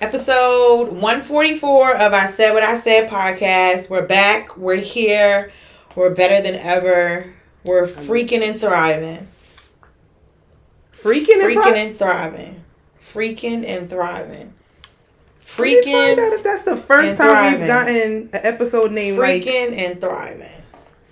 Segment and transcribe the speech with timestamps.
[0.00, 3.88] Episode 144 of I Said What I Said podcast.
[3.88, 4.56] We're back.
[4.56, 5.50] We're here.
[5.94, 7.32] We're better than ever.
[7.64, 9.26] We're freaking and thriving.
[11.00, 12.64] Freaking and Freaking and thriving.
[13.00, 14.52] Freaking and thriving.
[15.40, 16.12] Freaking.
[16.12, 16.32] out Freaking.
[16.34, 17.66] if that's the first and time we've thriving.
[17.66, 20.62] gotten an episode named like Freaking and thriving.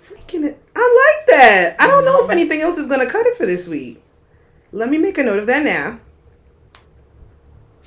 [0.07, 0.43] freaking.
[0.45, 0.61] It.
[0.75, 1.75] I like that.
[1.79, 2.25] I don't know Mm-hmm.
[2.25, 4.01] if anything else is gonna cut it for this week.
[4.71, 5.99] Let me make a note of that now.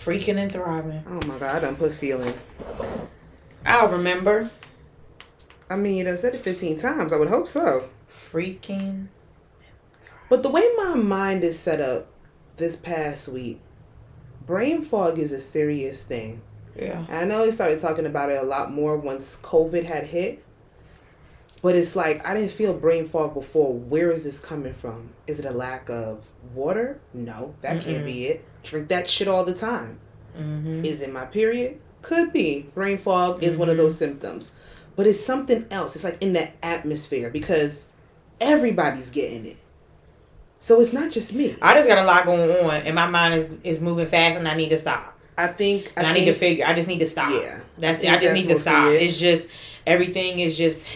[0.09, 1.03] Freaking and thriving.
[1.07, 2.33] Oh my god, I done put feeling.
[3.67, 4.51] I'll remember.
[5.69, 7.13] I mean, you done said it 15 times.
[7.13, 7.91] I would hope so.
[8.11, 9.09] Freaking.
[10.31, 12.09] But the way my mind is set up
[12.57, 13.61] this past week,
[14.47, 16.41] brain fog is a serious thing.
[16.75, 17.05] Yeah.
[17.09, 20.43] And I know he started talking about it a lot more once COVID had hit.
[21.61, 23.75] But it's like I didn't feel brain fog before.
[23.75, 25.11] Where is this coming from?
[25.27, 27.01] Is it a lack of water?
[27.13, 28.48] No, that can't be it.
[28.63, 29.99] Drink that shit all the time.
[30.37, 30.85] Mm-hmm.
[30.85, 31.81] Is it my period?
[32.03, 32.71] Could be.
[32.75, 34.53] Brain fog is one of those symptoms.
[34.97, 35.95] But it's something else.
[35.95, 37.87] It's like in the atmosphere because
[38.41, 39.57] everybody's getting it.
[40.61, 41.57] So it's not just me.
[41.63, 44.49] I just got a lot going on, and my mind is is moving fast, and
[44.49, 45.17] I need to stop.
[45.37, 46.67] I think And I, think, need to figure.
[46.67, 47.31] I just need to stop.
[47.33, 47.61] Yeah.
[47.79, 48.05] that's.
[48.05, 48.89] I I, just need to stop.
[48.89, 49.03] it.
[49.03, 49.47] It's just
[49.87, 50.91] everything is just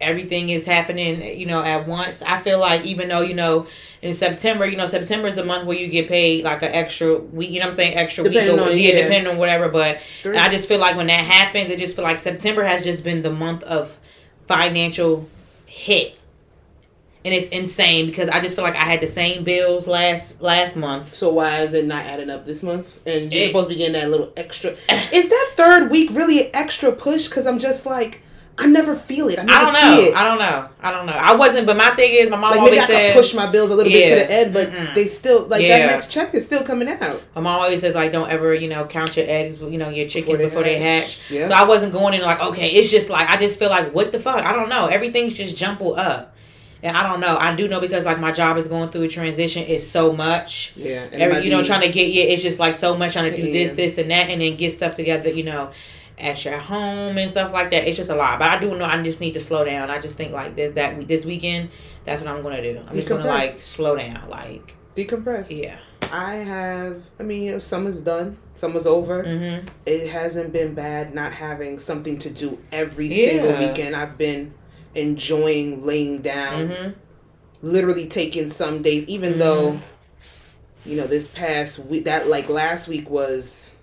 [0.00, 1.38] everything is happening.
[1.38, 2.22] You know, at once.
[2.22, 3.66] I feel like even though you know
[4.02, 7.16] in September, you know September is the month where you get paid like an extra
[7.18, 7.50] week.
[7.50, 7.96] You know what I'm saying?
[7.96, 9.02] Extra Depending week or on- yeah, yeah.
[9.02, 9.68] depending on whatever.
[9.68, 10.36] But Three.
[10.36, 13.22] I just feel like when that happens, it just feel like September has just been
[13.22, 13.96] the month of
[14.46, 15.28] financial
[15.66, 16.16] hit.
[17.22, 20.74] And it's insane because I just feel like I had the same bills last last
[20.74, 21.14] month.
[21.14, 22.98] So why is it not adding up this month?
[23.06, 24.70] And you're It- supposed to be getting that little extra.
[25.12, 27.28] Is that third week really an extra push?
[27.28, 28.22] Because I'm just like,
[28.60, 29.38] I never feel it.
[29.38, 30.10] I never I don't see know.
[30.10, 30.16] it.
[30.16, 30.68] I don't know.
[30.82, 31.12] I don't know.
[31.12, 33.50] I wasn't, but my thing is, my mom like always maybe I says, push my
[33.50, 34.94] bills a little bit to the end, but Mm-mm.
[34.94, 35.78] they still like Yeah.
[35.78, 37.22] that next check is still coming out.
[37.34, 40.06] my mom always says like, don't ever, you know, count your eggs, you know, your
[40.08, 41.18] chickens Before before they they, hatch.
[41.18, 41.30] hatch.
[41.30, 41.48] Yeah.
[41.48, 44.12] So I wasn't going in like, okay, it's just like I just feel like, what
[44.12, 44.44] the fuck?
[44.44, 44.86] I don't know.
[44.86, 46.36] Everything's just jumbled up,
[46.82, 47.36] and I don't know.
[47.38, 49.64] I do know because like my job is going through a transition.
[49.66, 50.72] It's so much.
[50.76, 53.36] Yeah, Every, you know, trying to get yeah, it's just like so much trying to
[53.36, 55.30] do this, this, and that, and then get stuff together.
[55.30, 55.70] You know,
[56.20, 57.86] at your home and stuff like that.
[57.88, 58.38] It's just a lot.
[58.38, 59.90] But I do know I just need to slow down.
[59.90, 61.70] I just think like this that this weekend,
[62.04, 62.80] that's what I'm gonna do.
[62.86, 64.28] I'm just gonna like slow down.
[64.28, 65.50] Like decompress.
[65.50, 65.78] yeah.
[66.12, 67.02] I have.
[67.20, 68.36] I mean, summer's done.
[68.54, 69.22] Summer's over.
[69.22, 69.68] Mm-hmm.
[69.86, 73.94] It hasn't been bad not having something to do every single weekend.
[73.94, 74.52] I've been
[74.94, 76.68] enjoying laying down.
[76.68, 76.90] Mm-hmm.
[77.62, 79.80] literally taking some days even though
[80.84, 83.74] you know this past week that like last week was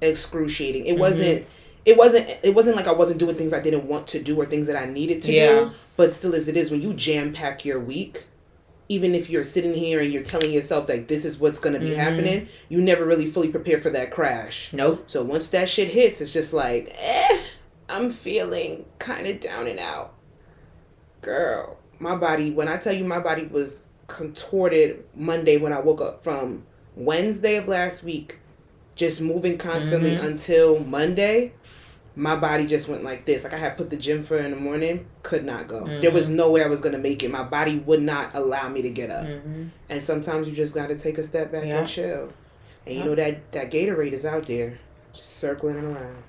[0.00, 1.46] excruciating it wasn't
[1.84, 4.46] it wasn't it wasn't like i wasn't doing things i didn't want to do or
[4.46, 5.48] things that i needed to Yeah.
[5.48, 8.24] do but still as it is when you jam pack your week
[8.88, 11.80] even if you're sitting here and you're telling yourself like this is what's going to
[11.80, 11.96] be Mhm.
[11.96, 15.04] happening you never really fully prepare for that crash Nope.
[15.06, 17.38] so once that shit hits, it's just like, eh,
[17.88, 20.12] I'm feeling kind of down and out.
[21.22, 26.00] Girl, my body, when I tell you my body was contorted Monday when I woke
[26.02, 26.64] up from
[26.96, 28.36] Wednesday of last week,
[28.96, 30.24] just moving constantly Mhm.
[30.24, 31.52] until Monday,
[32.16, 33.42] my body just went like this.
[33.44, 35.84] Like I had put the gym for in the morning, could not go.
[35.84, 37.30] There was no way I was going to make it.
[37.30, 39.26] My body would not allow me to get up.
[39.26, 39.64] Mm-hmm.
[39.88, 41.80] And sometimes you just got to take a step back Yeah.
[41.80, 42.28] and chill.
[42.86, 43.06] And you Yeah.
[43.06, 44.78] know that that Gatorade is out there,
[45.12, 46.22] just circling around.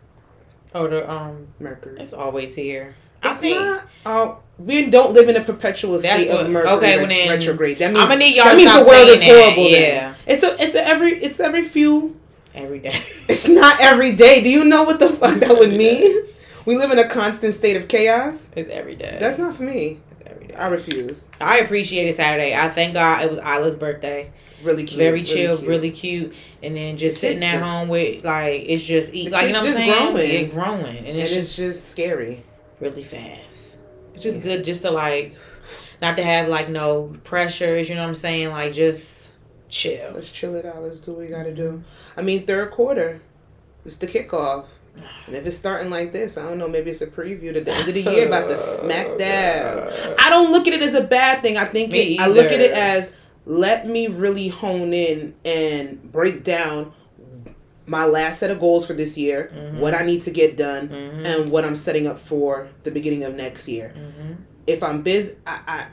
[0.73, 1.97] Oh, the um, Mercury.
[1.99, 2.95] it's always here.
[3.23, 3.83] I It's think not.
[4.05, 7.79] Oh, we don't live in a perpetual state of Mercury okay, re- then, retrograde.
[7.79, 9.63] That means I'ma need y'all that means the world is that, horrible.
[9.63, 9.81] then.
[9.81, 10.13] yeah.
[10.27, 12.17] it's a it's a every it's every few.
[12.55, 12.99] Every day.
[13.27, 14.41] It's not every day.
[14.43, 16.25] Do you know what the fuck that would mean?
[16.65, 18.49] We live in a constant state of chaos.
[18.55, 19.17] it's every day.
[19.19, 19.99] That's not for me.
[20.11, 20.55] It's every day.
[20.55, 21.29] I refuse.
[21.41, 22.55] I appreciated Saturday.
[22.55, 24.31] I thank God it was Isla's birthday.
[24.63, 24.97] Really cute.
[24.97, 25.69] Very chill, cute.
[25.69, 26.33] really cute,
[26.63, 29.53] and then just The sitting at just- home with like it's just eat like you
[29.53, 30.11] know what I'm saying.
[30.13, 30.29] growing.
[30.31, 32.43] It growing, and And it's, it's just, just scary.
[32.79, 33.77] really fast.
[34.13, 35.35] It's just good just to like
[36.01, 37.89] not to have like no pressures.
[37.89, 38.49] You know what I'm saying?
[38.49, 39.24] Like just
[39.75, 40.11] chill.
[40.13, 40.81] Let's chill it out.
[40.81, 41.83] Let's do what we gotta do.
[42.15, 43.19] I mean, third quarter.
[43.83, 44.65] It's the kickoff.
[45.27, 46.69] And if it's starting like this, I don't know.
[46.69, 49.89] Maybe it's a preview to the end of the year about the smack down.
[50.17, 51.57] I don't look at it as a bad thing.
[51.57, 53.13] I think it, I look at it as
[53.45, 56.93] let me really hone in and break down
[57.85, 59.79] my last set of goals for this year, Mhm.
[59.79, 61.25] what I need to get done, Mhm.
[61.25, 63.93] and what I'm setting up for the beginning of next year.
[63.95, 64.37] Mhm.
[64.65, 65.85] If I'm busy, I, I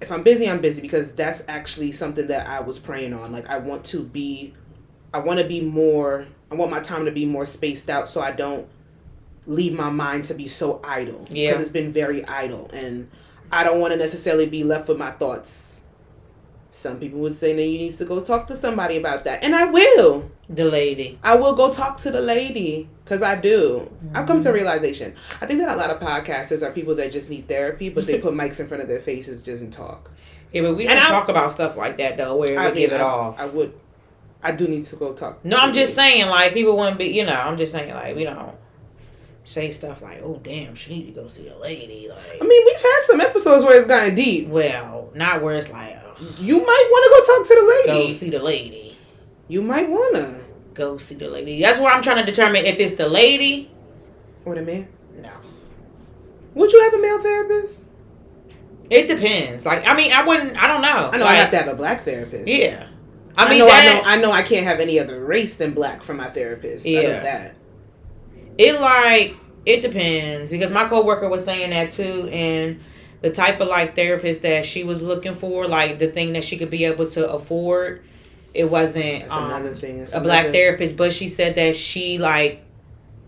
[0.00, 3.32] if I'm busy, I'm busy because that's actually something that I was praying on.
[3.32, 4.54] Like I want to be,
[5.12, 6.26] I want to be more.
[6.50, 8.66] I want my time to be more spaced out so I don't
[9.46, 11.26] leave my mind to be so idle.
[11.30, 11.50] Yeah.
[11.50, 13.10] Because it's been very idle, and
[13.52, 15.69] I don't want to necessarily be left with my thoughts
[16.72, 19.54] Some people would say that you need to go talk to somebody about that, and
[19.56, 20.30] I will.
[20.48, 21.18] The lady.
[21.22, 23.88] I will go talk to the lady because I do.
[24.14, 25.14] I've come to a realization.
[25.40, 28.20] I think that a lot of podcasters are people that just need therapy, but they
[28.20, 30.10] put mics in front of their faces just and talk.
[30.52, 32.92] Yeah, but we don't I- talk about stuff like that though, where I we give
[32.92, 33.38] it I, off.
[33.38, 33.72] I would.
[34.42, 35.44] I do need to go talk.
[35.44, 36.12] No, I'm just lady.
[36.18, 37.34] saying, like people wouldn't be, you know.
[37.40, 38.56] I'm just saying, like we don't
[39.44, 42.64] say stuff like, "Oh, damn, she need to go see a lady." Like, I mean,
[42.66, 44.48] we've had some episodes where it's gotten deep.
[44.48, 45.96] well, not where it's like,
[46.38, 48.08] You might want to go talk to the lady.
[48.08, 48.96] "Go see the lady."
[49.48, 50.40] You might wanna.
[50.74, 51.60] Go see the lady.
[51.62, 53.70] That's where I'm trying to determine if it's the lady.
[54.44, 54.88] What a man.
[55.20, 55.30] No,
[56.54, 57.84] Would you have a male therapist?
[58.88, 59.64] it depends.
[59.66, 60.60] Like, I mean, I wouldn't.
[60.62, 61.10] I don't know.
[61.12, 62.48] I know Like, I have to have a black therapist.
[62.48, 62.88] Yeah,
[63.36, 64.02] I I, mean know, that.
[64.06, 66.86] I know, I know, I can't have any other race than black for my therapist.
[66.86, 67.20] I Yeah.
[67.20, 67.54] that.
[68.58, 69.36] It like
[69.66, 72.80] it depends because my coworker was saying that too, and
[73.20, 76.56] the type of like therapist that she was looking for, like the thing that she
[76.56, 78.02] could be able to afford,
[78.54, 79.98] it wasn't um, another thing.
[79.98, 80.96] That's a black another- therapist.
[80.96, 82.64] But she said that she like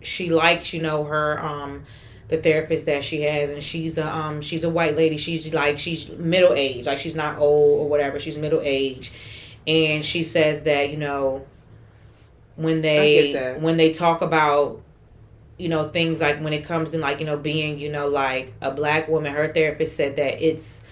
[0.00, 1.84] she likes you know her um
[2.28, 5.18] the therapist that she has, and she's a um she's a white lady.
[5.18, 8.18] She's like she's middle age, like she's not old or whatever.
[8.18, 9.12] She's middle age,
[9.66, 11.44] and she says that you know
[12.56, 14.80] when they when they talk about
[15.62, 18.52] you know things like when it comes in like you know being you know like
[18.60, 20.82] a black woman her therapist said that it's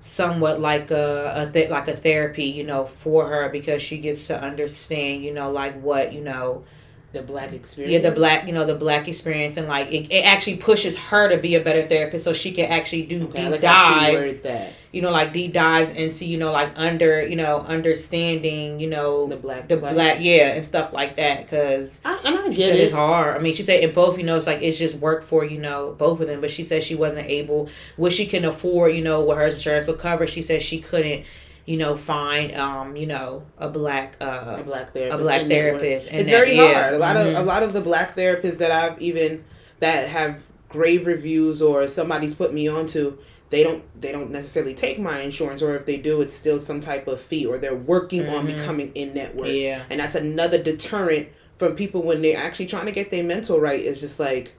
[0.00, 4.26] somewhat like a, a th- like a therapy you know for her because she gets
[4.28, 6.64] to understand you know like what you know
[7.12, 7.92] The black experience.
[7.92, 11.28] yeah the black you know the black experience and like it, it actually pushes her
[11.28, 14.72] to be a better therapist so she can actually do Okay, deep like dives that.
[14.92, 19.26] You know like deep dives into you know like under you know understanding you know
[19.28, 19.68] The black.
[19.68, 23.36] the black yeah and stuff like that because I, I get said it's hard.
[23.36, 25.58] I mean, she said in both, you know, it's like it's just work for you
[25.58, 26.40] know both of them.
[26.40, 29.86] But she said she wasn't able, what she can afford, you know, what her insurance
[29.86, 30.26] would cover.
[30.26, 31.24] She said she couldn't,
[31.66, 35.14] you know, find, um, you know, a black, A uh, black therapist.
[35.20, 36.06] a black therapist.
[36.08, 36.74] It's that- very yeah.
[36.82, 36.94] hard.
[36.94, 37.38] A lot of Mhm.
[37.38, 39.44] a lot of the black therapists that I've even
[39.78, 43.16] that have grave reviews or somebody's put me onto,
[43.50, 46.80] they don't they don't necessarily take my insurance or if they do it's still some
[46.80, 48.56] type of fee or they're working on Mhm.
[48.56, 49.48] becoming in network.
[49.52, 53.60] yeah, And that's another deterrent from people when they're actually trying to get their mental
[53.60, 53.80] right.
[53.80, 54.54] is just like,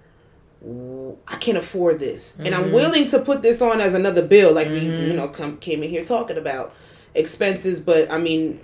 [1.28, 2.74] I can't afford this, and I'm Mhm.
[2.74, 5.08] willing to put this on as another bill, like we, Mhm.
[5.08, 6.76] you know, come came in here talking about
[7.16, 7.80] expenses.
[7.80, 8.60] But I mean,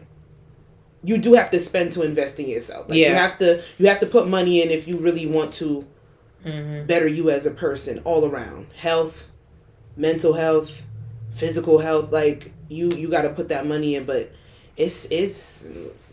[1.04, 2.88] you do have to spend to invest in yourself.
[2.90, 5.86] Like, You have to you have to put money in if you really want to
[6.46, 9.27] hmm better you as a person all around health
[9.98, 10.84] mental health
[11.34, 14.32] physical health like you you got to put that money in but
[14.78, 15.66] it's it's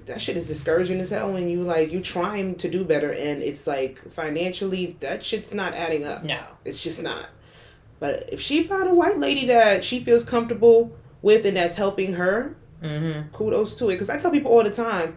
[0.07, 3.43] that shit is discouraging as hell when you like you trying to do better and
[3.43, 6.23] it's like financially that shit's not adding up.
[6.25, 7.27] No, it's just not.
[8.01, 12.15] But if she found a white lady that she feels comfortable with and that's helping
[12.15, 13.95] her hmm kudos to it.
[13.95, 15.17] Because i tell people all the time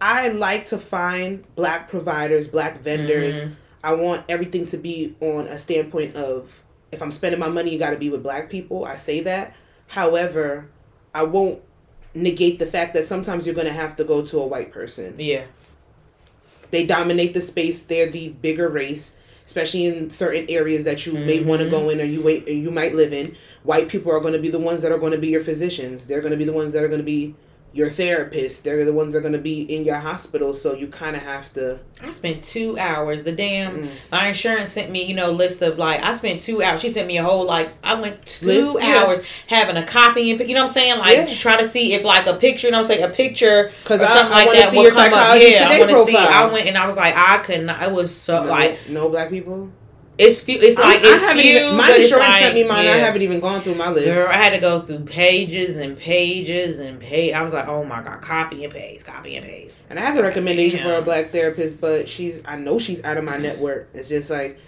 [0.00, 3.44] i like to find black providers black vendors.
[3.44, 3.52] Mhm.
[3.84, 6.62] I want everything to be on a standpoint of
[6.92, 8.84] if I'm spending my money, you got to be with black people.
[8.84, 9.54] I say that.
[9.88, 10.68] However,
[11.14, 11.60] I won't
[12.14, 15.14] negate the fact that sometimes you're going to have to go to a white person.
[15.18, 15.46] yeah,
[16.70, 17.82] They dominate the space.
[17.82, 19.16] They're the bigger race,
[19.46, 21.70] especially in certain areas that you may want to mm-hmm.
[21.70, 23.36] go in or you wait or you might live in.
[23.62, 26.06] White people are going to be the ones that are going to be your physicians.
[26.06, 27.34] They're going to be the ones that are going to be
[27.74, 28.64] your therapist.
[28.64, 30.52] They're the ones that are going to be in your hospital.
[30.52, 31.78] So you kind of have to.
[32.02, 33.22] I spent two hours.
[33.22, 33.88] The damn Mm.
[34.10, 36.80] my insurance sent me, you know, list of like I spent two hours.
[36.82, 39.04] She sent me a whole like I went two List, yeah.
[39.04, 41.26] hours having a copy and you know what I'm saying, like Yeah.
[41.26, 44.14] try to see if like a picture, you know, say a picture Because or I,
[44.16, 45.40] something I like that will come up.
[45.40, 46.16] Yeah, I want to see.
[46.16, 47.70] I went and I was like, I couldn't.
[47.70, 49.70] It was so no, like no black people.
[50.22, 50.58] It's few.
[50.60, 52.78] It's like I, I it's haven't few, even, my insurance like, sent me mine.
[52.86, 54.06] I haven't even gone through my list.
[54.12, 57.34] Girl, I had to go through pages and pages and page.
[57.34, 59.82] I was like, oh my god, copy and paste, copy and paste.
[59.90, 63.16] and I have a recommendation for a black therapist, but she's I know she's out
[63.16, 63.88] of my network.
[63.94, 64.58] It's just like,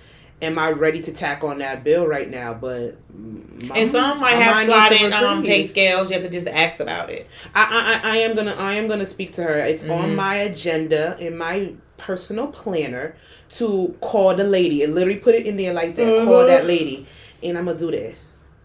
[0.43, 2.53] am I ready to tack on that bill right now?
[2.55, 6.11] But my, And some might have mind needs to sliding um, pay scales.
[6.11, 7.29] You have to just ask about it.
[7.55, 9.59] I, I I am gonna I am gonna speak to her.
[9.59, 10.15] It's on Mhm.
[10.17, 11.73] my agenda in my
[12.09, 13.17] personal planner
[13.51, 16.25] to call the lady and literally put it in there like that.
[16.25, 16.47] Call Uh-huh.
[16.47, 17.07] that lady,
[17.43, 18.15] and I'm gonna do that.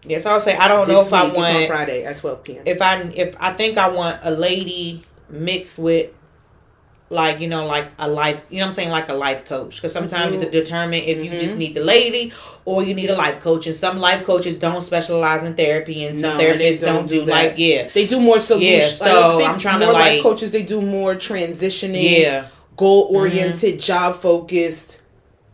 [0.06, 2.44] Yes, I would say I don't know if I it's on want Friday at 12
[2.44, 2.62] p.m.
[2.66, 6.10] if I if I think I want a lady mixed with
[7.12, 9.76] like you know like a life you know what I'm saying like a life coach
[9.76, 11.58] because sometimes you have to determine if you just Mhm.
[11.58, 12.32] need the lady
[12.64, 16.16] or you need a life coach and some life coaches don't specialize in therapy and
[16.18, 18.98] some No, therapists don't don't, do do, like yeah They do more solutions.
[19.00, 20.52] Yeah, so I'm trying to, like- coaches.
[20.52, 22.44] They do more transitioning, yeah
[22.80, 25.02] goal oriented, job focused,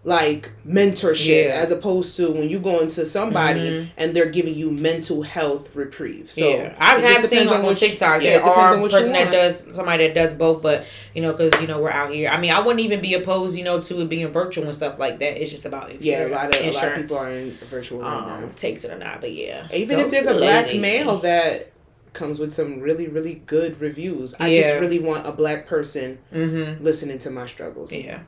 [0.04, 1.50] like mentorship Yeah.
[1.60, 3.86] as opposed to when you go into somebody Mhm.
[3.96, 6.30] and they're giving you mental health reprieve.
[6.30, 8.22] So yeah, I have seen depends on, on TikTok.
[8.22, 11.32] yeah, there are on a person that does somebody that does both, but you know,
[11.32, 12.28] because you know we're out here.
[12.28, 14.94] I mean, I wouldn't even be opposed, you know, to it being virtual and stuff
[15.00, 15.42] like that.
[15.42, 17.98] It's just about if Yeah, a lot of a lot of people are in virtual
[18.02, 18.34] right now.
[18.44, 19.20] um, takes it or not.
[19.20, 20.78] But yeah, Even if there's a black lady.
[20.78, 21.72] male that
[22.16, 24.62] comes with some really really good reviews, I Yeah.
[24.62, 26.82] just really want a black person Mm-hmm.
[26.82, 27.92] listening to my struggles.
[27.92, 28.22] Yeah.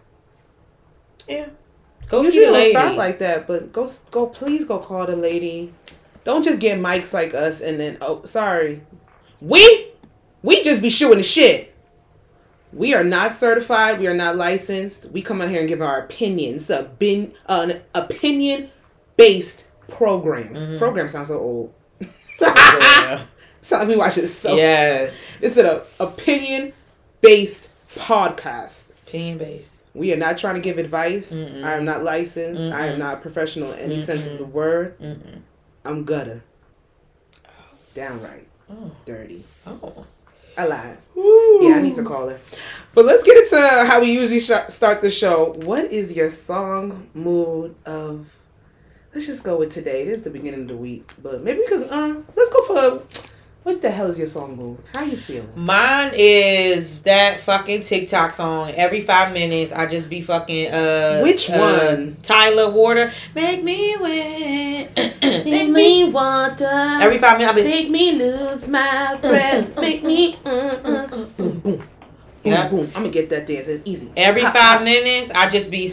[1.28, 1.48] Yeah.
[2.08, 2.70] Go Usually see the don't lady.
[2.70, 5.74] start like that, but go go please go call the lady.
[6.24, 8.82] Don't just get mics like us and then oh sorry.
[9.40, 9.90] We
[10.42, 11.74] we just be shooting the shit.
[12.72, 13.98] We are not certified.
[13.98, 15.06] We are not licensed.
[15.10, 16.68] We come out here and give our opinions.
[16.70, 18.70] A bin, an opinion
[19.16, 20.54] based program.
[20.54, 20.78] Mhm.
[20.78, 21.74] Program sounds so old.
[22.40, 23.22] Yeah.
[23.60, 24.56] Sounds like we watch it so.
[24.56, 25.12] yes.
[25.40, 26.72] This is an opinion
[27.20, 28.90] based podcast.
[29.06, 29.74] Opinion based.
[29.94, 31.32] We are not trying to give advice.
[31.32, 31.64] Mm-mm.
[31.64, 32.60] I am not licensed.
[32.74, 34.98] I am not professional in any sense of the word.
[35.00, 35.40] Mm-mm.
[35.84, 36.42] I'm gutter.
[37.94, 38.90] Downright Oh.
[39.06, 39.44] dirty.
[39.66, 40.06] Oh.
[40.56, 40.98] I lied.
[41.16, 42.38] Yeah, I need to call her.
[42.94, 45.52] But let's get into how we usually sh- start the show.
[45.64, 48.26] What is your song mood of?
[49.14, 50.04] Let's just go with today.
[50.04, 51.90] This is the beginning of the week, but maybe we could.
[51.90, 53.02] Um, let's go for.
[53.68, 54.78] What the hell is your song mood?
[54.94, 55.50] How you feeling?
[55.54, 58.70] Mine is that fucking TikTok song.
[58.74, 60.72] Every five minutes, I just be fucking.
[60.72, 62.16] uh Which uh, one?
[62.22, 63.12] Tyla Water.
[63.34, 64.88] Make me win.
[65.22, 66.04] Make me.
[66.08, 66.98] want to.
[67.02, 67.64] Every five minutes, I be.
[67.64, 69.76] Make me lose my breath.
[69.82, 70.38] Make me.
[70.46, 71.06] Uh, uh,
[71.36, 71.60] boom, boom.
[71.60, 71.82] Boom,
[72.42, 72.68] Yeah.
[72.70, 72.86] boom.
[72.94, 73.68] I'm gonna get that dance.
[73.68, 74.10] It's easy.
[74.16, 75.92] Every five minutes, I just be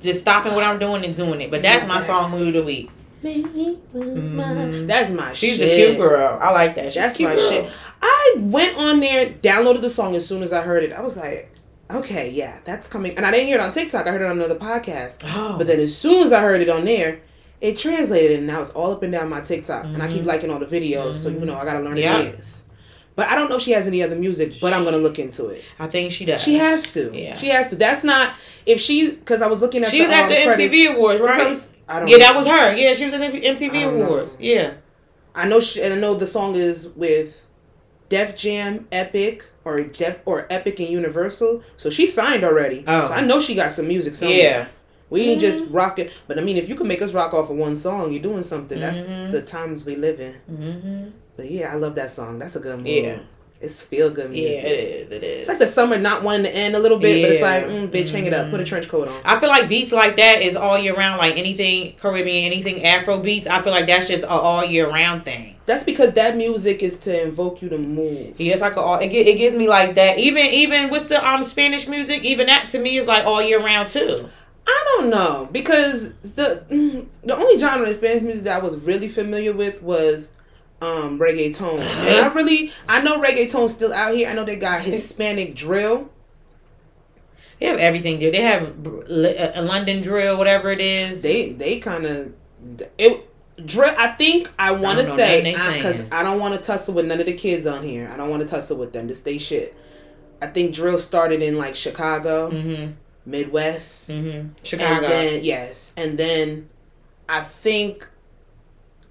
[0.00, 1.50] just stopping what I'm doing and doing it.
[1.50, 2.90] But that's my song mood of the week.
[3.24, 4.86] Make me lose my- Mhm.
[4.86, 5.72] That's my She's shit.
[5.72, 6.38] a cute girl.
[6.40, 6.84] I like that.
[6.86, 7.50] She's That's my girl.
[7.50, 7.64] shit.
[8.02, 10.92] I went on there, downloaded the song as soon as I heard it.
[10.92, 11.50] I was like,
[11.90, 13.16] okay, yeah, that's coming.
[13.16, 14.06] And I didn't hear it on TikTok.
[14.06, 15.24] I heard it on another podcast.
[15.34, 15.56] Oh.
[15.56, 17.20] But then as soon as I heard it on there,
[17.62, 19.84] it translated and now it's all up and down my TikTok.
[19.84, 20.26] And I keep Mhm.
[20.26, 22.18] liking all the videos, so you know I gotta learn Yeah.
[22.20, 22.50] it is.
[23.16, 25.46] But I don't know if she has any other music, but I'm gonna look into
[25.46, 25.62] it.
[25.78, 26.42] I think she does.
[26.42, 27.10] She has to.
[27.14, 27.36] Yeah.
[27.36, 27.76] She has to.
[27.76, 28.32] That's not
[28.66, 30.58] if she because I was looking at She the, was at um, the credits.
[30.58, 31.54] MTV Awards, That's what I'm right?
[31.56, 32.24] s- I don't Yeah, know.
[32.26, 32.74] that was her.
[32.74, 34.04] Yeah, she was in the MTV don't know.
[34.06, 34.36] Awards.
[34.38, 34.74] Yeah.
[35.34, 37.46] I know she, and I know the song is with
[38.08, 41.62] Def Jam, Epic, or Def or Epic and Universal.
[41.76, 42.84] So she signed already.
[42.86, 43.06] Oh.
[43.06, 44.36] So I know she got some music somewhere.
[44.38, 44.66] Yeah.
[45.10, 45.44] We ain't Mhm.
[45.44, 46.10] just rock it.
[46.26, 48.42] But I mean, if you can make us rock off of one song, you're doing
[48.42, 48.78] something.
[48.80, 49.32] That's Mhm.
[49.32, 50.34] the times we live in.
[50.50, 51.08] Mm-hmm.
[51.36, 52.38] But yeah, I love that song.
[52.38, 52.86] That's a good mood.
[52.88, 53.18] Yeah.
[53.64, 54.64] It's feel good Yeah, music.
[54.64, 55.10] it is.
[55.10, 55.40] It is.
[55.40, 57.88] It's like the summer not wanting to end a little bit, but it's like, mm,
[57.88, 58.50] bitch, hang it up.
[58.50, 59.20] Put a trench coat on.
[59.24, 61.18] I feel like beats like that is all year round.
[61.18, 63.46] Like anything Caribbean, anything Afro beats.
[63.46, 65.56] I feel like that's just a all year round thing.
[65.66, 68.38] That's because that music is to invoke you to move.
[68.38, 68.98] Yeah, it's like a all.
[68.98, 70.18] It, it gives me like that.
[70.18, 73.60] Even even with the um Spanish music, even that to me is like all year
[73.60, 74.28] round too.
[74.66, 78.76] I don't know because the mm, the only genre of Spanish music that I was
[78.76, 80.32] really familiar with was
[80.84, 81.80] um reggaeton.
[82.06, 84.28] And I really I know reggaeton's still out here.
[84.28, 86.10] I know they got Hispanic drill.
[87.60, 88.30] They have everything there.
[88.30, 91.22] They have uh, London drill, whatever it is.
[91.22, 92.32] They they kind of
[92.98, 93.30] it
[93.64, 93.94] drill.
[93.96, 96.12] I think I want to say because saying.
[96.12, 98.10] I don't want to tussle with none of the kids on here.
[98.12, 99.08] I don't want to tussle with them.
[99.08, 99.74] Just stay shit.
[100.42, 102.92] I think drill started in like Chicago, mm-hmm.
[103.24, 104.10] Midwest.
[104.10, 104.48] Mm-hmm.
[104.62, 104.94] Chicago.
[104.94, 106.68] And then yes, and then
[107.28, 108.06] I think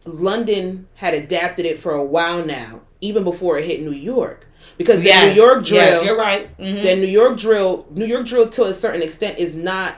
[0.05, 4.45] London had adapted it for a while now, even before it hit New York,
[4.77, 5.36] because the yes.
[5.36, 6.55] New York drill, Yes, you're right.
[6.57, 6.81] Mhm.
[6.83, 9.95] the New York drill, New York drill to a certain extent is not.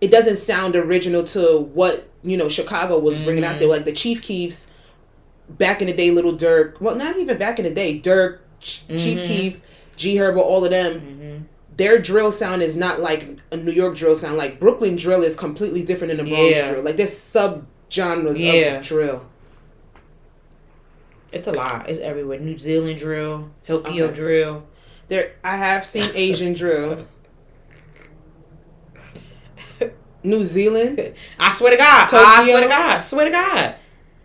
[0.00, 3.92] It doesn't sound original to what you know Chicago was bringing out there, like the
[3.92, 4.68] Chief Keefs.
[5.48, 6.80] Back in the day, Little Durk.
[6.80, 8.00] Well, not even back in the day.
[8.00, 9.26] Durk, Ch- Chief Mhm.
[9.26, 9.60] Keef,
[9.96, 11.76] G Herbo, all of them Mhm.
[11.76, 14.36] their drill sound is not like a New York drill sound.
[14.38, 16.70] Like Brooklyn drill is completely different than the Bronx Yeah.
[16.72, 16.82] drill.
[16.82, 18.76] Like there's sub genres Yeah.
[18.78, 19.26] of drill.
[21.32, 21.88] It's a lot.
[21.88, 22.38] It's everywhere.
[22.38, 24.14] New Zealand drill, Tokyo Okay.
[24.14, 24.62] drill.
[25.08, 27.06] There, I have seen Asian drill.
[30.22, 31.14] New Zealand.
[31.38, 32.08] I swear to God.
[32.08, 32.50] I Tokyo.
[32.52, 32.98] swear to God.
[32.98, 33.74] Swear to God.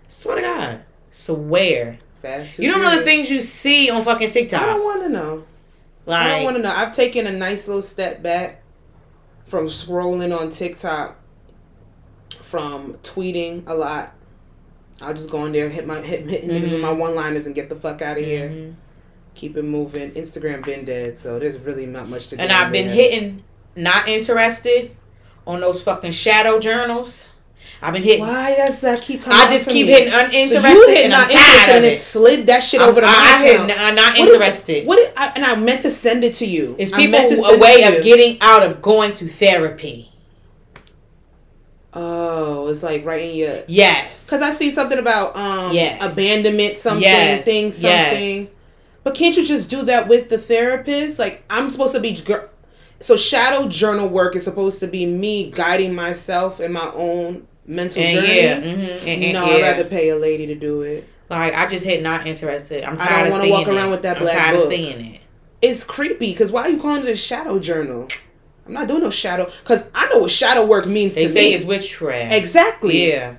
[0.07, 0.79] Swear to God.
[1.11, 1.99] Swear.
[2.21, 2.59] Fast.
[2.59, 4.61] You don't know the things you see on fucking TikTok.
[4.61, 5.43] I don't want to know.
[6.05, 6.71] Like, I don't want to know.
[6.73, 8.61] I've taken a nice little step back
[9.45, 11.15] from scrolling on TikTok,
[12.51, 14.13] from tweeting a lot.
[15.01, 17.55] I'll just go in there, hit my hit, hit niggas with my one liners, and
[17.55, 18.49] get the fuck out of here.
[18.49, 18.73] mhm.
[19.33, 20.11] Keep it moving.
[20.11, 22.95] Instagram been dead, so there's really not much to and I've been there.
[22.95, 23.43] hitting,
[23.77, 24.91] not interested
[25.47, 27.29] on those fucking shadow journals.
[27.81, 28.19] I've been hitting.
[28.21, 29.39] Why does that keep coming?
[29.39, 29.93] I just keep me?
[29.93, 31.97] hitting So uninterested, you hit and not I'm interested, and it it.
[31.97, 33.71] slid that shit I'm- over to I, my I hit account.
[33.71, 34.85] n- not What is interested.
[34.87, 34.95] What?
[34.97, 36.75] Did, I, and I meant to send it to you.
[36.77, 40.10] It's people a way of getting out of going to therapy.
[41.93, 43.63] Oh, it's like right in your.
[43.67, 44.25] Yes.
[44.25, 46.01] Because I see something about um Yes.
[46.01, 47.43] abandonment, something, yes.
[47.45, 47.89] thing, something.
[48.37, 48.55] Yes.
[49.03, 51.19] But can't you just do that with the therapist?
[51.19, 52.21] Like I'm supposed to be.
[52.21, 52.47] gr-
[52.99, 58.01] So shadow journal work is supposed to be me guiding myself in my own mental
[58.03, 58.37] And journey.
[58.41, 59.55] yeah, mm-hmm, and, and, no, yeah.
[59.55, 61.07] I'd rather pay a lady to do it.
[61.29, 62.83] like I just hit not interested.
[62.83, 63.75] I'm I tired don't of wanna seeing walk it.
[63.75, 64.65] around with that I'm black tired book.
[64.65, 65.21] of seeing it.
[65.61, 68.07] It's creepy because why are you calling it a shadow journal?
[68.71, 71.49] I'm not doing no shadow because I know what shadow work means They to say
[71.49, 71.55] me.
[71.55, 72.31] it's witchcraft.
[72.31, 73.09] exactly.
[73.11, 73.35] Yeah.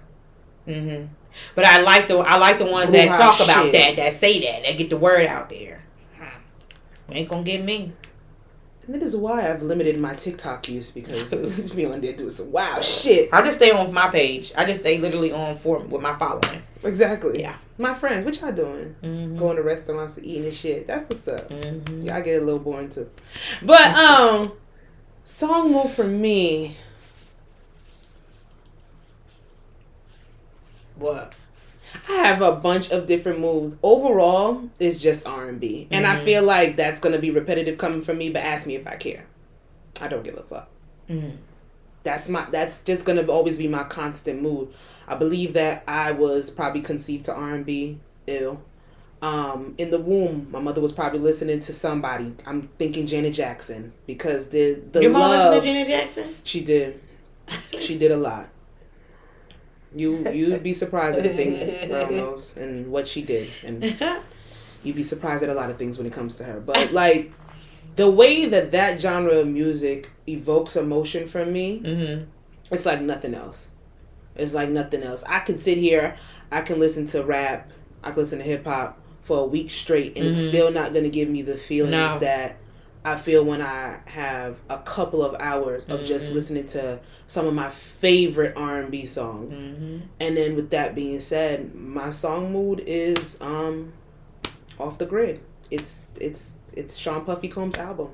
[0.69, 1.07] Mm-hmm.
[1.55, 4.41] But I like the I like the ones Blue that talk about that, that say
[4.41, 5.83] that, that get the word out there.
[6.19, 6.27] Huh.
[7.09, 7.95] Ain't gonna get me.
[8.85, 11.31] And that is why I've limited my TikTok use because
[11.75, 13.31] be on there doing some wild shit.
[13.33, 14.53] I just stay on my page.
[14.55, 16.63] I just stay literally on for with my following.
[16.85, 17.41] Exactly.
[17.41, 17.57] Yeah.
[17.79, 18.95] My friends, what y'all doing?
[19.03, 19.39] Mm-hmm.
[19.39, 20.87] Going to restaurants to eating and shit.
[20.87, 21.49] That's what's up.
[21.49, 22.03] Mm-hmm.
[22.03, 23.09] Yeah, I get a little boring too.
[23.63, 24.53] But um
[25.25, 26.77] song move for me.
[30.97, 31.35] What?
[32.09, 33.77] I have a bunch of different moves.
[33.83, 36.25] Overall, it's just R and B, and I Mhm.
[36.25, 38.31] feel like that's gonna be repetitive coming from me.
[38.31, 39.25] But ask me if I care.
[40.01, 40.69] I don't give a fuck.
[41.11, 41.37] Mm.
[42.03, 42.47] That's my.
[42.51, 44.69] That's just gonna always be my constant mood.
[45.07, 48.63] I believe that I was probably conceived to R and B ill.
[49.23, 52.35] Um, in the womb, my mother was probably listening to somebody.
[52.45, 56.37] I'm thinking Janet Jackson because the the Your mom love listen to Janet Jackson?
[56.43, 57.01] she did.
[57.79, 58.49] She did a lot.
[59.95, 63.85] You you'd be surprised at the things Brown knows and what she did, and
[64.83, 66.59] you'd be surprised at a lot of things when it comes to her.
[66.59, 67.33] But like
[67.95, 72.25] the way that that genre of music evokes emotion from me, mm-hmm.
[72.75, 73.71] it's like nothing else.
[74.35, 75.23] It's like nothing else.
[75.29, 76.17] I can sit here,
[76.51, 77.71] I can listen to rap,
[78.03, 80.49] I can listen to hip hop for a week straight, and it's Mhm.
[80.49, 82.19] still not gonna give me the feelings No.
[82.19, 82.57] that
[83.05, 86.35] I feel when I have a couple of hours of just Mhm.
[86.35, 89.57] listening to some of my favorite R and B songs.
[89.57, 89.97] Mm-hmm.
[90.21, 93.93] And then with that being said, my song mood is um
[94.79, 95.41] off the grid.
[95.71, 98.09] It's it's it's Sean Puffy Combs' album.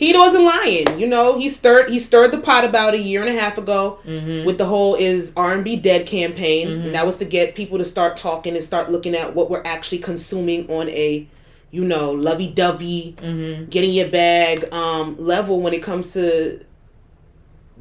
[0.00, 1.38] He wasn't lying, you know.
[1.38, 4.46] He stirred he stirred the pot about a year and a half ago Mm-hmm.
[4.46, 6.68] with the whole is R and B dead campaign.
[6.68, 6.84] Mhm.
[6.86, 9.62] And that was to get people to start talking and start looking at what we're
[9.64, 11.26] actually consuming on a,
[11.70, 13.66] you know, lovey dovey, mm-hmm.
[13.66, 16.64] getting your bag um level when it comes to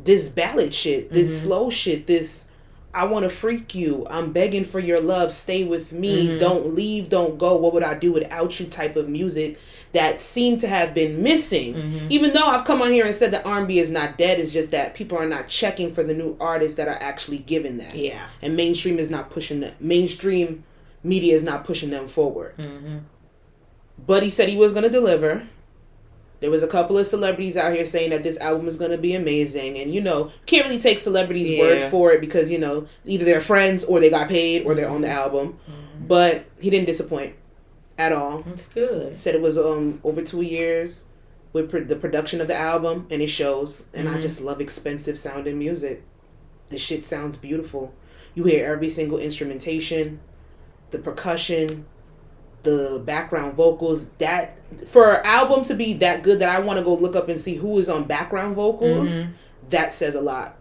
[0.03, 1.43] this ballad shit, this Mhm.
[1.45, 2.45] slow shit, this
[2.91, 4.05] I want to freak you.
[4.09, 5.31] I'm begging for your love.
[5.31, 6.27] Stay with me.
[6.27, 6.39] Mhm.
[6.39, 7.07] Don't leave.
[7.07, 7.55] Don't go.
[7.55, 8.65] What would I do without you?
[8.65, 9.59] Type of music
[9.93, 11.73] that seem to have been missing.
[11.73, 12.11] Mhm.
[12.11, 14.69] Even though I've come on here and said that R&B is not dead, it's just
[14.71, 18.27] that people are not checking for the new artists that are actually given that, Yeah.
[18.41, 19.73] and mainstream is not pushing them.
[19.79, 20.63] Mainstream
[21.03, 22.53] media is not pushing them forward.
[22.59, 22.97] Mm-hmm.
[24.05, 25.41] But he said he was going to deliver.
[26.39, 28.97] There was a couple of celebrities out here saying that this album is going to
[28.97, 31.59] be amazing, and you know, can't really take celebrities' Yeah.
[31.59, 34.87] words for it because you know either they're friends or they got paid or they're
[34.89, 35.57] on the album.
[36.07, 37.33] But he didn't disappoint
[37.99, 38.39] at all.
[38.47, 39.15] That's good.
[39.17, 41.05] Said it was um over two years
[41.53, 43.85] with pr- the production of the album, and it shows.
[43.93, 44.21] And I Mhm.
[44.21, 46.03] just love expensive sounding music.
[46.69, 47.93] The shit sounds beautiful.
[48.35, 50.19] You hear every single instrumentation,
[50.91, 51.85] the percussion,
[52.63, 54.09] the background vocals.
[54.19, 54.57] That
[54.87, 57.39] for an album to be that good that I want to go look up and
[57.39, 59.09] see who is on background vocals.
[59.09, 59.27] Mhm.
[59.71, 60.57] That says a lot.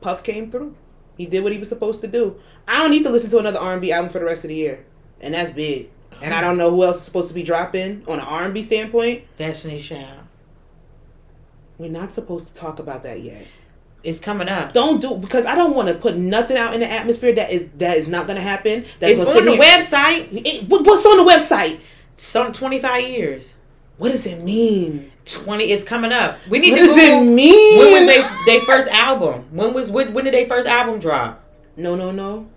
[0.00, 0.74] Puff came through.
[1.16, 2.36] He did what he was supposed to do.
[2.66, 4.48] I don't need to listen to another R and B album for the rest of
[4.48, 4.84] the year,
[5.22, 5.88] and that's big.
[6.20, 8.54] And I don't know who else is supposed to be dropping on an R and
[8.54, 9.24] B standpoint.
[9.36, 10.20] Destiny's Child.
[11.78, 13.46] We're not supposed to talk about that yet.
[14.04, 14.72] It's coming up.
[14.72, 17.68] Don't do because I don't want to put nothing out in the atmosphere that is
[17.78, 18.84] that is not going to happen.
[19.00, 20.28] That's It's on the here- website.
[20.44, 21.78] It- what's on the website?
[22.14, 23.54] Some 25 years.
[23.98, 25.10] What does it mean?
[25.24, 26.36] 20 is coming up.
[26.50, 27.78] We need What to does it mean?
[27.78, 28.06] when was
[28.46, 29.44] they they first album?
[29.52, 31.42] When was when, when did they first album drop?
[31.76, 32.48] No, no, no.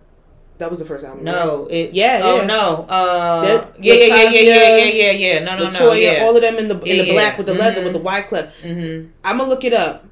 [0.57, 1.25] That was the first album.
[1.25, 1.35] right?
[1.35, 2.45] No, it Yeah, Oh yeah.
[2.45, 2.85] no.
[2.87, 5.39] Uh That- yeah, yeah, yeah, yeah, yeah, yeah, yeah, yeah.
[5.43, 5.93] No, no, no.
[5.93, 6.23] Yeah.
[6.23, 7.85] all of them in the in Yeah, the black with the leather mhm.
[7.85, 8.51] with the white clip.
[8.63, 9.09] mm-hmm.
[9.23, 10.05] I'm gonna look it up.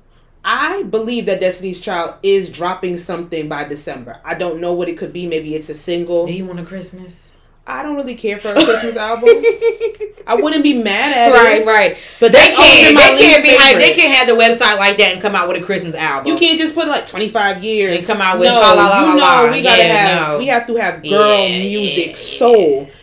[0.46, 4.20] I believe that Destiny's Child is dropping something by December.
[4.26, 5.26] I don't know what it could be.
[5.26, 6.26] Maybe it's a single.
[6.26, 7.33] Do you want a Christmas?
[7.66, 9.30] I don't really care for a Christmas album.
[10.28, 11.66] I wouldn't be mad at right, it.
[11.66, 11.92] right.
[11.92, 11.98] right.
[12.20, 12.98] But They can't.
[12.98, 13.58] They can't be.
[13.58, 16.32] Like, they can't have the website like that and come out with a Christmas album.
[16.32, 19.00] You can't just put like 25 years And come out with no, la la la
[19.12, 19.52] you know, la.
[19.52, 20.38] we gotta Yeah, have no.
[20.40, 22.90] we have to have girl Yeah, music, yeah, soul.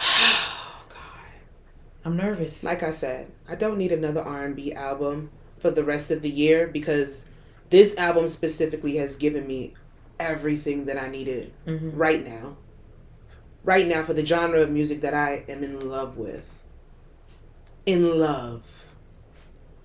[0.00, 0.96] Oh, God,
[2.04, 2.64] I'm nervous.
[2.64, 6.66] Like I said, I don't need another R&B album for the rest of the year
[6.66, 7.28] because
[7.70, 9.74] this album specifically has given me
[10.18, 11.92] everything that I needed Mhm.
[11.94, 12.56] right now.
[13.64, 16.44] Right now for the genre of music that I am in love with.
[17.86, 18.62] In love.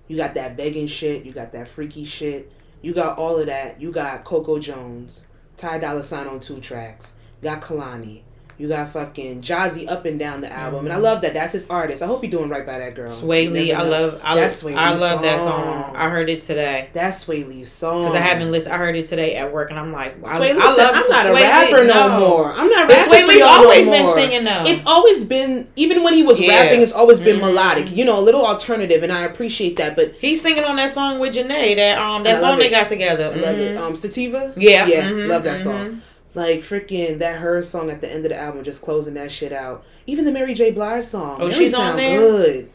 [0.08, 1.24] You got that begging shit.
[1.24, 2.52] You got that freaky shit.
[2.82, 3.80] You got all of that.
[3.80, 7.14] You got Coco Jones, Ty Dolla Sign on two tracks.
[7.42, 8.22] Got Kehlani.
[8.58, 11.32] You got fucking Jozzy up and down the album, and I love that.
[11.32, 12.02] That's his artist.
[12.02, 13.06] I hope he doing right by that girl.
[13.06, 14.20] Swae Lee, I love.
[14.24, 15.84] I, That's love, Swae I love that song.
[15.84, 15.96] song.
[15.96, 18.00] I heard it today That's Swae Lee's song.
[18.02, 18.74] because I haven't listened.
[18.74, 20.78] I heard it today at work, and I'm like, I, Swae Lee I love.
[20.96, 22.52] I'm not a Swae Lee." rapper no, more.
[22.52, 24.64] I'm not But Swae Lee's always no been singing though.
[24.66, 26.60] It's always been, even when he was Yeah.
[26.64, 27.42] rapping, it's always been Mhm.
[27.42, 27.96] melodic.
[27.96, 29.94] You know, a little alternative, and I appreciate that.
[29.94, 31.76] But He's singing on that song with Janae.
[31.76, 33.26] That um, that I song they got together.
[33.26, 33.76] I love it.
[33.78, 33.80] Mhm.
[33.80, 34.52] Um, Stativa.
[34.56, 36.02] Yeah, yeah, mhm, love that song.
[36.38, 39.52] Like freaking that her song at the end of the album, just closing that shit
[39.52, 39.84] out.
[40.06, 40.70] Even the Mary J.
[40.70, 41.38] Blige song.
[41.40, 42.20] Oh, Mary she's on there?
[42.20, 42.70] Good.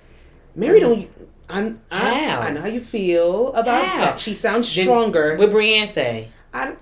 [0.53, 0.99] Mary mm-hmm.
[1.49, 1.79] don't.
[1.89, 2.39] I, I, How?
[2.41, 3.97] I know how you feel about How?
[4.01, 4.19] that.
[4.19, 5.37] She sounds stronger.
[5.37, 6.27] What Brienne say?
[6.53, 6.73] I,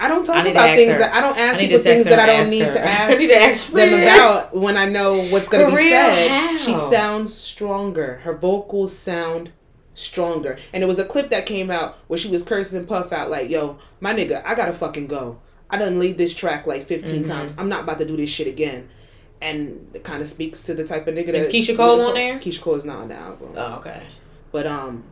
[0.00, 0.98] I don't talk I about things her.
[0.98, 2.72] that I don't ask I people things that I don't need her.
[2.72, 5.90] to I ask need to ask them about when I know what's going to be
[5.90, 6.28] said.
[6.30, 6.56] How?
[6.56, 8.16] She sounds stronger.
[8.24, 9.52] Her vocals sound
[9.92, 10.58] stronger.
[10.72, 13.50] And it was a clip that came out where she was cursing Puff out like,
[13.50, 15.38] "Yo, my nigga, I gotta fucking go.
[15.70, 17.30] I done lead this track like 15 Mm-hmm.
[17.30, 17.54] times.
[17.58, 18.88] I'm not about to do this shit again."
[19.42, 22.14] And it kind of speaks to the type of nigga that Is Keyshia Cole on
[22.14, 22.38] there?
[22.38, 23.52] Keyshia Cole is not on the album.
[23.56, 24.06] Oh, okay.
[24.52, 25.04] But um,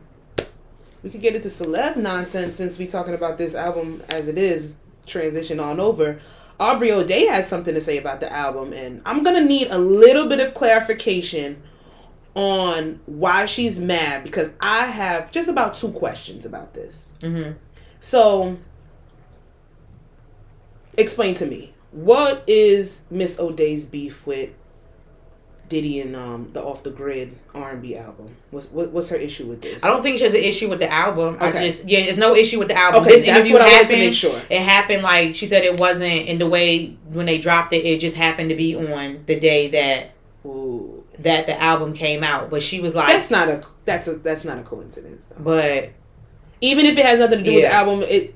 [1.01, 4.75] we could get into celeb nonsense since we talking about this album as it is.
[5.07, 6.19] Transition on over.
[6.59, 10.27] Aubrey O'Day had something to say about the album, and I'm gonna need a little
[10.27, 11.63] bit of clarification
[12.35, 17.13] on why she's mad because I have just about two questions about this.
[17.21, 17.53] Mm-hmm.
[18.01, 18.57] So,
[20.99, 24.51] explain to me what is Miss O'Day's beef with
[25.67, 28.35] Diddy and um the Off the Grid R and B album?
[28.49, 29.83] What's what, what's her issue with this?
[29.83, 31.37] I don't think she has an issue with the album.
[31.39, 33.03] I just yeah, there's no issue with the album.
[33.03, 33.97] Okay, this that's interview what I wanted happened.
[33.97, 34.41] to make sure.
[34.49, 37.85] It happened like she said it wasn't in the way when they dropped it.
[37.85, 40.11] It just happened to be on the day that
[40.45, 41.03] Ooh.
[41.19, 42.49] that the album came out.
[42.49, 45.43] But she was like, That's not a that's a that's not a coincidence though.
[45.43, 45.91] but
[46.61, 48.33] Even if it has nothing to do with the album, it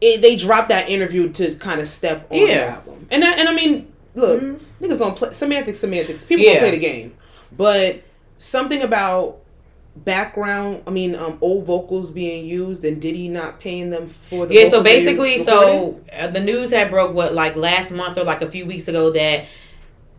[0.00, 2.74] it they dropped that interview to kind of step on the Yeah.
[2.76, 3.06] album.
[3.10, 4.60] And that, and I mean, look, Mhm.
[4.80, 6.24] niggas gonna play semantics, semantics.
[6.24, 6.54] People Yeah.
[6.54, 7.14] gonna play the game,
[7.56, 8.00] but
[8.38, 9.38] something about
[9.96, 10.82] background.
[10.86, 14.68] I mean, um, old vocals being used and Diddy not paying them for the yeah.
[14.68, 18.50] So basically, so uh, the news had broke what like last month or like a
[18.50, 19.44] few weeks ago that.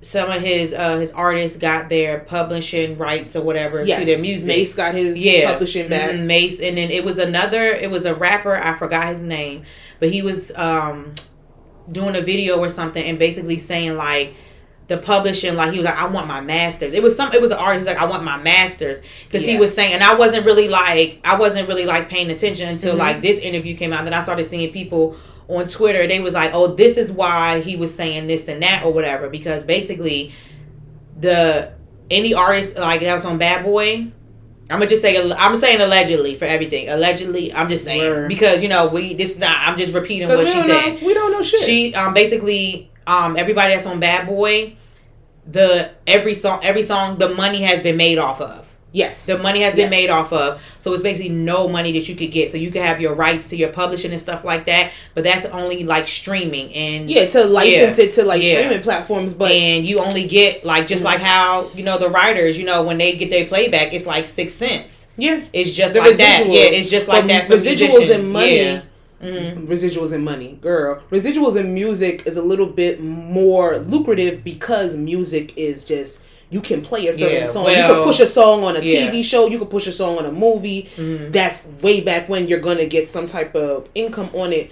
[0.02, 4.20] Some of his uh his artists got their publishing rights or whatever yes, to their
[4.20, 4.48] music.
[4.48, 6.12] Mase got his yeah, publishing back.
[6.12, 7.66] Mhm, Mase, and then it was another.
[7.66, 8.56] It was a rapper.
[8.56, 9.64] I forgot his name,
[10.00, 11.12] but he was um
[11.92, 14.36] doing a video or something, and basically saying like
[14.88, 16.94] the publishing, like he was like, I want my masters.
[16.94, 17.34] It was some.
[17.34, 20.16] It was an artist like I want my masters because he was saying, and I
[20.16, 23.00] wasn't really like I wasn't really like paying attention until Mhm.
[23.00, 24.00] like this interview came out.
[24.00, 25.18] and Then I started seeing people
[25.50, 26.08] on Twitter.
[26.08, 29.30] They was like, oh, this is why he was saying this and that or whatever
[29.30, 30.32] because basically
[31.20, 31.74] the
[32.10, 34.12] any artist like that was on Bad Boy.
[34.72, 36.90] I'm gonna just say I'm saying allegedly for everything.
[36.90, 38.28] Allegedly, I'm just saying Word.
[38.30, 39.58] because you know we this not.
[39.68, 40.68] I'm just repeating what she said.
[40.68, 41.62] know, we don't know shit.
[41.62, 44.76] She um basically um everybody that's on Bad Boy,
[45.48, 48.69] the every song every song the money has been made off of.
[48.92, 49.92] Yes, The money has been Yes.
[49.92, 50.62] made off of.
[50.80, 52.50] So it's basically no money that you could get.
[52.52, 55.46] So you can have your rights to your publishing and stuff like that, but that's
[55.46, 58.06] only like streaming and yeah, to license Yeah.
[58.06, 58.54] it to like Yeah.
[58.62, 62.58] streaming platforms, but and you only get like just like how you know the writers,
[62.58, 65.08] you know, when they get their playback, it's like six cents.
[65.18, 66.44] yeah, It's just The like that.
[66.46, 66.54] residuals.
[66.54, 67.48] Yeah, it's just like But that.
[67.48, 68.10] For residuals musicians.
[68.12, 68.82] and money- Yeah.
[69.22, 69.68] Mhm.
[69.68, 71.02] residuals and money, girl.
[71.12, 76.20] Residuals and music is a little bit more lucrative because music is just
[76.52, 77.68] you can play a certain Yeah, song.
[77.70, 79.12] you can push a song on a yeah.
[79.12, 79.48] TV show.
[79.48, 80.90] You can push a song on a movie.
[80.98, 81.32] Mhm.
[81.32, 84.72] That's way back when you're gonna get some type of income on it.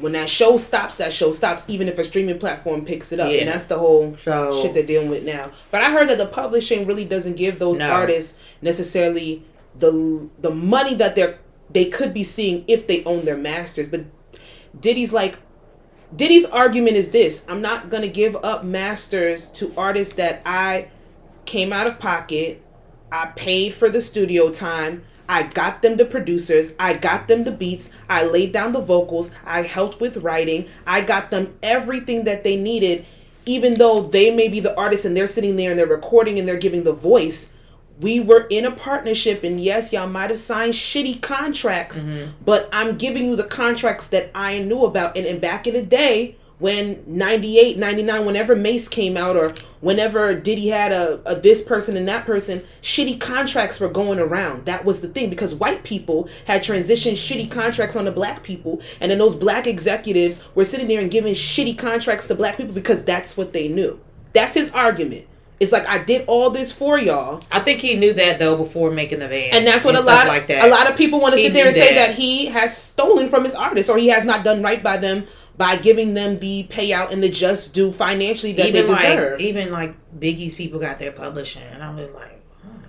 [0.00, 1.64] When that show stops, that show stops.
[1.68, 3.38] Even if a streaming platform picks it up, Yeah.
[3.40, 5.52] and that's the whole So shit they're dealing with now.
[5.70, 7.88] But I heard that the publishing really doesn't give those No.
[7.90, 9.42] artists necessarily
[9.78, 11.38] the the money that they're
[11.72, 13.88] they could be seeing if they own their masters.
[13.88, 14.00] But
[14.80, 15.36] Diddy's like
[16.14, 20.88] Diddy's argument is this: I'm not gonna give up masters to artists that I
[21.44, 22.62] came out of pocket.
[23.12, 25.04] I paid for the studio time.
[25.28, 26.74] I got them the producers.
[26.80, 27.90] I got them the beats.
[28.08, 29.34] I laid down the vocals.
[29.44, 30.66] I helped with writing.
[30.86, 33.04] I got them everything that they needed,
[33.44, 36.48] even though they may be the artists and they're sitting there and they're recording and
[36.48, 37.52] they're giving the voice.
[38.00, 42.30] We were in a partnership, and yes, y'all might have signed shitty contracts, mm-hmm.
[42.44, 45.16] but I'm giving you the contracts that I knew about.
[45.16, 50.34] And, and back in the day, when 98, 99, whenever Mase came out, or whenever
[50.38, 54.66] Diddy had a, a this person and that person, shitty contracts were going around.
[54.66, 58.80] That was the thing because white people had transitioned shitty contracts on the black people,
[59.00, 62.74] and then those black executives were sitting there and giving shitty contracts to black people
[62.74, 64.00] because that's what they knew.
[64.32, 65.26] That's his argument.
[65.60, 68.90] It's like I did all this for y'all, I think he knew that though before
[68.92, 70.64] making the Band, and that's what a stuff lot like that.
[70.64, 72.08] a lot of people want to sit there and knew say that.
[72.08, 75.26] that he has stolen from his artists or he has not done right by them
[75.56, 79.40] by giving them the payout and the just due financially that even they like deserve.
[79.40, 82.40] even like Biggie's people got their publishing, and I'm just like,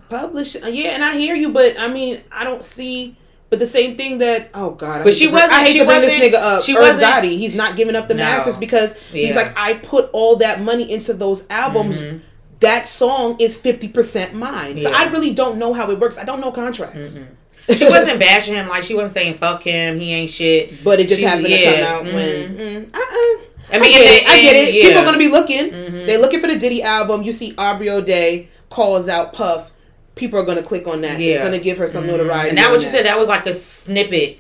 [0.10, 3.16] Publish, yeah, and I hear you, but I mean, I don't see.
[3.52, 5.86] But the same thing that oh god, I But she wasn't- I hate she to
[5.86, 6.62] bring this nigga up.
[6.64, 8.22] she wasn't- Gotti, he's not giving up the No.
[8.24, 12.00] masters because he's like, I put all that money into those albums.
[12.00, 12.22] Mhm.
[12.60, 14.78] That song is fifty percent mine.
[14.80, 16.18] So I really don't know how it works.
[16.18, 17.18] I don't know contracts.
[17.18, 17.28] Mhm.
[17.78, 20.84] she wasn't bashing him like she wasn't saying fuck him, he ain't shit.
[20.84, 22.14] But it just She- happened to come out mhm.
[22.14, 22.58] when.
[22.58, 23.46] Mm, uh-uh.
[23.72, 24.30] I I, mean, get and it.
[24.30, 24.74] I get it.
[24.74, 24.84] yeah.
[24.88, 25.70] People are gonna be looking.
[25.70, 26.06] Mhm.
[26.08, 27.22] They're looking for the Diddy album.
[27.24, 29.72] You see Aubrey Day calls out Puff.
[30.16, 31.22] People are gonna click on that.
[31.22, 32.08] It's gonna give her some Mhm.
[32.08, 32.50] notoriety.
[32.50, 33.06] And that what you said.
[33.06, 34.38] That was like a snippet,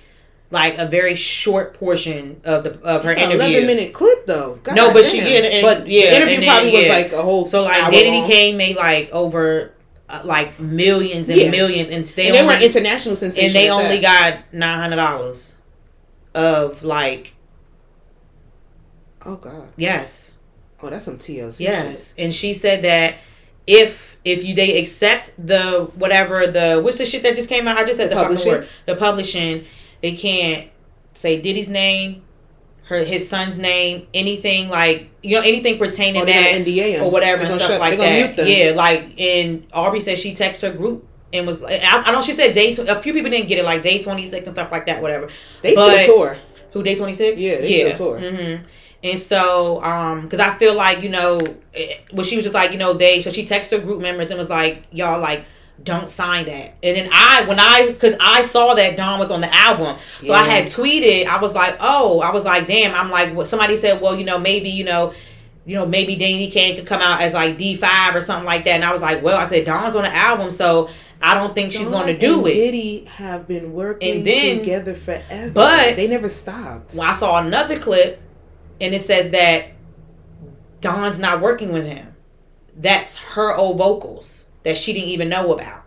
[0.51, 3.35] like a very short portion of the of her interview.
[3.39, 4.59] eleven minute clip though.
[4.63, 5.43] God No, but she- damn.
[5.43, 7.45] yeah, but yeah, the interview and then, probably was like a whole.
[7.45, 8.21] So like Diddy.
[8.27, 9.71] Kane made like over
[10.09, 11.51] uh, like millions and Yeah.
[11.51, 13.45] millions, and they And they only were international sensation.
[13.45, 14.41] and they only that.
[14.51, 15.53] got nine hundred dollars
[16.33, 17.35] of like
[19.25, 19.67] Oh god.
[19.75, 20.31] yes,
[20.81, 21.57] Oh, that's some TLC.
[21.57, 21.67] shit.
[21.67, 23.15] yes, and she said that
[23.67, 27.77] if if you they accept the whatever the what's the shit that just came out?
[27.77, 28.51] I just said the, The fucking publishing?
[28.61, 28.67] word.
[28.85, 29.65] The publishing,
[30.01, 30.69] they can't
[31.13, 32.23] say Diddy's name,
[32.85, 37.11] her his son's name, anything like you know anything pertaining Oh, to that NDA or
[37.11, 38.47] whatever and stuff shut- like that.
[38.47, 42.21] Yeah, like and Aubrey said she texted her group and was like, I, I know
[42.21, 42.73] she said day.
[42.73, 45.01] tw- A few people didn't get it, like day twenty six and stuff like that,
[45.01, 45.29] whatever.
[45.61, 46.37] They But- still tour.
[46.73, 47.41] Who day twenty six?
[47.41, 48.19] Yeah, they still tour.
[48.31, 48.63] hmm
[49.03, 51.39] And so, um, because I feel like you know,
[52.13, 53.21] well, she was just like you know they.
[53.21, 55.45] So she texted her group members and was like, y'all like.
[55.83, 56.75] Don't sign that.
[56.83, 60.33] And then I, when I, because I saw that Dawn was on the album, so
[60.33, 61.25] I had tweeted.
[61.25, 62.93] I was like, oh, I was like, damn.
[62.93, 63.47] I'm like, what?
[63.47, 65.13] Somebody said, well, you know, maybe you know,
[65.65, 68.65] you know, maybe Danity Kane could come out as like D five or something like
[68.65, 68.71] that.
[68.71, 70.89] And I was like, well, I said Dawn's on the album, so
[71.21, 72.53] I don't think she's going to do it.
[72.53, 76.95] Diddy have been working And then- together forever, but- they never stopped.
[76.95, 78.21] Well, I saw another clip,
[78.81, 79.67] and it says that
[80.81, 82.15] Dawn's not working with him.
[82.75, 85.83] That's her old vocals that she didn't even know about.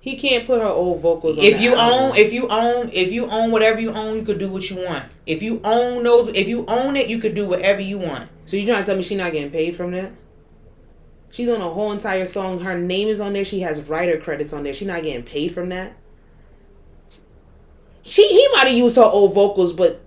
[0.00, 1.38] He can't put her old vocals.
[1.38, 2.10] on If you album.
[2.10, 4.76] own, if you own, if you own whatever you own, you could do what you
[4.84, 5.04] want.
[5.26, 8.30] If you own those, if you own it, you could do whatever you want.
[8.46, 10.12] So you trying to tell me she's not getting paid from that?
[11.30, 12.60] She's on a whole entire song.
[12.60, 13.44] Her name is on there.
[13.44, 14.72] She has writer credits on there.
[14.72, 15.92] She's not getting paid from that.
[18.02, 20.00] She he might have used her old vocals, but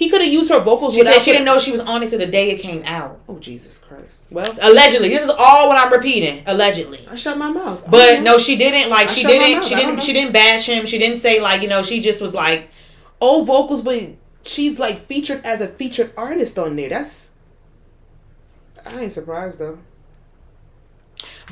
[0.00, 0.94] he, could have used her vocals.
[0.94, 3.20] She said she didn't know she was on it till the day it came out.
[3.28, 4.26] Oh Jesus Christ!
[4.30, 6.42] Well, Allegedly, this is all what I'm repeating.
[6.46, 7.06] Allegedly.
[7.10, 7.84] I shut my mouth.
[7.90, 9.08] But no, she didn't like.
[9.08, 9.64] She didn't.
[9.64, 10.02] She I don't didn't.
[10.02, 10.86] She didn't bash him.
[10.86, 11.82] She didn't say like you know.
[11.82, 12.70] She just was like,
[13.20, 14.02] old vocals, but
[14.42, 16.88] she's like featured as a featured artist on there.
[16.88, 17.32] That's
[18.84, 19.78] I ain't surprised though.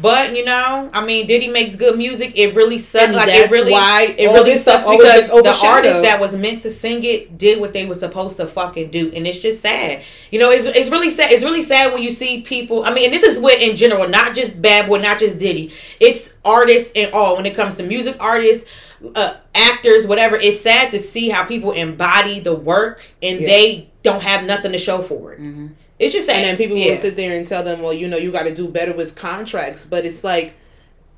[0.01, 2.33] But you know, I mean, Diddy makes good music.
[2.37, 3.07] It really sucks.
[3.07, 6.21] And Like that's it really, why it all really this sucks because the artist that
[6.21, 9.43] was meant to sing it did what they were supposed to fucking do, and it's
[9.43, 10.03] just sad.
[10.31, 11.33] You know, it's it's really sad.
[11.33, 12.85] It's really sad when you see people.
[12.85, 15.73] I mean, and this is what in general, not just Bad Boy, not just Diddy.
[16.01, 17.37] It's artists and all.
[17.37, 18.69] When it comes to music artists.
[19.15, 20.35] Uh, actors, whatever.
[20.35, 23.47] It's sad to see how people embody the work and Yeah.
[23.47, 25.41] they don't have nothing to show for it.
[25.41, 25.67] Mm-hmm.
[25.99, 26.37] It's just sad.
[26.37, 26.91] And then people Yeah.
[26.91, 29.15] will sit there and tell them, well, you know, you got to do better with
[29.15, 29.85] contracts.
[29.85, 30.55] But it's like,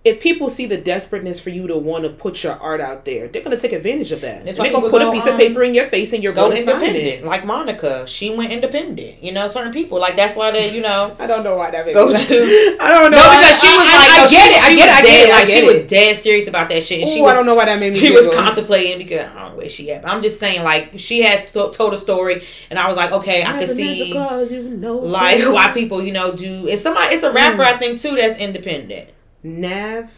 [0.03, 3.29] if people see the desperateness for you to want to put your art out there,
[3.29, 4.47] they're going to take advantage of that.
[4.47, 6.23] And why they're going to put a piece um, of paper in your face and
[6.23, 7.27] you're going independent.
[7.27, 9.23] Like Monica, she went independent.
[9.23, 11.85] You know, certain people like that's why they, you know, I don't know why that
[11.85, 12.15] makes Go to-
[12.81, 13.19] I don't know.
[13.19, 14.63] no, because she was I, like, I, no, I she- get it.
[14.63, 14.95] I get it.
[14.95, 15.33] I get it.
[15.33, 15.67] I like get she it.
[15.83, 17.01] was dead serious about that shit.
[17.03, 17.99] And she was, I don't know why that made me.
[17.99, 20.01] She was contemplating because I don't know where she at.
[20.01, 23.13] But I'm just saying, like she had to- told a story, and I was like,
[23.13, 26.67] okay, I could meant to see cause you no like why people, you know, do.
[26.69, 27.15] It's somebody.
[27.15, 29.11] It's a rapper, I think, too, that's independent.
[29.43, 30.11] Nav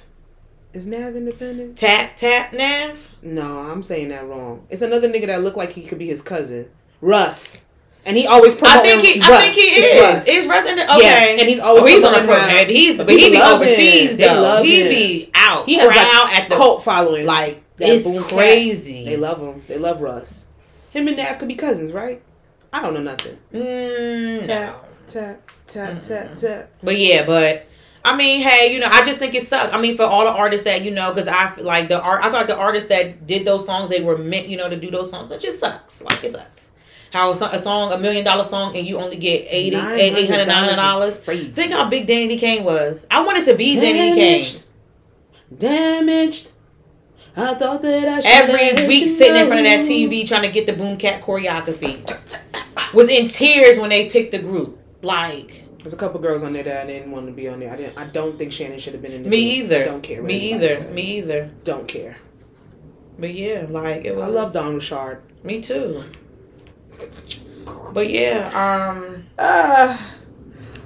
[0.73, 1.77] is Nav independent?
[1.77, 3.09] Tap tap Nav.
[3.23, 4.67] No, I'm saying that wrong.
[4.71, 7.67] It's another nigga that looked like he could be his cousin, Russ,
[8.05, 9.21] and he always promoting I think he.
[9.21, 9.31] Russ.
[9.31, 10.01] I think he It's is.
[10.01, 10.29] Russ.
[10.29, 11.35] Is Russ in the, okay?
[11.37, 12.75] Yeah, and he's always Oh, he's on the promoting pro.
[12.75, 13.69] He's but he be love him.
[13.69, 14.63] overseas though.
[14.63, 14.89] He him.
[14.89, 15.67] be out.
[15.67, 17.27] He has like at the cult following.
[17.27, 18.33] like that it's Boom Cat.
[18.33, 19.05] crazy.
[19.05, 19.63] They love him.
[19.69, 20.47] They love Russ.
[20.91, 22.21] Him and Nav could be cousins, right?
[22.73, 23.39] I don't know nothing.
[23.53, 24.47] Mm.
[24.47, 26.71] Tap tap tap tap tap.
[26.83, 27.67] But yeah, but
[28.05, 29.75] I mean, hey, you know, I just think it sucks.
[29.75, 32.31] I mean, for all the artists that you know, because I like the art, I
[32.31, 35.11] thought the artists that did those songs, they were meant, you know, to do those
[35.11, 35.31] songs.
[35.31, 36.03] It just sucks.
[36.03, 36.73] Like it sucks.
[37.13, 41.19] How a, song, a million dollar song, and you only get 80 800 900 dollars.
[41.21, 43.07] Think how big Danity Kane was.
[43.11, 44.17] I wanted to be Danity Kane.
[44.17, 44.63] Damaged.
[45.59, 46.49] Damaged.
[47.37, 49.81] I thought that I should Every week sitting in front of that.
[49.81, 52.03] TV trying to get the Boom Cat choreography.
[52.95, 54.79] Was in tears when they picked the group.
[55.03, 57.73] Like, There's a couple girls on there that I didn't want to be on there.
[57.73, 57.99] I didn't.
[57.99, 59.25] I don't think Shannon should have been in.
[59.25, 59.65] The Me group.
[59.73, 59.83] either.
[59.83, 60.23] I don't care.
[60.23, 60.69] Me either.
[60.69, 60.95] says.
[60.95, 61.51] Me either.
[61.65, 62.17] Dawn't care.
[63.19, 64.25] But yeah, like it was.
[64.25, 65.23] I love Dawn Richard.
[65.43, 66.05] Me too.
[67.93, 69.99] But yeah, um, Uh,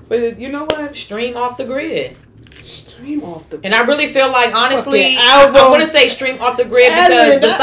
[0.09, 0.97] but you know what?
[0.97, 2.17] stream off the grid.
[2.61, 3.61] Stream off the.
[3.63, 7.41] And I really feel like, honestly, I, want to say stream off the grid Jasmine,
[7.41, 7.59] because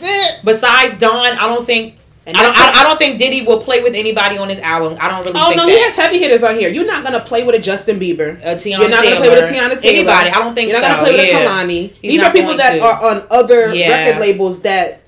[0.00, 3.60] besides besides Don, I don't think And I don't I, I don't think Diddy will
[3.60, 4.96] play with anybody on his album.
[5.00, 5.72] I don't really Oh think no, that.
[5.72, 6.68] he has heavy hitters on here.
[6.68, 8.38] You're not gonna play with a Justin Bieber.
[8.40, 9.14] Uh, Teyana You're not Taylor.
[9.16, 9.98] gonna play with a Teyana Taylor.
[10.10, 10.30] Anybody?
[10.30, 11.38] I don't think You're not gonna play with yeah.
[11.38, 11.92] a Kehlani.
[12.00, 12.80] He's These are people that to.
[12.84, 13.90] are on other Yeah.
[14.06, 15.00] record labels that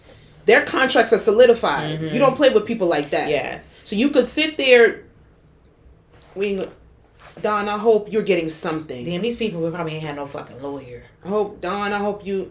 [0.47, 2.01] their contracts are solidified.
[2.01, 2.13] Mhm.
[2.13, 3.29] You don't play with people like that.
[3.31, 3.65] Yes.
[3.85, 5.03] So you could sit there.
[6.35, 6.61] We,
[7.43, 7.69] Dawn.
[7.69, 9.05] I hope you're getting something.
[9.05, 11.05] Damn, these people probably ain't have no fucking lawyer.
[11.25, 11.93] I hope Dawn.
[11.93, 12.51] I hope you.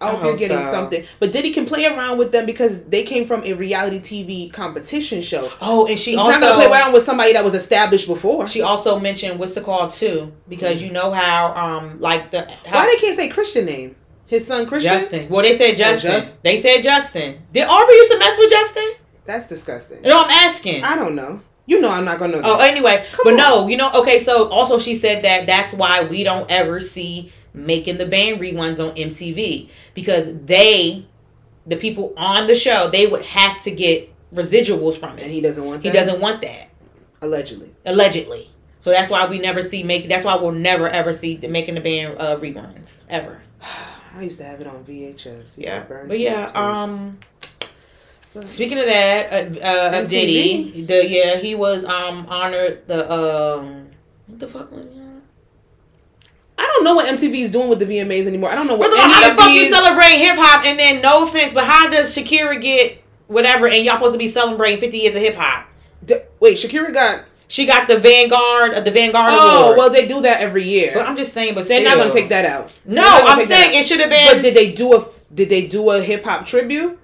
[0.00, 0.70] I I hope you're getting so.
[0.70, 1.04] something.
[1.18, 5.22] But Diddy can play around with them because they came from a reality TV competition
[5.22, 5.50] show.
[5.60, 8.46] Oh, and she He's also not gonna play around with somebody that was established before.
[8.46, 12.78] she also mentioned what's the call too because you know how um like the how
[12.80, 13.96] Why they can't say Christian name?
[14.26, 14.92] His son Christian.
[14.92, 15.28] Justin.
[15.30, 16.10] Well, they said Justin.
[16.12, 17.40] Just- They said Justin.
[17.52, 18.92] Did Aubrey used to mess with Justin?
[19.24, 20.02] That's disgusting.
[20.02, 20.84] No, I'm asking.
[20.84, 21.40] I don't know.
[21.66, 22.56] You know I'm not gonna know.
[22.56, 23.36] Oh, anyway, Come but on.
[23.38, 24.18] no, you know, okay.
[24.18, 27.30] So also, she said that that's why we don't ever see
[27.66, 31.06] making the band reruns on MTV because they,
[31.66, 35.24] the people on the show, they would have to get residuals from it.
[35.24, 35.82] and he doesn't want.
[35.82, 36.70] He doesn't want that
[37.20, 37.74] allegedly.
[37.84, 38.50] allegedly.
[38.80, 40.08] So that's why we never see make.
[40.08, 43.40] That's why we'll never ever see the making the band uh, reruns ever.
[44.14, 45.56] I used to have it on VHS.
[45.58, 46.50] Yeah, but yeah.
[46.54, 47.18] Um,
[48.44, 50.08] speaking of that, uh, uh, MTV?
[50.08, 53.88] Diddy, the yeah, he was um honored the um
[54.26, 54.97] what the fuck was that?
[56.78, 58.50] Don't know what MTV is doing with the VMAs anymore.
[58.50, 58.90] I don't know what.
[58.90, 61.52] First of all, how the of fuck you celebrate hip hop and then no offense,
[61.52, 65.20] but how does Shakira get whatever and y'all supposed to be celebrating 50 years of
[65.22, 65.66] hip hop?
[66.04, 67.24] D- Wait, Shakira got.
[67.50, 69.78] She got the Vanguard, uh, the Vanguard Oh Award.
[69.78, 70.90] well, they do that every year.
[70.94, 72.78] but I'm just saying, but They're not gonna take that out.
[72.84, 74.34] No, They're not gonna I'm saying it should have been.
[74.36, 75.06] But did they do a?
[75.34, 76.98] Did they do a hip hop tribute?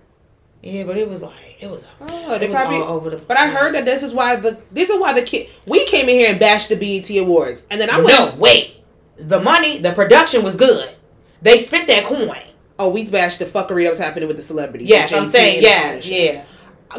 [0.63, 1.87] yeah, but it was like it was.
[2.01, 2.77] Oh, it they was probably.
[2.77, 3.17] all over the.
[3.17, 6.11] But I heard that this is why the this is why the kid we came
[6.11, 8.09] in here and bashed the BET Awards, and then I went.
[8.09, 8.84] no, wait.
[9.17, 10.95] The money, the production was good.
[11.43, 12.43] They spent that coin.
[12.79, 14.89] Oh, we bashed the fuckery that was happening with the celebrities.
[14.89, 16.35] Yes, I'm saying, yeah, all that shit.
[16.35, 16.45] yeah.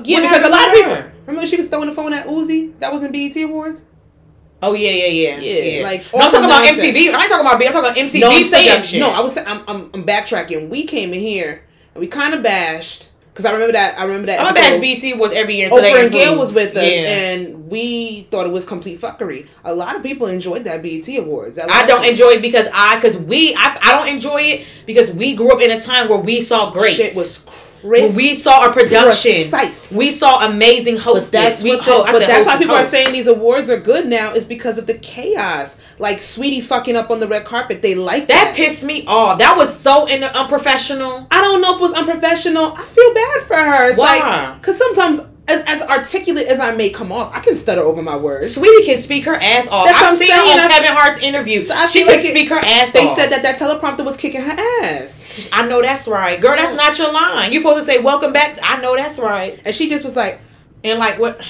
[0.04, 2.78] Yeah, because a lot of people remember when she was throwing the phone at Uzi.
[2.80, 3.84] That was in BET Awards.
[4.62, 6.66] Oh yeah, yeah, yeah, Yeah, like, no, I'm talking about.
[6.66, 7.14] MTV.
[7.14, 7.68] I ain't talking about B.
[7.68, 10.70] I'm talking about MTV no, I'm saying, no, I was I'm, I'm, I'm backtracking.
[10.70, 14.00] We came in here and we kind of bashed because I remember that.
[14.00, 14.40] I remember that.
[14.40, 14.80] I'm a episode.
[14.80, 15.66] bash BT was every year.
[15.66, 17.34] until Oprah and Gayle was with us, Yeah.
[17.34, 19.48] and we thought it was complete fuckery.
[19.66, 21.58] A lot of people enjoyed that BET Awards.
[21.58, 25.12] That I don't enjoy it because I, because we, I, I don't enjoy it because
[25.12, 26.96] we grew up in a time where we saw great.
[26.96, 29.32] Shit was When we saw a production.
[29.50, 29.92] Precise.
[29.92, 31.30] We saw amazing hosts.
[31.32, 32.94] But that's we, the, ho- but said that's oh, why people hosts.
[32.94, 35.78] are saying these awards are good now is because of the chaos.
[36.00, 38.56] Like Saweetie fucking up on the red carpet, they like that that.
[38.56, 39.40] pissed me off.
[39.40, 41.28] That was so in unprofessional.
[41.32, 42.74] I don't know if it was unprofessional.
[42.76, 43.90] I feel bad for her.
[43.90, 44.20] It's Why?
[44.20, 48.02] like because sometimes as, as articulate as I may come off, I can stutter over
[48.02, 48.58] my words.
[48.58, 49.86] Saweetie can speak her ass off.
[49.86, 50.58] That's I've I'm seen saying.
[50.58, 51.62] her on Kevin Hart's interview.
[51.62, 53.16] So she feel can like it- speak her ass They off.
[53.18, 56.56] said that that teleprompter was kicking her ass, I know that's right, girl.
[56.56, 57.52] That's not your line.
[57.54, 58.56] You're supposed to say welcome back.
[58.56, 59.60] To, I know that's right.
[59.66, 60.40] and she just was like,
[60.84, 61.42] And like what?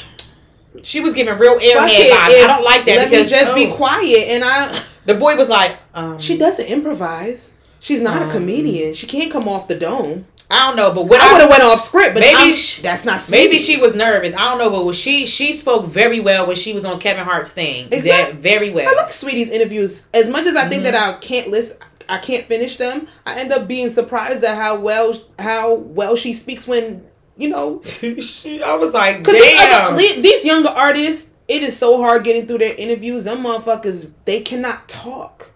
[0.83, 2.43] She was giving real "Fuck airhead vibes.
[2.43, 3.75] I don't like that Let because me just be oh.
[3.75, 7.53] quiet." And I, the boy was like, um, she doesn't improvise.
[7.79, 8.93] She's not a Um, comedian.
[8.93, 10.25] She can't come off the dome.
[10.51, 12.81] I don't know, but what I I, would have went off script, but Maybe sh-
[12.81, 13.19] that's not.
[13.31, 14.35] maybe she was nervous.
[14.35, 17.51] I don't know, but she she spoke very well when she was on Kevin Hart's
[17.51, 17.87] thing.
[17.91, 18.87] Exactly, That- very well.
[18.87, 20.91] I like Saweetie's interviews as much as I think Mm-hmm.
[20.91, 21.77] that I can't listen.
[22.09, 23.07] I can't finish them.
[23.25, 27.05] I end up being surprised at how well how well she speaks when
[27.37, 29.95] you know She- I was like, damn.
[29.97, 31.31] these younger artists.
[31.47, 33.23] It is so hard getting through their interviews.
[33.23, 35.51] Them motherfuckers they cannot talk.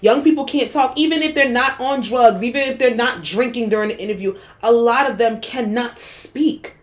[0.00, 3.68] Young people can't talk even if they're not on drugs, even if they're not drinking
[3.68, 4.36] during the interview.
[4.62, 6.74] A lot of them cannot speak.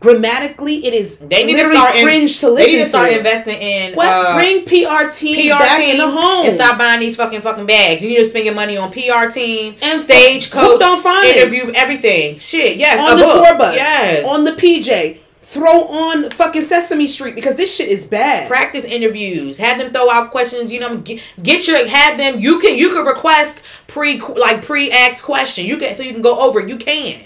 [0.00, 3.18] Grammatically, it is They need to start in- to to they need to start to.
[3.18, 4.06] investing in What?
[4.06, 7.40] uh, Bring PR teams PR back teams in the home and stop buying these fucking
[7.40, 8.00] fucking bags.
[8.00, 11.72] You need to spend your money on PR team, And stage booked coach, on interview,
[11.74, 12.38] everything.
[12.38, 13.44] Shit, yes, on the book.
[13.44, 15.18] tour bus, yes, on the PJ.
[15.42, 18.48] Throw on fucking Sesame Street because this shit is bad.
[18.48, 19.56] practice interviews.
[19.56, 20.70] Have them throw out questions.
[20.70, 22.38] You know, get, get your have them.
[22.38, 25.64] You can you can request pre like pre asked question.
[25.64, 26.60] You can so you can go over.
[26.60, 26.68] it.
[26.68, 27.24] You can.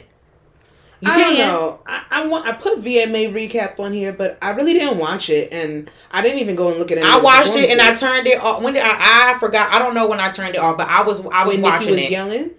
[1.02, 1.36] You I can.
[1.36, 1.80] don't know.
[1.84, 2.46] I, I want.
[2.46, 6.38] I put VMA recap on here, but I really didn't watch it, and I didn't
[6.38, 7.04] even go and look at it.
[7.04, 8.62] I watched it and I turned it off.
[8.62, 9.34] When did I?
[9.34, 9.72] I forgot.
[9.74, 11.90] I don't know when I turned it off, but I was I was when watching
[11.94, 12.10] was it.
[12.10, 12.50] yelling.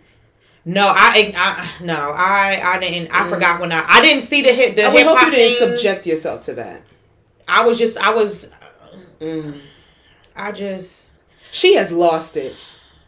[0.65, 3.13] No, I, I no, I I didn't.
[3.13, 4.85] I forgot when I I didn't see the hit the Mm.
[4.85, 5.77] I would hip hope you didn't thing.
[5.77, 6.81] subject yourself to that.
[7.47, 8.49] I was just I was
[9.19, 9.57] Mm.
[10.35, 11.19] I just
[11.51, 12.55] She has lost it.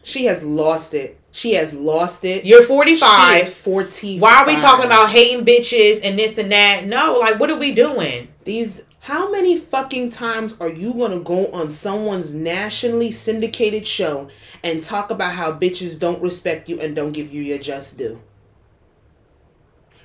[0.02, 1.18] She has lost it.
[1.36, 2.46] She has lost it.
[2.46, 3.42] you're 45.
[3.42, 4.20] is 40.
[4.20, 6.86] Why are we talking about hating bitches and this and that?
[6.86, 8.28] No, like what are we doing?
[8.44, 8.84] these?
[9.00, 14.28] How many fucking times are you gonna go on someone's nationally syndicated show
[14.64, 18.18] and talk about how bitches don't respect you and don't give you your just due?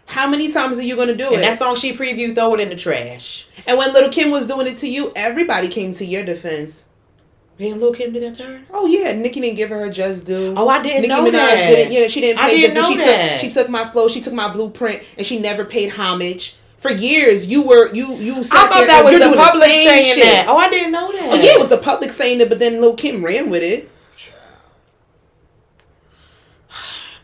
[0.08, 1.42] How many times are you gonna do And it?
[1.44, 3.48] that song she previewed, throw it in the trash.
[3.66, 6.84] and when Little Kim was doing it to you, everybody came to your defense.
[7.62, 8.62] Didn't Lil Kim do that to her?
[8.72, 10.56] Oh yeah, Nicki didn't give her her just due.
[10.58, 11.68] Oh, I didn't Nicki know Minaj that.
[11.70, 11.94] didn't.
[11.94, 12.90] Yeah, she didn't I didn't just.
[12.90, 13.32] know she that.
[13.34, 14.08] took she took my flow.
[14.08, 16.56] She took my blueprint, and she never paid homage.
[16.80, 18.38] For years, you were you you.
[18.40, 20.24] I thought that was the public same saying shit.
[20.24, 20.48] that.
[20.50, 21.22] Oh, I didn't know that.
[21.22, 23.92] Oh yeah, it was the public saying it, but then Lil Kim ran with it.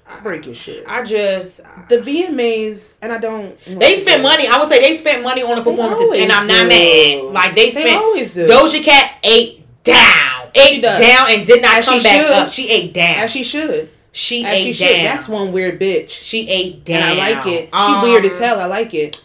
[0.08, 0.84] I break your shit.
[0.88, 1.58] I just
[1.90, 3.58] The VMAs, and I don't.
[3.66, 4.48] they spent money.
[4.48, 6.70] I would say they spent money on the performances, and I'm not do.
[6.70, 7.34] mad.
[7.34, 7.88] Like they spent.
[7.88, 8.48] They always do.
[8.48, 10.27] Doja Cat ate down,
[10.60, 12.32] ate down, and did not As come she back should.
[12.32, 12.50] up.
[12.50, 13.16] She ate down.
[13.24, 13.90] as she should.
[14.12, 14.86] she As she ate should.
[14.88, 15.04] down.
[15.04, 16.10] That's one weird bitch.
[16.10, 17.02] she ate down.
[17.04, 17.66] And I like it.
[17.66, 18.60] She Um, weird as hell.
[18.60, 19.24] I like it.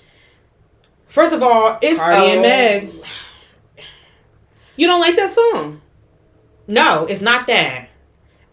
[1.09, 2.93] First of all, it's Cardi and Meg.
[4.77, 5.81] You don't like that song?
[6.67, 7.89] No, it's not that.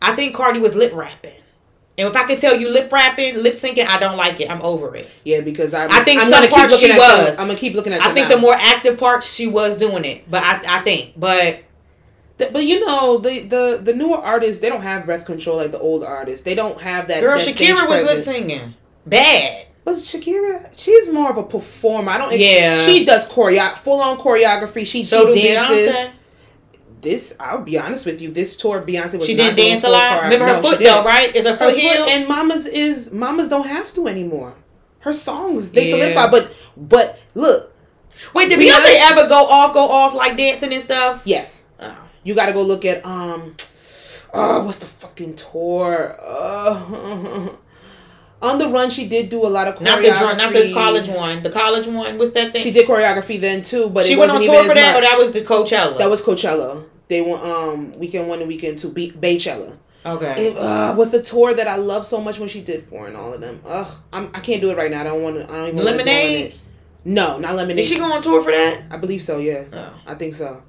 [0.01, 1.31] I think Cardi was lip rapping.
[1.97, 4.49] And if I could tell you lip rapping, lip syncing, I don't like it.
[4.49, 5.09] I'm over it.
[5.25, 5.85] Yeah, because I.
[5.85, 7.37] I think I'm some parts she your- was.
[7.37, 8.01] I'm gonna keep looking at.
[8.01, 10.29] I think the more active parts she was doing it.
[10.29, 11.13] But I I think.
[11.17, 11.59] But
[12.39, 15.79] But you know the the the newer artists they don't have breath control like the
[15.79, 16.43] old artists.
[16.43, 17.21] They don't have that.
[17.21, 18.73] girl, that Shakira was lip singing
[19.05, 19.67] Bad.
[19.85, 22.11] But Shakira, she's more of a performer.
[22.11, 22.37] I don't.
[22.37, 22.85] Yeah.
[22.85, 24.85] She does choreo, full on choreography.
[24.85, 25.89] She So she dances.
[25.95, 26.11] Beyonce.
[27.01, 28.29] This I'll be honest with you.
[28.31, 30.23] This tour, Beyonce was She didn't dance a lot.
[30.23, 31.33] Remember her No, foot though, right?
[31.35, 32.09] Is her Her foot healed?
[32.09, 34.53] and Mama's is Mama's don't have to anymore.
[34.99, 35.91] Her songs they Yeah.
[35.91, 36.29] solidify.
[36.29, 37.73] But but look,
[38.33, 41.21] Wait, did Beyonce- Beyonce ever go off, go off like dancing and stuff?
[41.23, 41.63] yes.
[42.23, 43.55] You got to go look at um,
[44.33, 46.17] oh what's the fucking tour?
[46.21, 47.49] Uh,
[48.41, 49.83] on the run, she did do a lot of choreography.
[49.83, 51.43] Not the drum, not the college one.
[51.43, 52.17] The college one.
[52.17, 52.63] What's that thing?
[52.63, 55.31] She did choreography then too, but She went on tour for that, or that was
[55.31, 55.97] the Coachella.
[55.97, 56.85] That was Coachella.
[57.07, 59.75] They went um weekend one and weekend two, Be- Beychella.
[60.05, 60.47] okay.
[60.47, 63.17] It uh, was the tour that I love so much when she did for and
[63.17, 63.61] all of them.
[63.65, 65.01] Ugh, I'm, I can't do it right now.
[65.01, 65.43] I don't want to.
[65.51, 66.53] I don't even Lemonade?
[67.05, 67.77] No, not lemonade.
[67.77, 68.83] Did she go on tour for that?
[68.91, 69.39] I believe so.
[69.39, 70.01] Yeah, Oh.
[70.05, 70.61] I think so.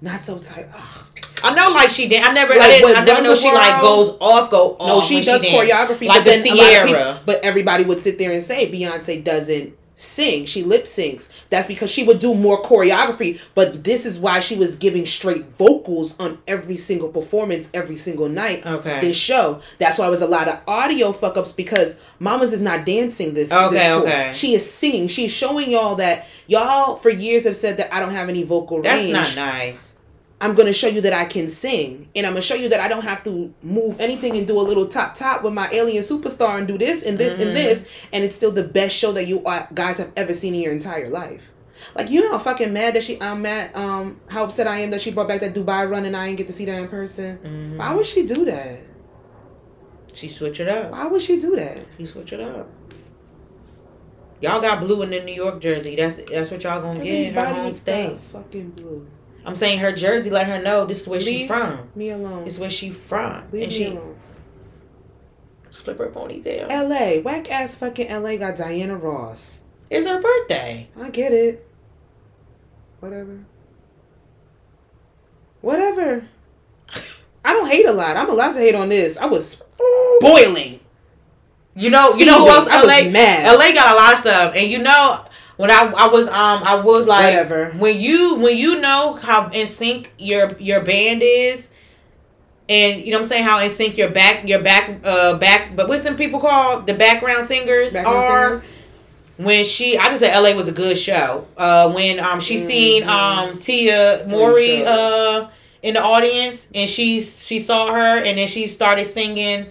[0.00, 0.68] Not so tight.
[0.74, 1.06] Ugh.
[1.42, 2.22] I know, like she did.
[2.22, 4.88] I never, I didn't, I never know she like goes off, go off.
[4.88, 5.54] No, she does dance.
[5.54, 6.86] choreography, like the then a lot of Sierra.
[6.86, 10.44] people- but everybody would sit there and say Beyonce doesn't sing.
[10.44, 11.28] She lip syncs.
[11.50, 13.40] That's because she would do more choreography.
[13.54, 18.28] But this is why she was giving straight vocals on every single performance, every single
[18.28, 18.64] night.
[18.64, 19.00] Okay.
[19.00, 19.60] This show.
[19.78, 23.34] That's why it was a lot of audio fuck ups because Mamas is not dancing
[23.34, 23.50] this.
[23.50, 24.02] Okay, this tour.
[24.02, 24.32] okay.
[24.34, 25.08] She is singing.
[25.08, 28.80] She's showing y'all that y'all for years have said that I don't have any vocal
[28.80, 29.14] That's range.
[29.14, 29.95] That's not nice.
[30.38, 32.88] I'm gonna show you that I can sing, and I'm gonna show you that I
[32.88, 36.58] don't have to move anything and do a little top top with my alien superstar
[36.58, 37.46] and do this and this Mhm.
[37.46, 39.42] and this, and it's still the best show that you
[39.74, 41.50] guys have ever seen in your entire life.
[41.94, 44.90] Like you know how fucking mad that she I'm mad um how upset I am
[44.90, 46.88] that she brought back that Dubai run and I didn't get to see that in
[46.88, 47.38] person.
[47.42, 47.76] Mhm.
[47.78, 48.80] Why would she do that?
[50.12, 50.90] She switch it up.
[50.92, 51.80] Why would she do that?
[51.98, 52.68] She switch it up.
[54.40, 55.96] Y'all got blue in the New York jersey.
[55.96, 58.20] That's that's what y'all gonna get in her Everybody home state.
[58.20, 59.06] Fucking blue.
[59.46, 60.28] I'm saying her jersey.
[60.28, 61.88] Let her know this is where she from.
[61.94, 62.44] Me alone.
[62.44, 64.18] This is where she from, Leave and me she alone.
[65.70, 66.66] flip her ponytail.
[66.68, 67.20] L.A.
[67.22, 68.36] Whack ass fucking L.A.
[68.38, 69.62] got Diana Ross.
[69.88, 70.88] It's her birthday.
[71.00, 71.66] I get it.
[72.98, 73.44] Whatever.
[75.60, 76.28] Whatever.
[77.44, 78.16] I don't hate a lot.
[78.16, 79.16] I'm allowed to hate on this.
[79.16, 79.62] I was
[80.20, 80.80] boiling.
[81.76, 82.66] You know, you know who else?
[82.66, 83.54] I was LA, mad.
[83.56, 85.25] LA got a lot of stuff, and you know
[85.56, 87.70] when I I was um I would like Whatever.
[87.78, 91.70] when you when you know how in sync your your band is,
[92.68, 95.74] and you know what I'm saying how in sync your back your back uh back
[95.76, 98.56] but what's them people called the background singers Background are.
[98.58, 98.72] singers?
[99.38, 101.46] When she, I just said LA was a good show.
[101.58, 103.08] Uh, when um she seen Mhm.
[103.08, 105.48] um Tia Mowry uh
[105.82, 109.66] in the audience and she she saw her and then she started singing.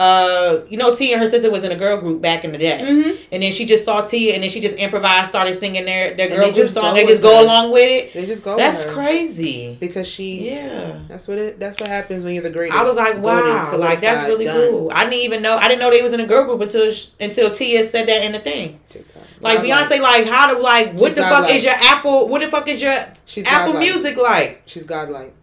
[0.00, 2.56] Uh, you know, Tia and her sister was in a girl group back in the
[2.58, 3.18] day, Mhm.
[3.30, 6.28] and then she just saw Tia, and then she just improvised, started singing their their
[6.28, 6.94] girl group song.
[6.94, 7.42] They just go her.
[7.44, 8.14] along with it.
[8.14, 8.56] They just go.
[8.56, 9.76] That's crazy.
[9.78, 10.48] because she.
[10.48, 11.00] Yeah.
[11.06, 11.60] That's what it.
[11.60, 12.78] That's what happens when you're the greatest.
[12.78, 14.70] I was like, wow, like that's really done.
[14.70, 14.90] cool.
[14.90, 15.58] I didn't even know.
[15.58, 16.90] I didn't know they was in a girl group until
[17.20, 18.80] until Tia said that in the thing.
[18.88, 19.22] TikTok.
[19.42, 21.54] Like I'm Beyonce, like how to like what the fuck godlike.
[21.56, 22.26] is your Apple?
[22.26, 22.94] What the fuck is your
[23.26, 23.92] she's Apple godlike.
[23.92, 24.62] Music like?
[24.64, 25.34] She's godlike.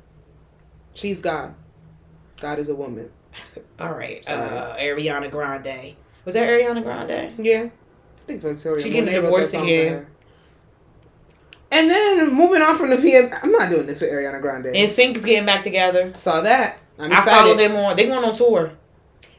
[0.96, 1.54] She's God.
[2.42, 3.12] God is a woman.
[3.80, 5.96] All right, uh, Ariana Grande.
[6.26, 7.46] Was that Ariana Grande?
[7.46, 7.64] Yeah.
[7.64, 8.84] I think Victoria.
[8.84, 10.08] She getting divorced song again.
[11.70, 14.68] And then moving on from the VM, I'm not doing this with Ariana Grande.
[14.68, 16.14] NSYNC is getting back together.
[16.16, 16.80] Saw that.
[16.98, 17.96] I'm I follow them on.
[17.96, 18.72] They going on tour.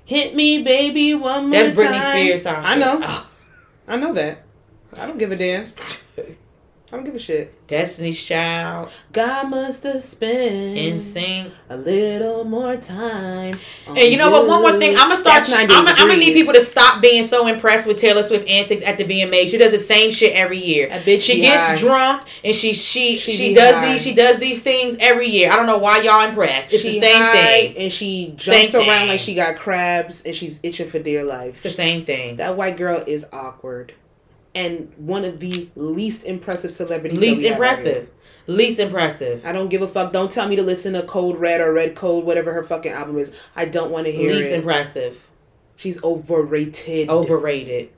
[0.05, 2.03] Hit me, baby, one more That's Britney time.
[2.03, 2.43] Spears.
[2.43, 3.01] Sound I know.
[3.03, 3.31] Oh.
[3.89, 4.43] I know that.
[4.97, 5.67] I don't give a damn.
[6.91, 7.67] I don't give a shit.
[7.69, 11.51] Destiny's Child, God must have spent NSYNC.
[11.69, 13.59] a little more time.
[13.87, 14.47] And you know what?
[14.47, 14.93] One more thing.
[14.97, 15.45] I'm gonna start.
[15.51, 18.81] I'm gonna, I'm gonna need people to stop being so impressed with Taylor Swift antics
[18.83, 19.49] at the VMA.
[19.51, 20.89] She does the same shit every year.
[20.89, 21.77] That bitch She gets high.
[21.77, 23.93] drunk and she she She she, does high.
[23.93, 25.53] these she does these things every year.
[25.53, 26.73] I don't know why y'all impressed.
[26.73, 27.77] It's She the same thing.
[27.77, 29.09] and she jumps Same around thing.
[29.09, 31.53] like she got crabs, and she's itching for dear life.
[31.55, 32.37] It's the same thing.
[32.37, 33.93] That white girl is awkward,
[34.59, 37.19] and one of the least impressive celebrities.
[37.21, 37.87] Least that we have out here.
[37.93, 38.11] impressive.
[38.49, 39.47] Least impressive.
[39.47, 40.13] I don't give a fuck.
[40.13, 43.19] Don't tell me to listen to Code Red or Red Code, whatever her fucking album
[43.19, 43.33] is.
[43.55, 44.57] I don't want to hear Least it.
[44.57, 45.23] impressive.
[45.77, 47.09] She's overrated.
[47.09, 47.91] Overrated.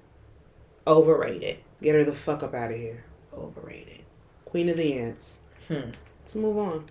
[0.86, 1.58] Overrated.
[1.82, 3.04] Get her the fuck up out of here.
[3.32, 4.00] Overrated.
[4.44, 5.40] Queen of the Ants.
[5.66, 5.92] Hmm.
[6.20, 6.90] Let's move on.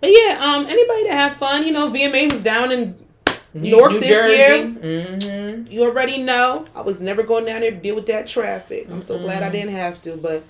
[0.00, 2.96] But yeah, um, anybody that have fun, you know, VMA was down in
[3.54, 4.64] North this year.
[4.66, 5.70] Mm-hmm.
[5.70, 6.66] You already know.
[6.74, 8.88] I was never going down there to deal with that traffic.
[8.90, 9.52] I'm so glad I Mm-hmm.
[9.52, 10.16] didn't have to.
[10.16, 10.42] But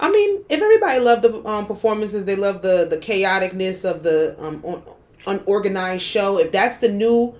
[0.00, 4.36] I mean, if everybody loved the um, performances, they love the the chaoticness of the
[4.42, 4.82] um, un-
[5.26, 6.38] unorganized show.
[6.38, 7.34] If that's the new,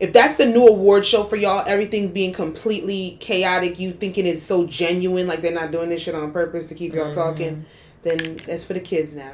[0.00, 4.42] if that's the new award show for y'all, everything being completely chaotic, you thinking it's
[4.42, 7.64] so genuine, like they're not doing this shit on purpose to keep y'all talking,
[8.02, 9.32] then that's for the kids now.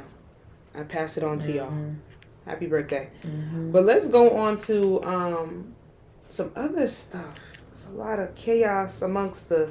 [0.75, 1.73] I pass it on to y'all.
[2.47, 3.09] Happy birthday.
[3.73, 5.75] But let's go on to um,
[6.29, 7.35] some other stuff.
[7.69, 9.71] There's a lot of chaos amongst the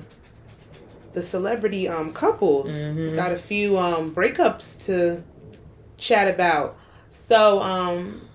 [1.14, 2.72] the celebrity um, couples.
[2.72, 3.16] Mhm.
[3.16, 5.24] Got a few um, breakups to
[5.98, 6.76] chat about.
[7.12, 8.28] So, um,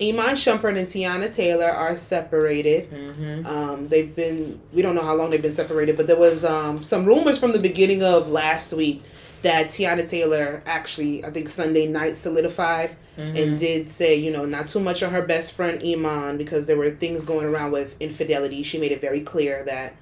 [0.00, 2.90] Iman Shumpert and Teyana Taylor are separated.
[2.90, 3.46] Mm-hmm.
[3.46, 6.82] Um, they've been, we don't know how long they've been separated, but there was um,
[6.82, 9.02] some rumors from the beginning of last week
[9.42, 13.36] that Teyana Taylor actually, I think Sunday night solidified Mm-hmm.
[13.36, 16.78] and did say, you know, not too much on her best friend Iman because there
[16.78, 18.62] were things going around with infidelity.
[18.62, 19.96] She made it very clear that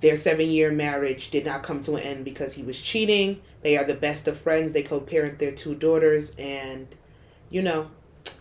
[0.00, 3.42] their seven year marriage did not come to an end because he was cheating.
[3.60, 4.72] They are the best of friends.
[4.72, 6.88] They co parent their two daughters, and,
[7.50, 7.90] you know,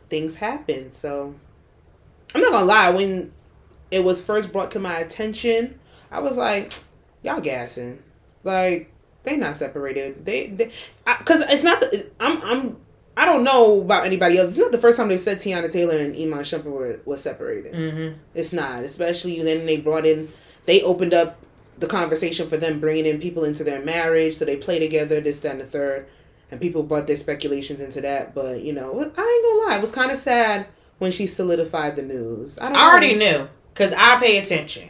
[0.09, 0.91] things happen.
[0.91, 1.35] So,
[2.33, 3.33] I'm not gonna lie, when
[3.91, 5.77] it was first brought to my attention,
[6.09, 6.71] I was like,
[7.21, 8.01] y'all gassing.
[8.45, 8.93] Like,
[9.26, 10.26] they not separated.
[10.26, 10.71] They, they,
[11.19, 11.82] because it's not.
[11.82, 12.78] The, I'm, I'm,
[13.17, 14.49] I don't know about anybody else.
[14.49, 17.73] It's not the first time they said Teyana Taylor and Iman Shumpert were, were separated.
[17.73, 18.19] Mm-hmm.
[18.34, 20.28] It's not, especially then they brought in,
[20.65, 21.38] they opened up
[21.78, 25.39] the conversation for them bringing in people into their marriage, so they play together, this,
[25.39, 26.07] that, and the third,
[26.51, 28.36] and people brought their speculations into that.
[28.36, 30.67] But you know, I ain't gonna lie, it was kind of sad
[30.97, 32.59] when she solidified the news.
[32.59, 34.89] I, don't I already knew because I pay attention.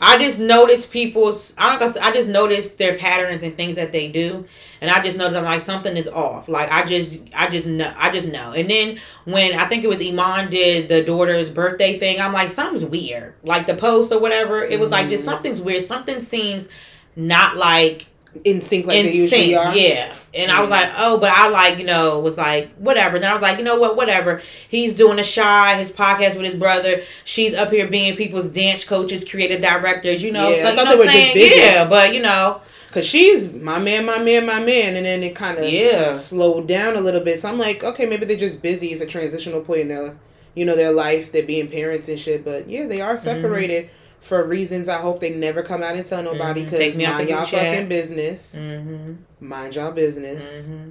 [0.00, 1.54] I just notice people's.
[1.56, 1.96] I don't.
[1.98, 4.46] I just notice their patterns and things that they do,
[4.80, 6.48] and I just notice I'm like something is off.
[6.48, 8.52] Like I just, I just know, I just know.
[8.52, 12.50] And then when I think it was Iman did the daughter's birthday thing, I'm like
[12.50, 13.34] something's weird.
[13.44, 15.10] Like the post or whatever, it was like Mm-hmm.
[15.10, 15.82] just something's weird.
[15.82, 16.68] Something seems
[17.16, 18.08] not like
[18.44, 19.74] in sync like in they usually sync, are.
[19.74, 20.12] yeah.
[20.34, 20.72] And I was Mhm.
[20.72, 23.18] like, oh, but I like, you know, was like, whatever.
[23.20, 24.42] Then I was like, you know what, whatever.
[24.68, 27.02] He's doing a shy, his podcast with his brother.
[27.24, 30.50] She's up here being people's dance coaches, creative directors, you know.
[30.50, 31.52] Yeah, so I you know they what were I'm just saying?
[31.58, 32.60] Yeah, but you know,
[32.92, 36.12] Cause she's my man, my man, my man, and then it kind of Yeah.
[36.12, 37.40] slowed down a little bit.
[37.40, 38.92] So I'm like, okay, maybe they're just busy.
[38.92, 40.14] It's a transitional point in their,
[40.54, 41.32] you know, their life.
[41.32, 42.44] They're being parents and shit.
[42.44, 43.08] But yeah, they Mm-hmm.
[43.10, 43.90] are separated
[44.24, 44.88] for reasons.
[44.88, 46.64] I hope they never come out and tell nobody.
[46.64, 47.72] Because out mind y'all chat.
[47.74, 48.56] fucking business.
[48.58, 50.62] mm-hmm, Mind y'all business.
[50.62, 50.90] mm-hmm.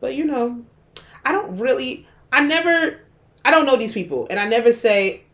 [0.00, 0.64] But you know,
[1.24, 2.06] I don't really.
[2.32, 3.00] I never.
[3.44, 5.24] I don't know these people, and I never say.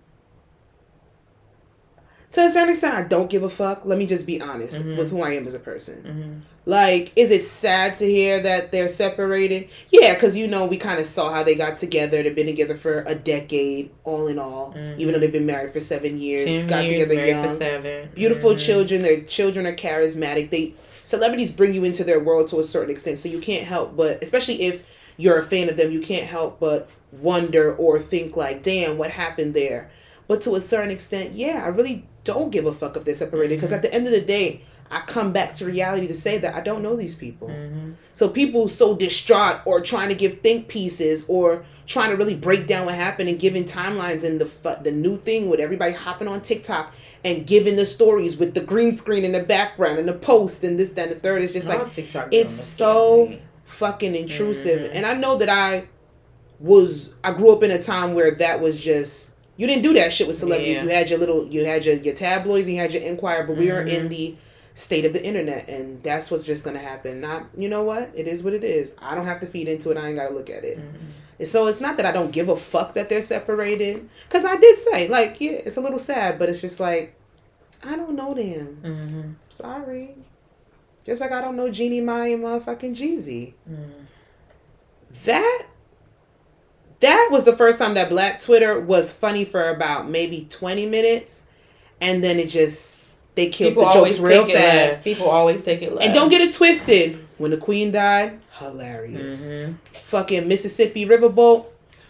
[2.32, 3.86] To a certain extent, I don't give a fuck.
[3.86, 4.98] Let me just be honest Mhm.
[4.98, 6.02] with who I am as a person.
[6.06, 6.30] Mm-hmm.
[6.68, 9.68] Like, is it sad to hear that they're separated?
[9.90, 12.22] Yeah, because you know we kind of saw how they got together.
[12.22, 14.74] They've been together for a decade, all in all.
[14.76, 14.98] Mhm.
[14.98, 18.08] Even though they've been married for seven years, Ten got years, together young, for seven.
[18.14, 18.58] beautiful Mhm.
[18.58, 19.02] children.
[19.02, 20.50] Their children are charismatic.
[20.50, 20.74] They
[21.04, 24.18] celebrities bring you into their world to a certain extent, so you can't help but,
[24.22, 24.82] especially if
[25.16, 26.88] you're a fan of them, you can't help but
[27.22, 29.88] wonder or think like, "Damn, what happened there?"
[30.28, 33.56] But to a certain extent, yeah, I really don't give a fuck if they're separated
[33.56, 36.54] because at the end of the day, I come back to reality to say that
[36.54, 37.48] I don't know these people.
[37.48, 37.94] Mhm.
[38.12, 42.66] So people so distraught or trying to give think pieces or trying to really break
[42.68, 46.28] down what happened and giving timelines and the fu- the new thing with everybody hopping
[46.28, 46.92] on TikTok
[47.24, 50.78] and giving the stories with the green screen in the background and the post and
[50.78, 51.42] this that and the third.
[51.42, 53.32] is just like TikTok it's so
[53.64, 54.80] fucking intrusive.
[54.90, 54.94] Mhm.
[54.94, 55.84] And I know that I
[56.58, 60.12] was I grew up in a time where that was just you didn't do that
[60.12, 60.76] shit with celebrities.
[60.78, 60.82] Yeah.
[60.84, 63.70] You had your little you had your, your tabloids, you had your Inquirer, but we
[63.72, 63.88] were Mhm.
[63.88, 64.36] in the
[64.74, 67.20] state of the internet, and that's what's just gonna happen.
[67.20, 68.10] Not, you know what?
[68.14, 68.92] It is what it is.
[68.98, 69.96] I don't have to feed into it.
[69.96, 70.78] I ain't gotta look at it.
[70.78, 71.44] Mm-hmm.
[71.44, 74.76] So it's not that I don't give a fuck that they're separated, because I did
[74.76, 77.14] say like, yeah, it's a little sad, but it's just like,
[77.82, 78.78] I don't know them.
[78.82, 79.30] Mm-hmm.
[79.48, 80.14] Sorry.
[81.04, 83.54] Just like I don't know Jeannie Mai and motherfucking Jeezy.
[83.70, 84.02] Mm-hmm.
[85.24, 85.62] That
[87.06, 91.42] that was the first time that Black Twitter was funny for about maybe twenty minutes,
[92.00, 93.00] and then it just
[93.34, 94.54] they killed People the jokes real fast.
[94.94, 95.04] last.
[95.04, 96.04] People always take it last.
[96.04, 97.18] And don't get it twisted.
[97.38, 99.48] When the Queen died, hilarious.
[99.48, 99.74] Mhm.
[100.04, 101.66] Fucking Mississippi Riverboat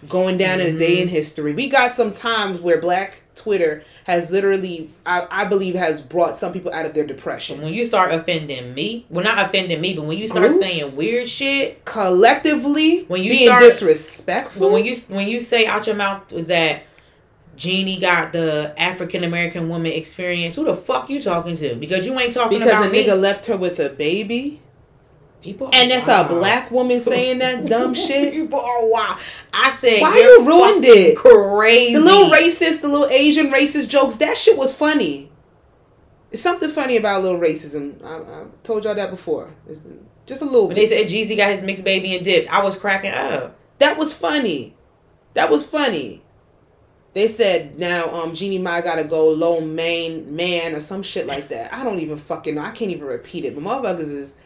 [0.09, 1.03] going down in a day Mm-hmm.
[1.03, 1.53] in history.
[1.55, 6.53] We got some times where Black Twitter has literally, I, I believe, has brought some
[6.55, 7.61] people out of their depression.
[7.61, 11.29] When you start offending me, well, not offending me, but when you start saying weird
[11.29, 14.71] shit, Collectively, When you being start- disrespectful.
[14.71, 16.85] when you when you say out your mouth was that
[17.57, 21.75] Jeannie got the African American woman experience, who the fuck you talking to?
[21.75, 23.05] Because you ain't talking because about a me.
[23.05, 24.61] nigga left her with a baby,
[25.43, 26.27] People, and that's wild.
[26.31, 28.33] a black woman saying that dumb shit.
[28.33, 29.17] People are wild.
[29.59, 31.17] I said, Why you're ruined it?
[31.17, 31.95] Crazy.
[31.95, 35.31] The little racist, the little Asian racist jokes, that shit was funny.
[36.31, 38.05] It's something funny about a little racism.
[38.05, 39.55] I, I told y'all that before.
[39.67, 39.83] It's
[40.27, 40.89] just a little When bit.
[40.91, 43.57] they said Jeezy got his mixed baby and dipped, I was cracking up.
[43.79, 44.75] That was funny.
[45.35, 46.23] That was funny.
[47.15, 51.49] They said now um Jeannie Mai gotta go low main man or some shit like
[51.49, 51.73] that.
[51.73, 52.61] I don't even fucking know.
[52.61, 53.55] I can't even repeat it.
[53.55, 54.37] But motherfuckers is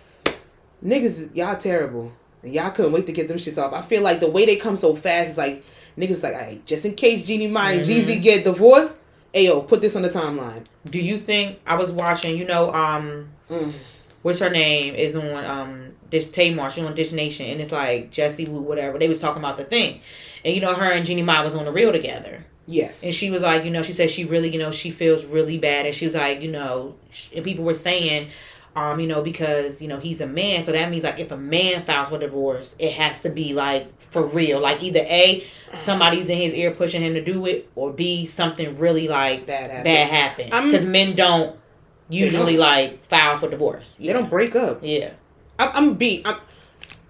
[0.85, 2.13] niggas y'all terrible.
[2.43, 3.73] Y'all couldn't wait to get them shits off.
[3.73, 5.65] I feel like the way they come so fast is like
[5.99, 7.97] niggas like, hey, just in case Jeannie Mai and Mhm.
[8.05, 8.97] Jeezy get divorced,
[9.35, 10.65] ayo, put this on the timeline.
[10.91, 12.37] Do you think I was watching?
[12.37, 13.73] You know, um, Mm.
[14.23, 16.71] what's her name is on um Dish Tamar.
[16.71, 18.99] She's on Dish Nation, and it's like Jessie Woo, whatever.
[18.99, 20.01] They was talking about the thing,
[20.45, 22.45] and you know, her and Jeannie Mai was on the real together.
[22.67, 23.03] Yes.
[23.03, 25.59] And she was like, you know, she said she really, you know, she feels really
[25.59, 25.87] bad.
[25.87, 26.95] And she was like, you know,
[27.35, 28.29] and people were saying,
[28.77, 30.63] um, you know, because, you know, he's a man.
[30.63, 34.01] So that means like if a man files for divorce, it has to be like
[34.01, 34.61] for real.
[34.61, 35.45] Like either A,
[35.75, 39.71] somebody's in his ear pushing him to do it, or B, something really like Bad
[39.71, 39.85] happened.
[39.85, 40.53] bad happened.
[40.55, 41.57] I'm- Because men don't
[42.09, 43.97] usually like file for divorce.
[43.99, 44.81] They don't break up.
[44.83, 45.13] Yeah.
[45.59, 46.27] I'm, I'm beat.
[46.27, 46.39] I'm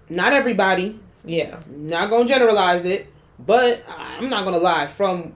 [0.09, 0.99] not everybody.
[1.23, 1.59] Yeah.
[1.69, 3.07] Not gonna generalize it,
[3.39, 4.87] but I'm not gonna lie.
[4.87, 5.35] From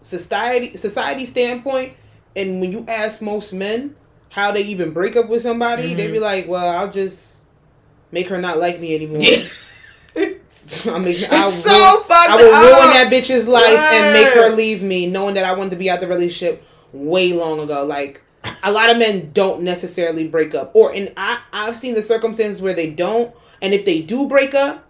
[0.00, 1.94] society society standpoint,
[2.36, 3.94] and when you ask most men
[4.34, 6.22] how they even break up with somebody, they be mm-hmm.
[6.24, 7.46] like, "Well, I'll just
[8.10, 9.46] make her not like me anymore." Yeah.
[10.86, 12.94] I mean, I'll It's so ruin, fucked I will ruin up.
[12.94, 16.00] that bitch's life and make her leave me, knowing that I wanted to be out
[16.00, 17.84] the relationship way long ago.
[17.84, 18.22] Like
[18.64, 22.60] a lot of men don't necessarily break up, or and I I've seen the circumstances
[22.60, 23.32] where they don't,
[23.62, 24.84] and if they do break up,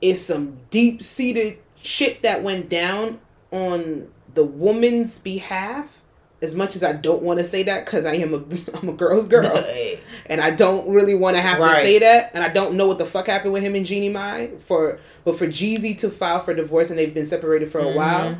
[0.00, 3.20] it's some deep seated shit that went down
[3.52, 5.97] on the woman's behalf.
[6.40, 8.92] As much as I don't want to say that, because I am a I'm a
[8.92, 9.44] girl's girl
[10.26, 12.98] and I don't really want to have to say that, and I don't know what
[12.98, 16.54] the fuck happened with him and Jeannie Mai for, but for Jeezy to file for
[16.54, 17.94] divorce and they've been separated for a Mhm.
[17.96, 18.38] while,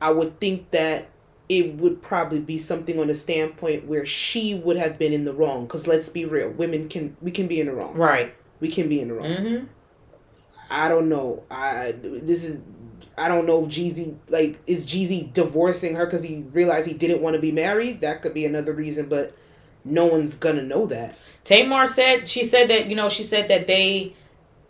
[0.00, 1.08] I would think that
[1.48, 5.32] it would probably be something on a standpoint where she would have been in the
[5.34, 5.66] wrong.
[5.66, 7.94] Because let's be real, women can we can be in the wrong.
[7.94, 8.34] Right.
[8.60, 9.26] We can be in the wrong.
[9.26, 9.64] Mm-hmm.
[10.70, 11.42] I don't know.
[11.50, 12.60] I this is.
[13.22, 17.22] I don't know if Jeezy like is Jeezy divorcing her because he realized he didn't
[17.22, 18.00] want to be married.
[18.00, 19.32] That could be another reason, but
[19.84, 21.16] no one's gonna know that.
[21.44, 24.14] Tamar said she said that you know she said that they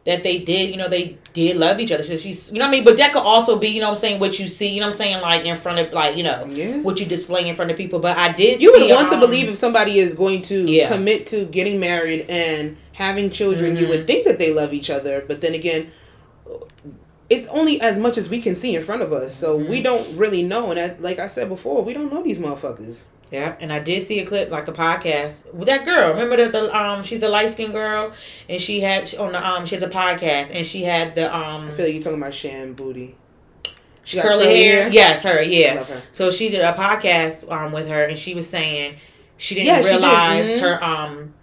[0.05, 2.03] that they did you know they did love each other.
[2.03, 3.95] So she's you know what I mean, but that could also be you know what
[3.95, 6.17] I'm saying what you see you know what I'm saying like in front of like
[6.17, 6.79] you know Yeah.
[6.79, 8.01] what you display in front of people.
[8.01, 10.71] But I did You see, would want to um, believe if somebody is going to
[10.71, 10.89] Yeah.
[10.89, 13.89] commit to getting married and having children, you Mhm.
[13.91, 15.25] would think that they love each other.
[15.27, 15.91] But then again,
[17.33, 19.35] it's only as much as we can see in front of us.
[19.35, 19.85] So we Mhm.
[19.85, 20.71] don't really know.
[20.71, 23.05] And that, like I said before, we don't know these motherfuckers.
[23.31, 26.11] Yeah, and I did see a clip like a podcast with that girl.
[26.13, 28.13] Remember the, the um she's a light skinned girl
[28.49, 31.35] and she had she, on the um she has a podcast and she had the
[31.35, 33.15] um I feel like you're talking about Shan Boody.
[34.05, 34.89] She got curly, hair.
[34.91, 35.41] Yes, her.
[35.43, 35.83] Yeah.
[35.85, 36.03] her.
[36.13, 38.97] So she did a podcast um with her and she was saying
[39.39, 39.91] she didn't Yeah, she did.
[39.93, 40.61] realize Mhm.
[40.61, 41.35] her um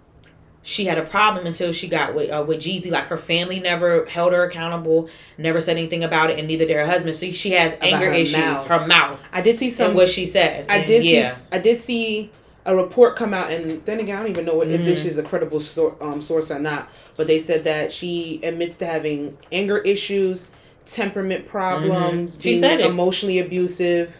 [0.62, 2.90] she had a problem until she got with uh, with Jeezy.
[2.90, 5.08] Like her family never held her accountable,
[5.38, 7.14] never said anything about it, and neither did her husband.
[7.14, 8.36] So she has anger her issues.
[8.36, 8.66] mouth.
[8.66, 9.94] Her mouth I did see some.
[9.94, 10.66] what she says.
[10.68, 11.34] I And did Yeah.
[11.34, 11.42] see.
[11.52, 12.30] I did see
[12.66, 14.84] a report come out, and then again, I don't even know if Mhm.
[14.84, 16.90] this is a credible stor- um, source or not.
[17.16, 20.48] But they said that she admits to having anger issues,
[20.84, 22.40] temperament problems, Mm-hmm.
[22.42, 22.86] She being said it.
[22.86, 24.18] emotionally abusive.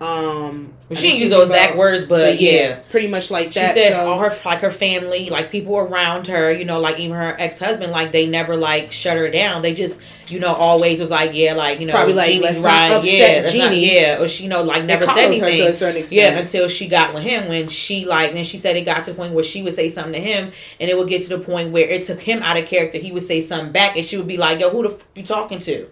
[0.00, 2.76] Um, Well, she didn't use those exact about- words, but, yeah.
[2.90, 3.74] pretty much like that.
[3.74, 7.00] She said so- all her like her family, like people around her, you know, like
[7.00, 9.60] even her ex husband, like they never like shut her down.
[9.62, 13.02] They just, you know, always was like, yeah, like you know, Probably like, Jeannie's right,
[13.04, 15.56] yeah, that's not- yeah, or she, you know, like never said anything.
[15.58, 16.16] to a certain extent.
[16.34, 19.10] Yeah, until she got with him when she like then she said it got to
[19.10, 21.38] the point where she would say something to him and it would get to the
[21.40, 22.98] point where it took him out of character.
[22.98, 25.24] He would say something back and she would be like, Yo, who the f- you
[25.24, 25.88] talking to?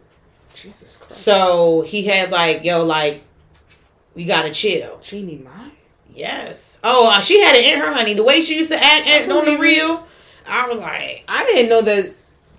[0.54, 1.20] Jesus Christ.
[1.22, 3.22] So he has like, yo, like,
[4.16, 4.98] we gotta chill.
[5.02, 5.70] Jeannie Mai.
[6.12, 6.78] Yes.
[6.82, 8.14] Oh, uh, she had it in her, honey.
[8.14, 10.06] The way she used to act, act on the real,
[10.48, 12.14] I was like, I didn't know that.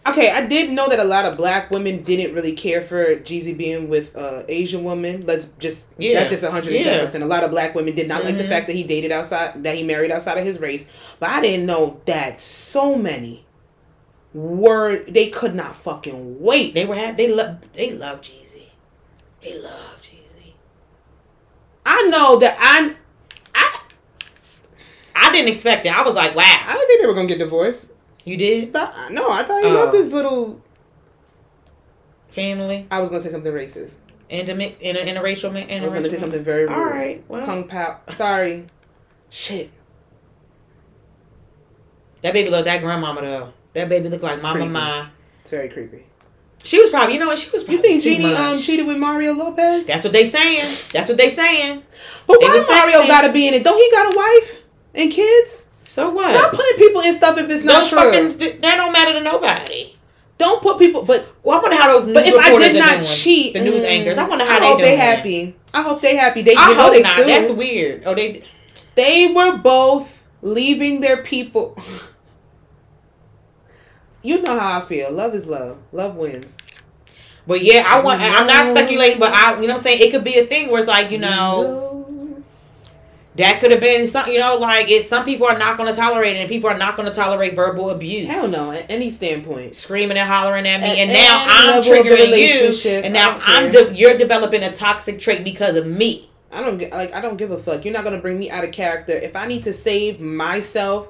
[0.05, 3.57] Okay, I did know that a lot of black women didn't really care for Jeezy
[3.57, 5.21] being with uh Asian woman.
[5.25, 6.19] Let's just Yeah.
[6.19, 7.23] that's just one hundred and ten percent.
[7.25, 8.49] A lot of black women did not like the Mhm.
[8.49, 10.87] fact that he dated outside, that he married outside of his race.
[11.19, 13.45] But I didn't know that so many
[14.33, 16.73] were they could not fucking wait.
[16.73, 16.95] they were.
[17.13, 18.69] They love, they love Jeezy.
[19.41, 20.16] They love Jeezy.
[21.89, 22.93] I know that I
[23.55, 23.79] I
[25.15, 25.97] I didn't expect it.
[25.97, 26.43] I was like, wow.
[26.43, 27.93] I didn't think they were gonna get divorced.
[28.25, 29.73] You did Thought, no, I thought he Oh.
[29.73, 30.61] loved this little.
[32.29, 33.95] family, I was gonna say something racist.
[34.29, 35.69] intimate, inter, interracial, man.
[35.81, 36.73] I was gonna say something very rude.
[36.73, 37.23] All right.
[37.29, 38.01] Well, Kung Pao.
[38.09, 38.67] Sorry.
[39.29, 39.71] Shit.
[42.21, 43.53] that baby looked that grandmama though.
[43.73, 44.71] That baby looked like It's Mama creepy.
[44.73, 45.07] Ma.
[45.41, 46.05] It's very creepy.
[46.63, 47.39] She was probably, you know what?
[47.39, 49.87] She was You think Jeannie um cheated with Mario Lopez?
[49.87, 50.77] That's what they saying.
[50.91, 51.83] That's what they saying.
[52.25, 53.63] but they why Mario gotta be in it?
[53.63, 54.61] Don't he got a wife
[54.95, 55.65] and kids?
[55.85, 56.35] So what?
[56.35, 57.97] Stop putting people in stuff if it's not Those true.
[57.99, 59.93] fucking that don't matter to nobody.
[60.37, 61.03] Don't put people.
[61.03, 63.03] But Well, I wonder how those news but if I did not doing.
[63.03, 64.17] cheat, the news mm, anchors.
[64.17, 64.65] I wonder how they.
[64.65, 65.55] I they hope they happy.
[65.73, 66.41] I hope they happy.
[66.43, 67.17] They I you know hope they not.
[67.25, 68.03] That's weird.
[68.05, 68.43] Oh, they.
[68.95, 71.77] They were both leaving their people.
[74.27, 75.09] You know how I feel.
[75.11, 75.77] Love is love.
[75.93, 76.57] Love wins.
[77.47, 78.21] But yeah, I want.
[78.21, 80.69] I'm not speculating, but I, you know, what I'm saying it could be a thing
[80.69, 82.43] where it's like, you know,
[83.35, 85.95] that could have been some, you know, like it's some people are not going to
[85.97, 88.27] tolerate it, and people are not going to tolerate verbal abuse.
[88.27, 89.77] Hell no, at any standpoint.
[89.77, 93.05] Screaming and hollering at me, At and now any I'm level of triggering you, relationship,
[93.05, 93.85] and I now don't I'm care.
[93.85, 96.29] de- you're developing a toxic trait because of me.
[96.51, 97.85] I don't like I don't give a fuck.
[97.85, 99.13] You're not gonna bring me out of character.
[99.13, 101.07] If I need to save myself,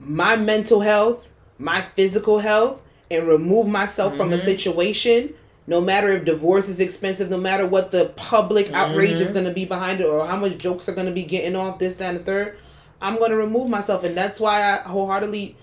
[0.00, 1.28] my mental health,
[1.60, 2.80] my physical health,
[3.10, 5.34] and remove myself from a situation,
[5.66, 9.34] no matter if divorce is expensive, no matter what the public outrage is Mhm.
[9.34, 12.08] gonna be behind it, or how much jokes are gonna be getting off this, that,
[12.10, 12.56] and the third,
[13.02, 15.56] I'm gonna remove myself, and that's why I wholeheartedly.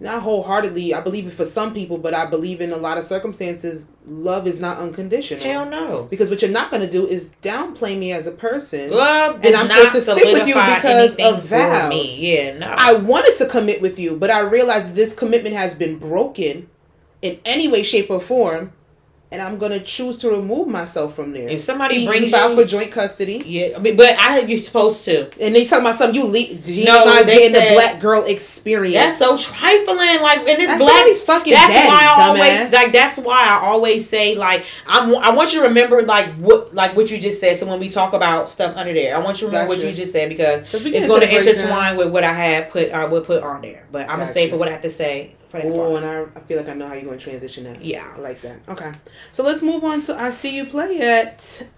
[0.00, 3.04] Not wholeheartedly, I believe it for some people, but I believe in a lot of
[3.04, 5.42] circumstances, love is not unconditional.
[5.42, 6.04] Hell no.
[6.04, 8.90] Because what you're not going to do is downplay me as a person.
[8.90, 11.90] Love And I'm supposed to stick with you because of for vows.
[11.90, 12.34] me.
[12.36, 12.66] Yeah, no.
[12.68, 16.68] I wanted to commit with you, but I realized that this commitment has been broken
[17.20, 18.72] in any way, shape, or form,
[19.30, 21.48] and I'm going to choose to remove myself from there.
[21.48, 25.30] if somebody brings you, for joint custody, yeah, I mean, but I you're supposed to.
[25.38, 26.66] and they talk about something you leave.
[26.66, 29.18] No, they said- the black girl experience.
[29.18, 30.22] That's so trifling.
[30.22, 31.16] Like, and this That's black.
[31.16, 32.92] fucking That's daddy, why I always like.
[32.92, 35.14] That's why I always say like I'm.
[35.16, 37.58] I want you to remember like what like what you just said.
[37.58, 39.92] So when we talk about stuff under there, I want you to remember what you
[39.92, 42.90] just said because it's going to intertwine with what I had put.
[42.92, 45.34] I would put on there, but I'm gonna say for what I have to say
[45.54, 47.82] Oh, and I, I feel like I know how you're going to transition that.
[47.82, 48.12] Yeah.
[48.16, 48.60] I like that.
[48.68, 48.92] Okay.
[49.32, 51.68] So let's move on to I See You Play It.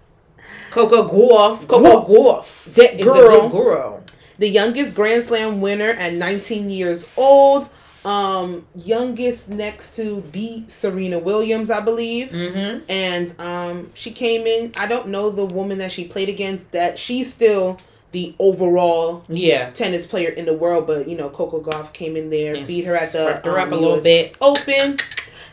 [0.71, 1.67] Coco Gauff.
[1.67, 2.73] Coco Gauff.
[2.75, 3.49] That is girl.
[3.49, 4.03] girl.
[4.37, 7.69] the youngest Grand Slam winner at 19 years old.
[8.03, 12.31] Um, youngest next to the Serena Williams, I believe.
[12.31, 12.83] Mm-hmm.
[12.89, 14.73] And um, she came in.
[14.75, 16.71] I don't know the woman that she played against.
[16.71, 17.77] That she's still
[18.11, 19.69] the overall Yeah.
[19.71, 22.85] tennis player in the world, but you know Coco Gauff came in there, And beat
[22.85, 24.35] her at the her up um, a little US bit.
[24.41, 24.97] Open,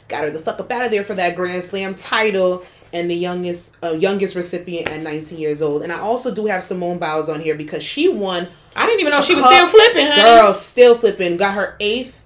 [0.09, 2.64] got her the fuck up out of there for that Grand Slam title.
[2.90, 6.62] And the youngest, uh, youngest recipient at 19 years old, and I also do have
[6.62, 10.06] Simone Biles on here because she won I didn't even know she was still flipping,
[10.06, 10.22] honey.
[10.22, 11.36] Girl, still flipping.
[11.36, 12.18] Got her eighth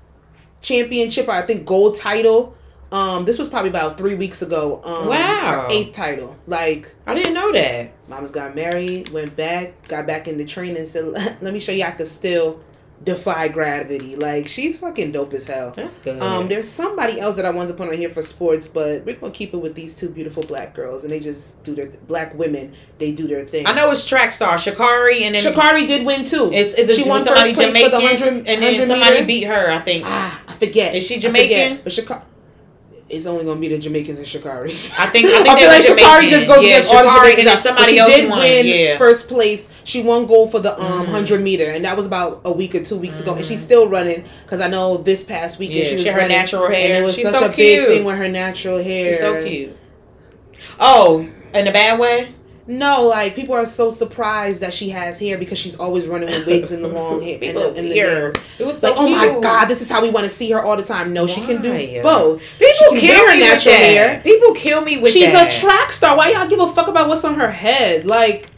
[0.61, 2.55] championship, I think gold title.
[2.93, 4.81] Um, this was probably about three weeks ago.
[4.85, 5.67] Um, Wow.
[5.69, 6.37] her eighth title.
[6.47, 7.93] Like, I didn't know that.
[8.13, 11.07] Mamas got married, went back, got back into training, and said,
[11.41, 12.61] "Let me show you I could still
[13.03, 15.73] defy gravity." Like, she's fucking dope as hell.
[15.75, 16.21] That's good.
[16.23, 19.17] Um, there's somebody else that I wanted to put on here for sports, but we're
[19.17, 22.35] gonna keep it with these two beautiful black girls, and they just do their black
[22.35, 22.75] women.
[22.99, 23.67] They do their thing.
[23.67, 26.51] I know it's track star Sha'Carri, and then Sha'Carri did win too.
[26.53, 29.27] It's a, She won somebody first place for Jamaican, the 100 and then somebody meter.
[29.27, 29.71] beat her.
[29.73, 30.05] I think.
[30.07, 30.95] Ah, I forget.
[30.95, 31.81] Is she Jamaican?
[31.83, 32.23] But Sha'Carri,
[33.13, 34.71] it's only gonna be the Jamaicans and Sha'Carri.
[34.99, 35.27] I think.
[35.29, 36.31] I think I feel like Sha'Carri Jamaican.
[36.31, 37.49] just goes yeah, against all the Jamaicans.
[37.51, 38.39] and somebody else did won.
[38.41, 38.99] win yeah.
[38.99, 39.69] first place.
[39.85, 41.11] She won gold for the um Mhm.
[41.11, 43.35] hundred meter, and that was about a week or two weeks ago.
[43.35, 46.15] And she's still running because I know this past weekend Yeah, she was she had
[46.15, 47.03] her running, natural and hair.
[47.03, 47.89] it was She's such so a big cute.
[47.89, 49.13] thing with her natural hair.
[49.13, 49.77] She's so cute.
[50.79, 52.35] Oh, in a bad way.
[52.67, 56.47] No, like people are so surprised that she has hair because she's always running with
[56.47, 58.35] wigs and the long hair and the, and the nails.
[58.59, 60.63] It was so Like, oh my god, this is how we want to see her
[60.63, 61.13] all the time.
[61.13, 62.01] No, she can do Why?
[62.03, 62.43] both.
[62.59, 63.81] People kill me her with natural that.
[63.81, 64.21] hair.
[64.23, 65.53] People kill me with She's that.
[65.53, 66.17] a track star.
[66.17, 68.05] Why y'all give a fuck about what's on her head?
[68.05, 68.49] Like,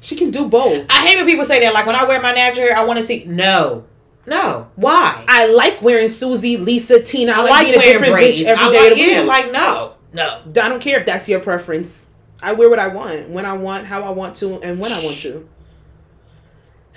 [0.00, 0.86] she can do both.
[0.88, 1.74] I hate when people say that.
[1.74, 3.24] Like when I wear my natural hair, I want to see.
[3.24, 3.84] No,
[4.26, 4.68] no.
[4.76, 5.24] Why?
[5.28, 7.32] I like wearing Susie, Lisa, Tina.
[7.32, 8.42] I, I like, like wearing different braids.
[8.42, 9.28] every I day like, of the yeah, week.
[9.28, 10.40] like no, no.
[10.46, 12.06] I don't care if that's your preference.
[12.42, 15.04] I wear what I want, when I want, how I want to, and when I
[15.04, 15.48] want to.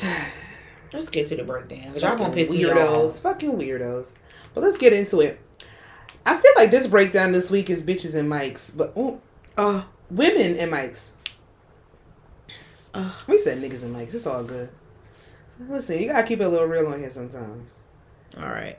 [0.93, 1.95] Let's get to the breakdown.
[1.95, 3.19] Y'all gonna piss me weirdos, off.
[3.19, 4.13] fucking weirdos.
[4.53, 5.39] But let's get into it.
[6.25, 9.19] I feel like this breakdown this week is bitches and mics, but ooh,
[9.57, 9.81] Uh,
[10.11, 11.09] women and mics.
[12.93, 14.13] uh, We said niggas and mics.
[14.13, 14.69] It's all good.
[15.67, 17.79] Listen, you gotta keep it a little real on here sometimes.
[18.37, 18.77] all right.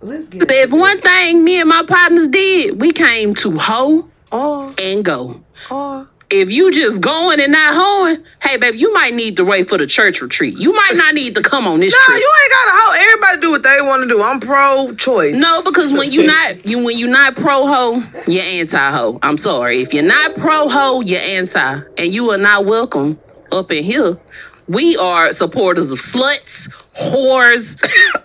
[0.00, 0.50] Let's get.
[0.50, 5.40] If one thing me and my partners did, we came to hoe Oh, and go.
[5.70, 6.08] oh.
[6.30, 9.78] If you just going and not hoeing, hey baby, you might need to wait for
[9.78, 10.58] the church retreat.
[10.58, 12.18] You might not need to come on this Nah, trip.
[12.18, 12.96] you ain't gotta hoe.
[12.98, 14.20] Everybody do what they want to do.
[14.20, 15.34] I'm pro-choice.
[15.36, 19.20] No, because when you not you when you not pro ho, you're anti ho.
[19.22, 19.82] I'm sorry.
[19.82, 23.20] If you're not pro ho, you're anti, and you are not welcome
[23.52, 24.18] up in here.
[24.66, 27.78] We are supporters of sluts, whores,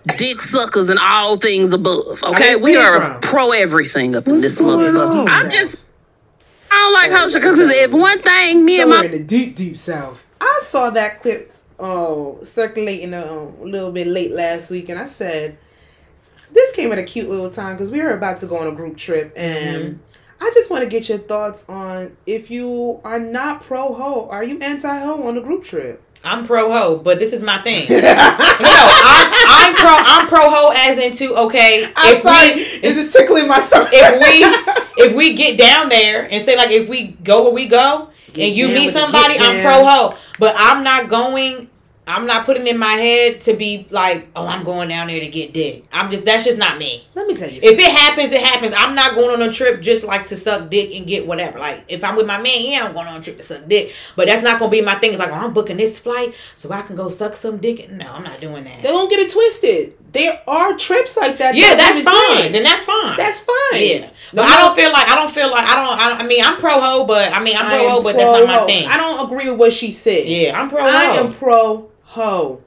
[0.18, 2.24] dick suckers, and all things above.
[2.24, 5.26] Okay, we are pro everything up in this going motherfucker.
[5.30, 5.76] I'm just.
[6.72, 9.55] I don't like hoes because if one thing me and my somewhere in the deep,
[9.55, 10.26] deep south.
[10.41, 15.05] I saw that clip oh circulating um, a little bit late last week, and I
[15.05, 15.57] said
[16.51, 18.72] this came at a cute little time because we were about to go on a
[18.72, 19.99] group trip, and
[20.41, 24.43] I just want to get your thoughts on if you are not pro ho, are
[24.43, 26.01] you anti ho on a group trip?
[26.24, 27.88] I'm pro ho, but this is my thing.
[27.89, 29.89] no, I'm, I'm pro.
[29.89, 31.89] I'm pro ho as into okay.
[31.95, 33.89] I'm if sorry, we is it tickling my stomach?
[33.93, 37.67] if we if we get down there and say like if we go where we
[37.67, 40.17] go Get and you meet somebody, I'm pro ho.
[40.39, 41.70] But I'm not going.
[42.10, 45.28] I'm not putting in my head to be like, oh, I'm going down there to
[45.28, 45.86] get dick.
[45.93, 47.07] I'm just that's just not me.
[47.16, 48.74] Let me tell you, If it happens, it happens.
[48.76, 51.60] I'm not going on a trip just like to suck dick and get whatever.
[51.60, 53.93] Like if I'm with my man, yeah, I'm going on a trip to suck dick.
[54.16, 55.12] But that's not gonna be my thing.
[55.12, 57.89] It's like, oh, I'm booking this flight so I can go suck some dick.
[57.91, 58.82] No, I'm not doing that.
[58.82, 59.93] they don't get it twisted.
[60.12, 61.53] There are trips like that.
[61.53, 62.51] Yeah, that's fine.
[62.51, 63.16] Then that's fine.
[63.16, 63.55] That's fine.
[63.74, 65.99] Yeah, No, but I don't feel like I don't feel like I don't.
[65.99, 68.47] I, I mean, I'm pro ho, but I mean, I'm pro ho, but that's not
[68.62, 68.88] my thing.
[68.88, 70.26] I don't agree with what she said.
[70.26, 72.64] Yeah, I'm pro I am pro ho.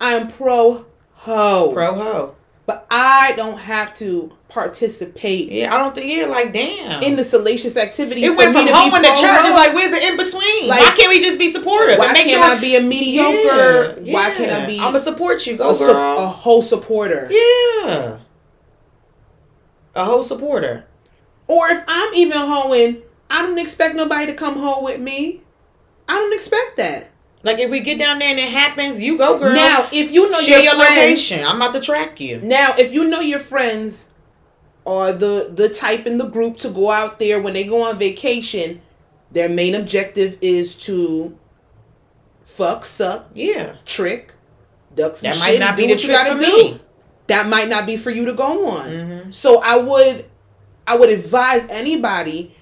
[0.00, 1.72] I am pro ho.
[1.72, 2.34] pro ho.
[2.64, 6.14] But I don't have to participate Yeah, I don't think.
[6.14, 7.02] Yeah, like damn.
[7.02, 8.24] in the salacious activity.
[8.24, 9.44] it went from to home and the church.
[9.44, 10.68] It's like where's the in between?
[10.68, 12.42] Like, why can't we just be supportive why make can't sure?
[12.42, 14.00] I be a mediocre?
[14.02, 15.56] Why can't I be I'm gonna support you.
[15.56, 16.18] Go a, girl.
[16.18, 17.28] a whole supporter?
[17.30, 18.18] yeah,
[19.94, 20.86] a whole supporter.
[21.46, 25.42] Or if I'm even hoeing, I don't expect nobody to come hoe with me.
[26.06, 27.10] I don't expect that.
[27.42, 29.54] Like if we get down there and it happens, you go, girl.
[29.54, 31.44] Now, if you know share your, your friends, location.
[31.44, 32.40] I'm about to track you.
[32.40, 34.12] Now, if you know your friends
[34.86, 37.98] are the the type in the group to go out there when they go on
[37.98, 38.80] vacation,
[39.30, 41.36] their main objective is to
[42.42, 44.32] fuck, suck, Yeah, trick,
[44.94, 46.56] duck some that shit, might not be the what you trip gotta for do.
[46.74, 46.80] me.
[47.28, 48.86] That might not be for you to go on.
[48.88, 49.34] Mhm.
[49.34, 50.24] So I would
[50.86, 52.54] I would advise anybody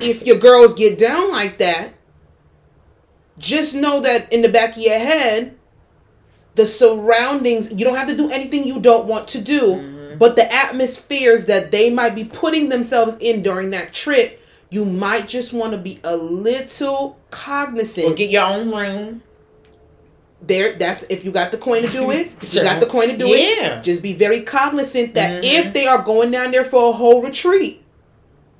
[0.00, 1.92] if your girls get down like that,
[3.42, 5.54] just know that in the back of your head,
[6.54, 10.18] the surroundings, you don't have to do anything you don't want to do, Mm-hmm.
[10.18, 14.40] but the atmospheres that they might be putting themselves in during that trip,
[14.70, 18.06] you might just want to be a little cognizant.
[18.06, 19.22] Or get your own room.
[20.44, 22.62] there that's if you got the coin to do it Sure.
[22.64, 23.78] you got the coin to do Yeah.
[23.78, 25.44] it just be very cognizant that Mhm.
[25.58, 27.80] if they are going down there for a whole retreat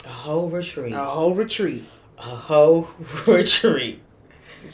[0.05, 0.93] A whole retreat.
[0.93, 1.85] a whole retreat
[2.19, 2.89] A whole
[3.27, 3.99] retreat.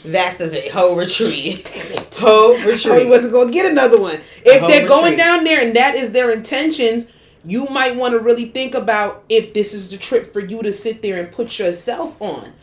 [0.03, 0.71] That's the thing.
[0.71, 1.67] Whole retreat.
[2.13, 3.07] Whole oh, he retreat.
[3.07, 6.31] wasn't going to get another one if they're going down there and that is their
[6.31, 7.05] intentions
[7.45, 10.73] you might want to really think about if this is the trip for you to
[10.73, 12.53] sit there and put yourself on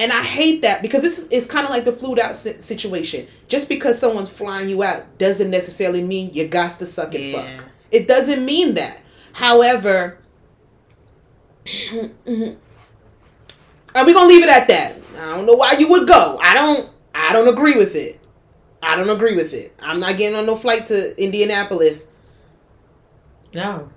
[0.00, 3.26] and I hate that because this is kind of like the flued out situation.
[3.48, 7.56] Just because someone's flying you out doesn't necessarily mean you got to suck and Yeah.
[7.58, 7.66] fuck.
[7.90, 9.02] It doesn't mean that.
[9.34, 10.18] However,
[13.94, 14.96] and we're gonna leave it at that.
[15.18, 16.38] I don't know why you would go.
[16.42, 16.90] I don't.
[17.14, 18.20] I don't agree with it.
[18.82, 19.74] I don't agree with it.
[19.80, 22.08] I'm not getting on no flight to Indianapolis.
[23.52, 23.90] No.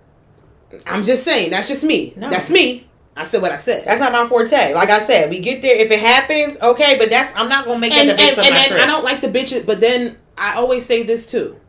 [0.85, 1.51] I'm just saying.
[1.51, 2.13] That's just me.
[2.17, 2.29] No.
[2.29, 2.87] That's me.
[3.15, 3.85] I said what I said.
[3.85, 4.73] That's not my forte.
[4.73, 5.75] Like I said, we get there.
[5.75, 8.37] If it happens, okay, but that's I'm not gonna make and, that the and of
[8.37, 8.81] my then trip.
[8.81, 11.59] I don't like the bitches, but then I always say this too.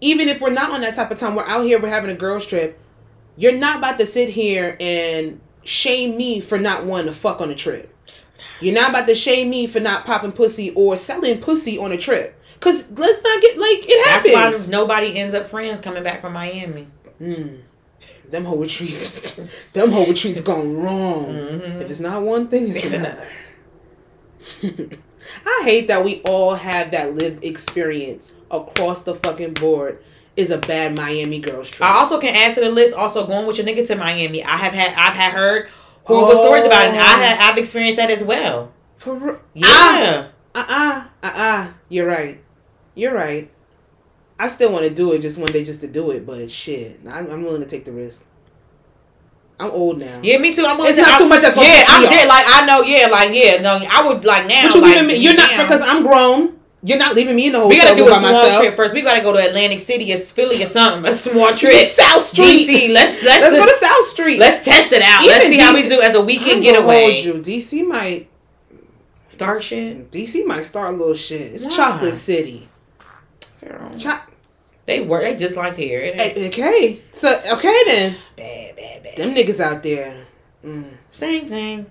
[0.00, 2.14] Even if we're not on that type of time, we're out here, we're having a
[2.14, 2.78] girls trip.
[3.36, 7.50] You're not about to sit here and shame me for not wanting to fuck on
[7.50, 7.92] a trip.
[8.60, 11.98] You're not about to shame me for not popping pussy or selling pussy on a
[11.98, 12.40] trip.
[12.60, 14.66] Cause let's not get like it That's happens.
[14.66, 16.86] why nobody ends up friends coming back from Miami.
[17.18, 17.56] Hmm.
[18.30, 19.38] them whole retreats,
[19.72, 21.26] them whole retreats gone wrong.
[21.26, 21.82] Mm-hmm.
[21.82, 23.28] If it's not one thing, it's, It's another.
[25.46, 30.02] I hate that we all have that lived experience across the fucking board.
[30.36, 31.88] Is a bad Miami girls trip.
[31.88, 32.94] I also can add to the list.
[32.94, 34.44] Also, going with your nigga to Miami.
[34.44, 34.88] I have had.
[34.94, 35.68] I've had heard
[36.04, 36.44] horrible Oh.
[36.44, 36.88] stories about it.
[36.90, 37.52] And I have.
[37.52, 38.70] I've experienced that as well.
[38.98, 39.40] For real.
[39.54, 40.26] Yeah.
[40.54, 41.68] Uh uh uh uh.
[41.88, 42.42] You're right.
[42.94, 43.50] You're right.
[44.38, 47.00] I still want to do it just one day just to do it, but shit,
[47.08, 48.26] I'm, I'm willing to take the risk.
[49.58, 50.20] I'm old now.
[50.22, 50.66] Yeah, me too.
[50.66, 52.28] I'm willing It's to, not I'm- too much that's Yeah, I'm dead.
[52.28, 52.82] Like I know.
[52.82, 53.62] Yeah, like yeah.
[53.62, 54.64] No, I would like now.
[54.64, 55.16] But you like, me?
[55.16, 56.60] You're not because I'm grown.
[56.86, 57.78] You're not leaving me in the whole thing.
[57.80, 58.60] We gotta do a small myself.
[58.62, 58.94] trip first.
[58.94, 61.10] We gotta go to Atlantic City or Philly or something.
[61.10, 61.88] A small trip.
[61.88, 62.68] South Street.
[62.68, 62.92] DC.
[62.94, 64.38] Let's let's Let's go to South Street.
[64.38, 65.24] let's test it out.
[65.24, 67.22] Even let's see how we do as a weekend getaway.
[67.22, 67.34] hold you.
[67.42, 68.28] DC might
[69.28, 70.10] Start shit.
[70.12, 71.52] DC might start a little shit.
[71.54, 71.76] It's Why?
[71.76, 72.68] Chocolate City.
[73.98, 74.20] Cho-
[74.86, 75.22] They work.
[75.22, 76.14] They just like here.
[76.16, 78.16] Okay, so okay then.
[78.36, 79.16] bad, bad, bad.
[79.16, 80.24] Them niggas out there.
[80.64, 80.84] Mm.
[81.10, 81.86] Same thing.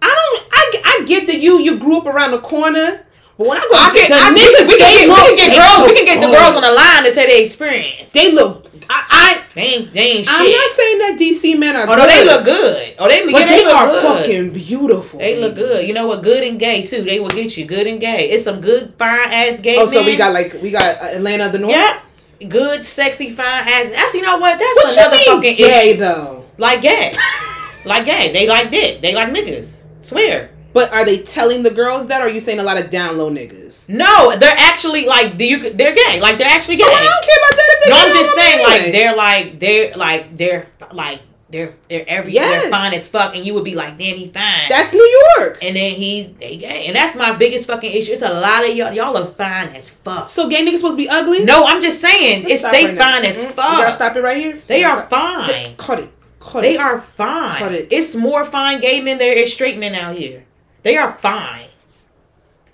[0.00, 0.48] I don't.
[0.52, 3.04] I, I get that you you grew up around the corner,
[3.40, 5.50] but when I go, I can, the I niggas, we, can get, we can get
[5.56, 5.88] girls.
[5.88, 6.36] We can get the good.
[6.36, 8.12] girls on the line to say they experience.
[8.12, 8.68] They look.
[8.90, 9.42] I.
[9.54, 10.56] They ain't, they ain't I I'm shit.
[10.56, 11.88] not saying that DC men are.
[11.88, 12.94] oh no, they look good.
[12.98, 14.02] Oh, they, But yeah, they, they, look are good.
[14.02, 15.18] fucking beautiful.
[15.18, 15.88] They look good.
[15.88, 16.22] You know what?
[16.22, 17.02] Good and gay too.
[17.02, 18.28] They will get you good and gay.
[18.28, 21.48] It's some good fine ass gay Oh, so we got like we got uh, Atlanta
[21.50, 21.72] the North.
[21.74, 22.00] yeah,
[22.46, 23.90] good sexy fine ass.
[23.90, 24.58] That's you know what?
[24.58, 26.00] That's What another fucking gay issue.
[26.00, 26.44] though?
[26.58, 27.12] Like gay,
[27.86, 28.32] like gay.
[28.32, 29.00] They like dick.
[29.00, 29.80] They like niggas.
[30.02, 30.50] Swear.
[30.72, 33.18] But are they telling the girls that, or are you saying a lot of down
[33.18, 33.88] low niggas?
[33.88, 35.72] No, they're actually like do you?
[35.72, 36.20] They're gay.
[36.20, 36.84] Like they're actually gay.
[36.86, 37.66] Oh, I don't care about that.
[37.82, 42.34] If No, I'm just saying, like they're like they're like they're like they're they're every
[42.34, 42.62] Yes.
[42.62, 44.68] they're fine as fuck, and you would be like, damn, he fine.
[44.68, 45.58] That's New York.
[45.62, 48.12] and then he's they gay, and that's my biggest fucking issue.
[48.12, 48.92] It's a lot of y'all.
[48.92, 50.28] Y'all are fine as fuck.
[50.28, 51.44] So gay niggas supposed to be ugly?
[51.44, 53.02] No, I'm just saying, Let's it's they right now.
[53.16, 53.94] fine as Mm, You gotta fuck.
[53.94, 54.58] stop it right here.
[54.68, 55.10] They are Stop.
[55.10, 55.74] fine.
[55.76, 56.10] Cut it.
[56.38, 56.68] Cut it.
[56.68, 56.80] They it.
[56.80, 57.74] are Cut fine.
[57.74, 57.88] it.
[57.90, 60.44] It's more fine gay men than there is straight men out here.
[60.82, 61.68] They are fine.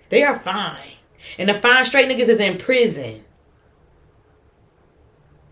[0.09, 0.93] They are fine,
[1.39, 3.25] and the fine straight niggas is in prison.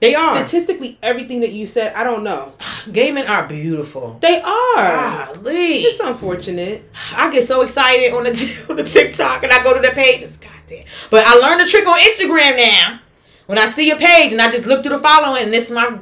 [0.01, 0.35] They are.
[0.35, 2.53] Statistically, everything that you said, I don't know.
[2.93, 4.19] Gay men are beautiful.
[4.21, 5.33] They are.
[5.35, 5.79] Golly.
[5.83, 6.91] It's unfortunate.
[7.17, 10.37] I get so excited on the on the TikTok and I go to the pages.
[10.37, 10.85] Goddamn.
[11.11, 13.01] But I learned the trick on Instagram now.
[13.47, 15.99] When I see a page and I just look through the following and this my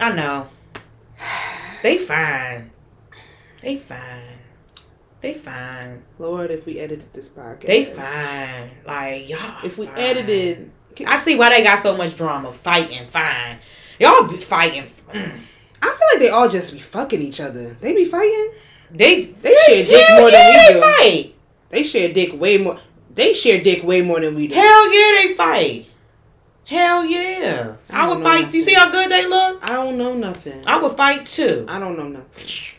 [0.00, 0.48] I know.
[1.82, 2.70] They fine.
[3.60, 4.38] They fine.
[5.20, 6.02] They fine.
[6.18, 8.70] Lord, if we edited this podcast, They fine.
[8.86, 9.64] Like y'all.
[9.64, 9.98] If we fine.
[9.98, 10.70] edited,
[11.06, 12.52] I see why they got so much drama.
[12.52, 13.58] Fighting, fine.
[13.98, 14.84] Y'all be fighting.
[15.10, 15.40] Mm.
[15.82, 17.76] I feel like they all just be fucking each other.
[17.80, 18.52] They be fighting.
[18.90, 20.80] They They share dick hell more than yeah, we they do.
[20.80, 21.34] Fight.
[21.70, 22.78] They share dick way more.
[23.14, 24.54] They share dick way more than we do.
[24.54, 25.86] Hell yeah, they fight.
[26.64, 27.76] Hell yeah.
[27.90, 28.50] I, I would fight.
[28.50, 29.60] Do you see how good they look?
[29.62, 30.62] I don't know nothing.
[30.66, 31.64] I would fight too.
[31.68, 32.77] I don't know nothing.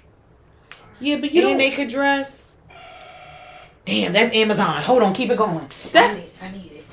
[0.99, 1.57] Yeah, but you and don't.
[1.57, 2.43] they could dress.
[3.85, 4.81] Damn, that's Amazon.
[4.81, 5.67] Hold on, keep it going.
[5.93, 6.85] That- I need, it.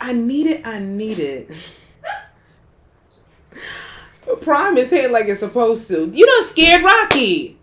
[0.00, 0.66] I need it.
[0.66, 1.50] I need it.
[1.50, 1.58] I need
[4.38, 4.42] it.
[4.42, 6.06] Prime is hitting like it's supposed to.
[6.06, 7.58] You don't scare Rocky.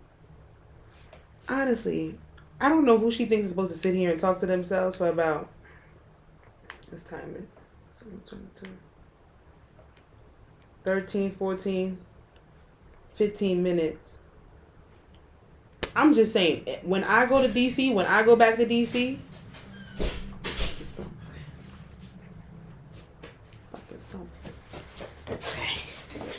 [1.48, 2.14] Honestly,
[2.60, 4.96] I don't know who she thinks is supposed to sit here and talk to themselves
[4.96, 5.48] for about.
[6.90, 7.46] Let's time
[10.82, 11.98] 13, 14,
[13.14, 14.19] 15 minutes.
[15.94, 19.18] I'm just saying, when I go to DC, when I go back to DC,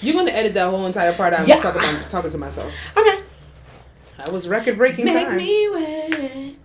[0.01, 1.47] You're gonna edit that whole entire part out.
[1.47, 1.59] Yeah.
[1.59, 2.73] Talking, about, talking to myself.
[2.97, 3.21] Okay.
[4.17, 5.37] That was record breaking Make time.
[5.37, 6.55] me wet.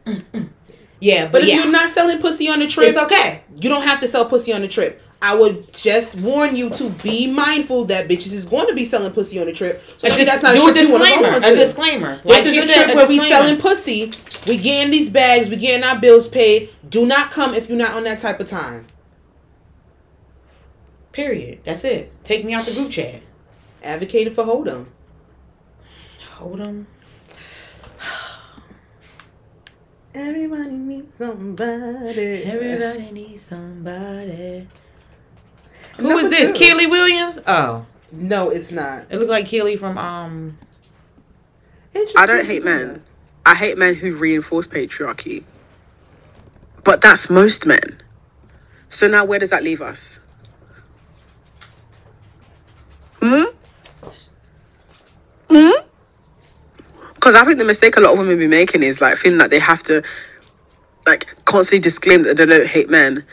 [1.00, 3.42] yeah, but, but if yeah, you're not selling pussy on the trip, it's okay.
[3.60, 5.02] you don't have to sell pussy on the trip.
[5.20, 9.12] I would just warn you to be mindful that bitches is going to be selling
[9.12, 9.82] pussy on the trip.
[9.96, 11.38] So A dis- that's not do a a trip you go disclaimer.
[11.38, 12.20] A disclaimer.
[12.22, 14.12] This is a trip a where we selling pussy.
[14.46, 15.48] We getting these bags.
[15.48, 16.70] We getting our bills paid.
[16.88, 18.86] Do not come if you're not on that type of time.
[21.12, 21.60] Period.
[21.64, 22.12] That's it.
[22.24, 23.22] Take me out the group chat.
[23.82, 24.88] Advocating for hold 'em.
[26.32, 26.86] Hold on.
[30.14, 32.42] Everybody needs somebody.
[32.44, 34.66] Everybody needs somebody.
[35.96, 36.52] Who Number is this?
[36.52, 36.58] two.
[36.58, 37.38] Keely Williams?
[37.46, 39.04] Oh, No, it's not.
[39.10, 40.58] it looked like Keely from um.
[42.16, 43.02] I don't hate say men.
[43.46, 45.44] I hate men who reinforce patriarchy.
[46.84, 48.02] But that's most men.
[48.90, 50.20] So now where does that leave us?
[53.20, 53.44] Hmm?
[55.48, 55.70] Hmm?
[57.14, 59.50] because I think the mistake a lot of women be making is like feeling that
[59.50, 60.02] they have to
[61.06, 63.24] like constantly disclaim that they don't hate men.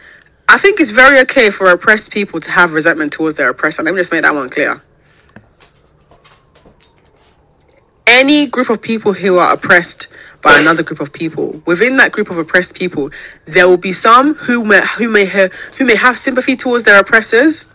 [0.54, 3.82] I think it's very okay for oppressed people to have resentment towards their oppressor.
[3.82, 4.84] Let me just make that one clear.
[8.06, 10.10] Any group of people who are oppressed
[10.43, 13.10] by another group of people, within that group of oppressed people,
[13.45, 16.99] there will be some who may who may have who may have sympathy towards their
[16.99, 17.74] oppressors.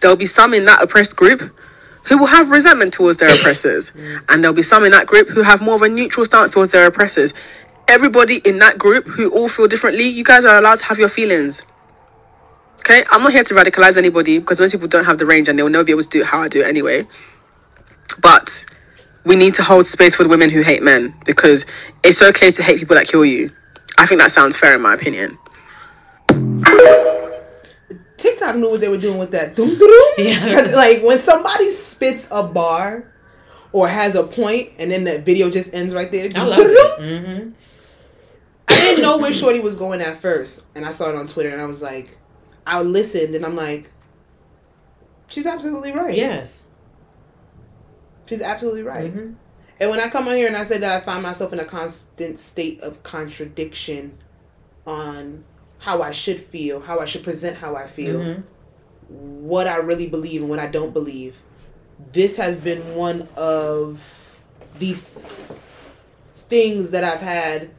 [0.00, 1.56] There will be some in that oppressed group
[2.06, 3.92] who will have resentment towards their oppressors,
[4.28, 6.72] and there'll be some in that group who have more of a neutral stance towards
[6.72, 7.32] their oppressors.
[7.86, 11.08] Everybody in that group who all feel differently, you guys are allowed to have your
[11.08, 11.62] feelings.
[12.84, 15.58] Okay, I'm not here to radicalize anybody because most people don't have the range and
[15.58, 17.06] they'll never be able to do it how I do it anyway.
[18.20, 18.66] But
[19.24, 21.64] we need to hold space for the women who hate men because
[22.02, 23.50] it's okay to hate people that kill you.
[23.96, 25.38] I think that sounds fair in my opinion.
[28.18, 29.56] TikTok knew what they were doing with that.
[29.56, 30.12] Dum, dum, dum.
[30.18, 30.44] Yeah.
[30.44, 33.10] Because like when somebody spits a bar
[33.72, 36.30] or has a point and then that video just ends right there.
[36.34, 37.00] I love it.
[37.00, 37.50] Mm-hmm.
[38.68, 41.48] I didn't know where Shorty was going at first, and I saw it on Twitter,
[41.48, 42.18] and I was like,
[42.66, 43.90] I listened, and I'm like,
[45.28, 46.16] she's absolutely right.
[46.16, 46.68] Yes.
[48.26, 49.14] she's absolutely right.
[49.14, 49.34] Mhm.
[49.80, 51.64] And when I come on here and I say that I find myself in a
[51.66, 54.16] constant state of contradiction
[54.86, 55.44] on
[55.80, 58.42] how I should feel, how I should present how I feel, Mhm.
[59.10, 61.36] what I really believe and what I don't believe,
[62.12, 64.36] this has been one of
[64.78, 64.96] the
[66.48, 67.70] things that I've had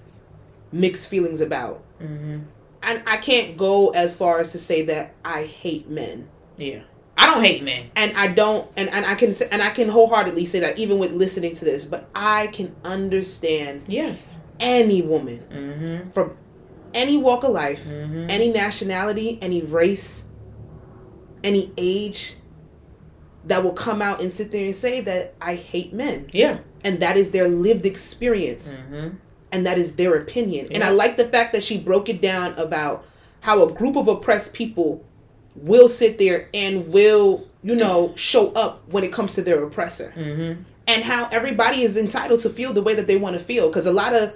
[0.71, 1.81] mixed feelings about.
[2.01, 2.41] Mhm.
[2.85, 6.29] And I can't go as far as to say that I hate men.
[6.57, 6.83] Yeah.
[7.17, 7.89] I don't hate men.
[7.95, 10.99] and I don't and, and I can say, and I can wholeheartedly say that even
[10.99, 14.37] with listening to this, but I can understand Yes.
[14.59, 16.09] any woman Mm-hmm.
[16.11, 16.37] from
[16.93, 18.29] any walk of life, Mhm.
[18.29, 20.25] any nationality, any race,
[21.43, 22.35] any age
[23.45, 26.27] that will come out and sit there and say that I hate men.
[26.33, 26.59] Yeah.
[26.83, 29.17] And that is their lived experience Mm-hmm.
[29.51, 30.67] And that is their opinion.
[30.71, 33.05] And I like the fact that she broke it down about
[33.41, 35.03] how a group of oppressed people
[35.55, 40.13] will sit there and will, you know, show up when it comes to their oppressor.
[40.15, 40.63] Mm-hmm.
[40.87, 43.85] And how everybody is entitled to feel the way that they want to feel because
[43.87, 44.33] a lot of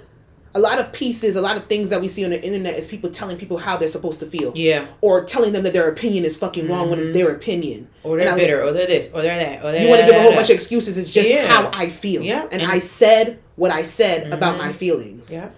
[0.56, 2.88] a lot of pieces, a lot of things that we see on the internet is
[2.88, 4.88] people telling people how they're supposed to feel Yeah.
[5.02, 7.88] or telling them that their opinion is fucking wrong when it's their opinion.
[8.04, 10.16] Or they're bitter, or they're this, or they're that, or they're You want to give
[10.16, 10.98] a whole bunch of excuses.
[10.98, 11.46] It's just Yeah.
[11.48, 12.24] how I feel.
[12.24, 12.48] Yeah.
[12.52, 14.60] And, And- I said what I said about Mhm.
[14.60, 15.32] my feelings.
[15.32, 15.50] Yeah.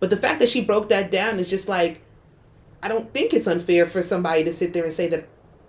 [0.00, 2.00] But the fact that she broke that down is just like,
[2.82, 5.26] I don't think it's unfair for somebody to sit there and say that,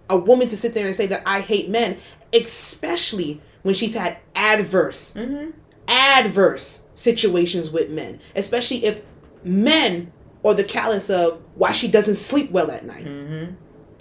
[0.09, 1.97] a woman to sit there and say that I hate men,
[2.33, 5.51] especially when she's had adverse, Mm-hmm.
[5.87, 9.01] Adverse situations with men, especially if
[9.43, 10.11] men
[10.43, 13.53] are the callous of why she doesn't sleep well at night, Mm-hmm.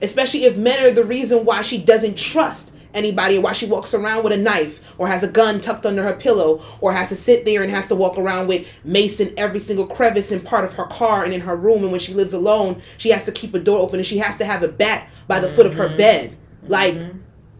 [0.02, 3.94] especially if men are the reason why she doesn't trust anybody or why she walks
[3.94, 7.14] around with a knife or has a gun tucked under her pillow or has to
[7.14, 10.64] sit there and has to walk around with mace in every single crevice in part
[10.64, 11.82] of her car and in her room.
[11.84, 14.36] And when she lives alone she has to keep a door open and she has
[14.38, 16.36] to have a bat by the foot of her bed.
[16.66, 16.96] Like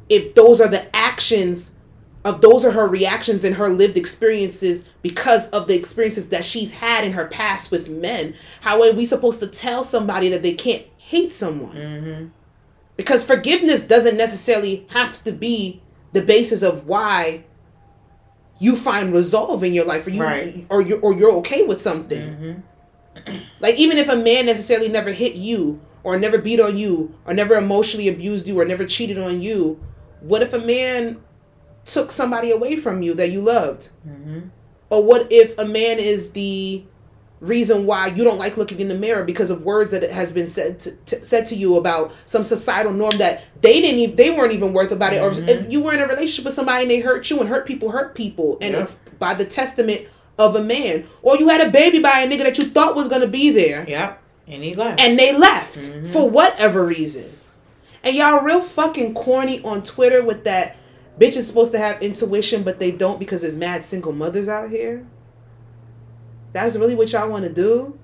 [0.08, 1.70] if those are the actions
[2.24, 6.72] of those are her reactions and her lived experiences because of the experiences that she's
[6.72, 10.54] had in her past with men how are we supposed to tell somebody that they
[10.54, 12.26] can't hate someone Mm-hmm.
[12.96, 15.80] because forgiveness doesn't necessarily have to be
[16.12, 17.44] the basis of why
[18.58, 20.66] you find resolve in your life or you Right.
[20.68, 22.20] or you or you're okay with something
[23.16, 23.36] Mm-hmm.
[23.60, 27.32] like even if a man necessarily never hit you or never beat on you or
[27.34, 29.82] never emotionally abused you or never cheated on you
[30.20, 31.20] what if a man
[31.84, 33.90] took somebody away from you that you loved?
[34.06, 34.40] Mm-hmm.
[34.90, 36.84] or what if a man is the
[37.40, 40.46] reason why you don't like looking in the mirror because of words that has been
[40.46, 44.30] said to, to, said to you about some societal norm that they didn't even they
[44.30, 45.22] weren't even worth about it?
[45.22, 47.66] Or if you were in a relationship with somebody and they hurt you and hurt
[47.66, 50.06] people hurt people and it's by the testament
[50.38, 51.06] of a man.
[51.22, 53.50] Or you had a baby by a nigga that you thought was going to be
[53.50, 53.86] there.
[53.88, 54.16] Yeah.
[54.46, 55.00] And he left.
[55.00, 55.78] and they left
[56.12, 57.26] for whatever reason.
[58.02, 60.76] And y'all real fucking corny on Twitter with that
[61.20, 64.70] bitch is supposed to have intuition, but they don't because there's mad single mothers out
[64.70, 65.06] here.
[66.52, 67.98] That's really what y'all want to do.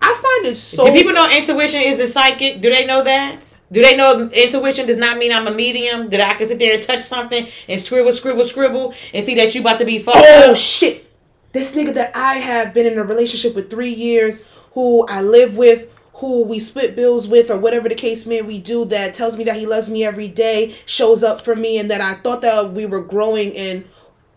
[0.00, 0.86] I find it so.
[0.86, 2.60] Do people know intuition is a psychic?
[2.60, 3.56] Do they know that?
[3.70, 6.08] Do they know intuition does not mean I'm a medium?
[6.10, 9.54] That I can sit there and touch something and scribble, scribble, scribble and see that
[9.54, 10.56] you about to be fucked Oh up?
[10.56, 11.10] shit!
[11.52, 15.56] This nigga that I have been in a relationship with three years, who I live
[15.56, 19.36] with, who we split bills with, or whatever the case may we do, that tells
[19.36, 22.42] me that he loves me every day, shows up for me, and that I thought
[22.42, 23.86] that we were growing and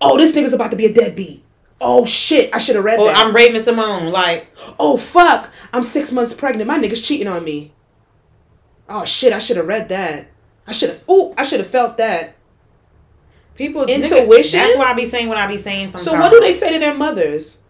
[0.01, 1.43] oh, this nigga's about to be a deadbeat.
[1.81, 2.53] Oh shit!
[2.53, 3.15] I should have read that.
[3.17, 4.11] I'm Raven-Symoné.
[4.11, 5.49] Like, oh fuck!
[5.71, 6.67] I'm six months pregnant.
[6.67, 7.73] My nigga's cheating on me.
[8.89, 9.31] Oh shit!
[9.31, 10.27] I should have read that.
[10.67, 11.03] I should have.
[11.07, 12.35] Oh, I should have felt that.
[13.55, 14.09] People Intuition?
[14.11, 16.09] nigga, that's what I be saying what I be saying sometimes.
[16.09, 17.61] So what do they say to their mothers?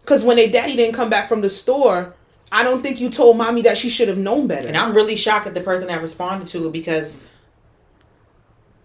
[0.00, 2.14] Because when their daddy didn't come back from the store,
[2.50, 4.68] I don't think you told mommy that she should have known better.
[4.68, 7.30] And I'm really shocked at the person that responded to it because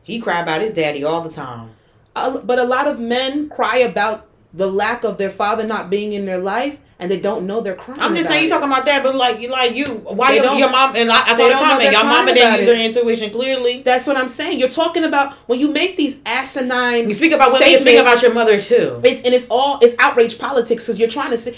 [0.03, 1.71] he cry about his daddy all the time.
[2.15, 6.13] Uh, but a lot of men cry about the lack of their father not being
[6.13, 7.99] in their life, and they don't know they're crying.
[7.99, 10.57] I'm just saying you talking about that, but like you like you why your, don't-
[10.59, 12.77] your mom and I, I saw the comment your mama crying didn't use it.
[12.77, 13.81] her intuition clearly.
[13.81, 14.59] That's what I'm saying.
[14.59, 17.07] You're talking about when you make these asinine.
[17.07, 19.01] You speak about women, you speak about your mother too.
[19.03, 21.57] It's and it's all it's outrage politics because you're trying to see.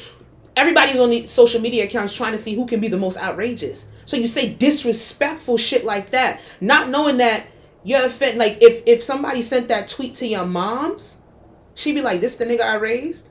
[0.56, 3.92] Everybody's on the social media accounts trying to see who can be the most outrageous.
[4.06, 7.48] So you say disrespectful shit like that, not knowing that
[7.84, 8.38] you're offend.
[8.38, 11.22] Like if if somebody sent that tweet to your mom's,
[11.74, 13.30] she'd be like, "This the nigga I raised."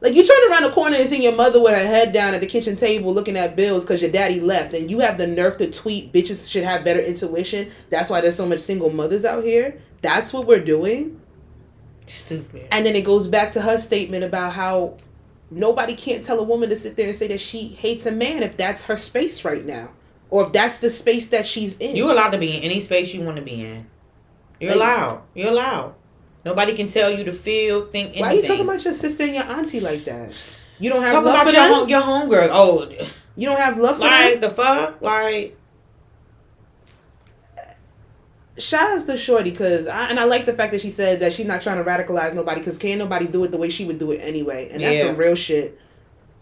[0.00, 2.40] Like you turn around the corner and see your mother with her head down at
[2.40, 5.56] the kitchen table looking at bills because your daddy left, and you have the nerve
[5.58, 9.42] to tweet, "Bitches should have better intuition." That's why there's so much single mothers out
[9.42, 9.78] here.
[10.02, 11.20] That's what we're doing.
[12.06, 12.68] Stupid.
[12.70, 14.96] And then it goes back to her statement about how
[15.50, 18.42] nobody can't tell a woman to sit there and say that she hates a man
[18.42, 19.90] if that's her space right now.
[20.30, 21.94] Or if that's the space that she's in.
[21.94, 23.86] You're allowed to be in any space you want to be in.
[24.60, 25.22] You're Like- allowed.
[25.34, 25.94] You're allowed.
[26.44, 28.22] Nobody can tell you to feel, think anything.
[28.22, 30.30] Why are you talking about your sister and your auntie like that?
[30.78, 31.74] You don't have Talk love about for your them?
[31.74, 32.48] home, your homegirl.
[32.52, 32.88] Oh,
[33.36, 34.40] You don't have love for like them?
[34.42, 35.56] the fuck, like
[38.58, 41.32] Shout outs to Shorty because I and I like the fact that she said that
[41.34, 43.98] she's not trying to radicalize nobody because can't nobody do it the way she would
[43.98, 44.70] do it anyway.
[44.72, 45.06] And that's Yeah.
[45.08, 45.78] some real shit.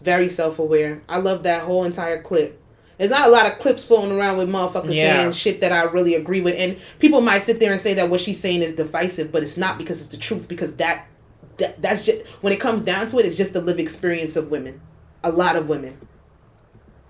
[0.01, 1.01] Very self aware.
[1.09, 2.61] I love that whole entire clip.
[2.97, 5.17] There's not a lot of clips floating around with motherfuckers Yeah.
[5.17, 6.55] saying shit that I really agree with.
[6.57, 9.57] And people might sit there and say that what she's saying is divisive, but it's
[9.57, 10.47] not because it's the truth.
[10.47, 11.05] Because that,
[11.57, 14.49] that that's just when it comes down to it, it's just the lived experience of
[14.51, 14.79] women.
[15.23, 15.97] A lot of women.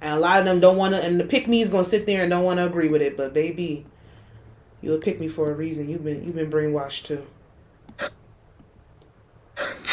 [0.01, 1.03] And a lot of them don't want to.
[1.03, 3.15] And the pick me is gonna sit there and don't want to agree with it.
[3.15, 3.85] But baby,
[4.85, 5.89] you a pick me for a reason.
[5.89, 7.25] You've been you've been brainwashed too.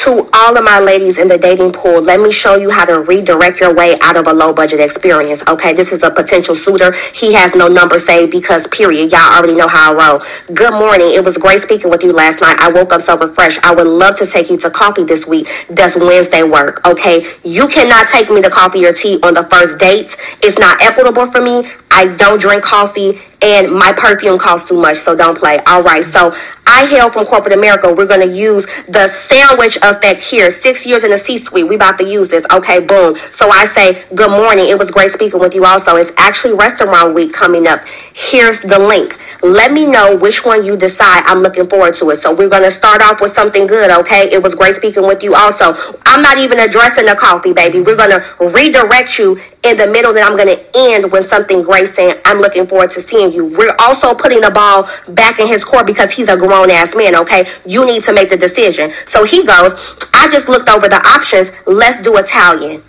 [0.02, 2.98] To all of my ladies in the dating pool, let me show you how to
[3.02, 5.44] redirect your way out of a low budget experience.
[5.46, 6.92] Okay, this is a potential suitor.
[7.14, 10.22] He has no number saved because, period, y'all already know how I roll.
[10.52, 11.14] Good morning.
[11.14, 12.56] It was great speaking with you last night.
[12.58, 13.60] I woke up so refreshed.
[13.64, 15.46] I would love to take you to coffee this week.
[15.72, 16.84] Does Wednesday work?
[16.84, 20.16] Okay, you cannot take me to coffee or tea on the first date.
[20.42, 21.70] It's not equitable for me.
[21.92, 25.58] I don't drink coffee and my perfume costs too much, so don't play.
[25.66, 26.34] All right, so
[26.66, 27.92] I hail from corporate America.
[27.92, 30.50] We're gonna use the sandwich effect here.
[30.50, 31.66] Six years in the C-suite.
[31.66, 32.46] We about to use this.
[32.52, 33.18] Okay, boom.
[33.32, 34.68] So I say, good morning.
[34.68, 35.64] It was great speaking with you.
[35.64, 37.80] Also, it's actually restaurant week coming up.
[38.14, 39.18] Here's the link.
[39.42, 41.24] Let me know which one you decide.
[41.26, 42.22] I'm looking forward to it.
[42.22, 43.90] So we're gonna start off with something good.
[43.90, 45.34] Okay, it was great speaking with you.
[45.34, 47.80] Also, I'm not even addressing the coffee, baby.
[47.80, 51.94] We're gonna redirect you in the middle that I'm going to end with something great
[51.94, 53.46] saying, I'm looking forward to seeing you.
[53.46, 57.14] We're also putting the ball back in his court because he's a grown ass man,
[57.16, 57.48] okay?
[57.64, 58.92] You need to make the decision.
[59.06, 59.74] So he goes,
[60.12, 61.50] I just looked over the options.
[61.66, 62.82] Let's do Italian.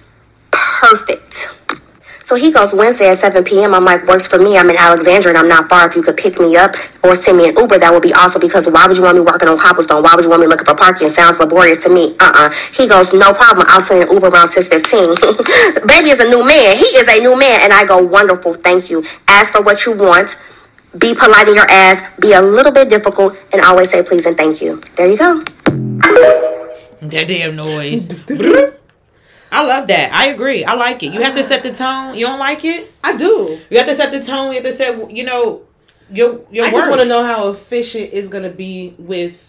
[0.51, 1.49] Perfect.
[2.25, 3.73] So he goes Wednesday at 7 p.m.
[3.73, 4.57] I'm like, works for me.
[4.57, 5.87] I'm in Alexandria and I'm not far.
[5.87, 8.39] If you could pick me up or send me an Uber, that would be awesome
[8.39, 10.01] because why would you want me working on cobblestone?
[10.03, 11.09] Why would you want me looking for parking?
[11.09, 12.15] Sounds laborious to me.
[12.19, 12.49] Uh-uh.
[12.73, 13.65] He goes, no problem.
[13.69, 15.87] I'll send an Uber around 6.15.
[15.87, 16.77] Baby is a new man.
[16.77, 17.59] He is a new man.
[17.61, 18.53] And I go, wonderful.
[18.53, 19.03] Thank you.
[19.27, 20.37] Ask for what you want.
[20.97, 22.01] Be polite in your ass.
[22.19, 24.81] Be a little bit difficult and always say please and thank you.
[24.95, 25.39] There you go.
[27.01, 28.07] that damn noise.
[29.53, 30.11] I love that.
[30.11, 30.65] I agree.
[30.65, 31.13] I like it.
[31.13, 32.17] You have to set the tone.
[32.17, 32.91] You don't like it?
[33.03, 33.59] I do.
[33.69, 34.47] You have to set the tone.
[34.49, 35.61] You have to set, you know,
[36.11, 36.79] your your I word.
[36.79, 39.39] just want to know how efficient it's gonna be with.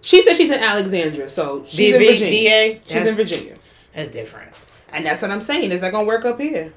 [0.00, 2.80] She said she's in Alexandria, so she's in Virginia.
[2.86, 3.56] She's in Virginia,
[3.94, 4.52] That's different.
[4.90, 5.70] and that's what I'm saying.
[5.72, 6.72] Is that gonna work up here?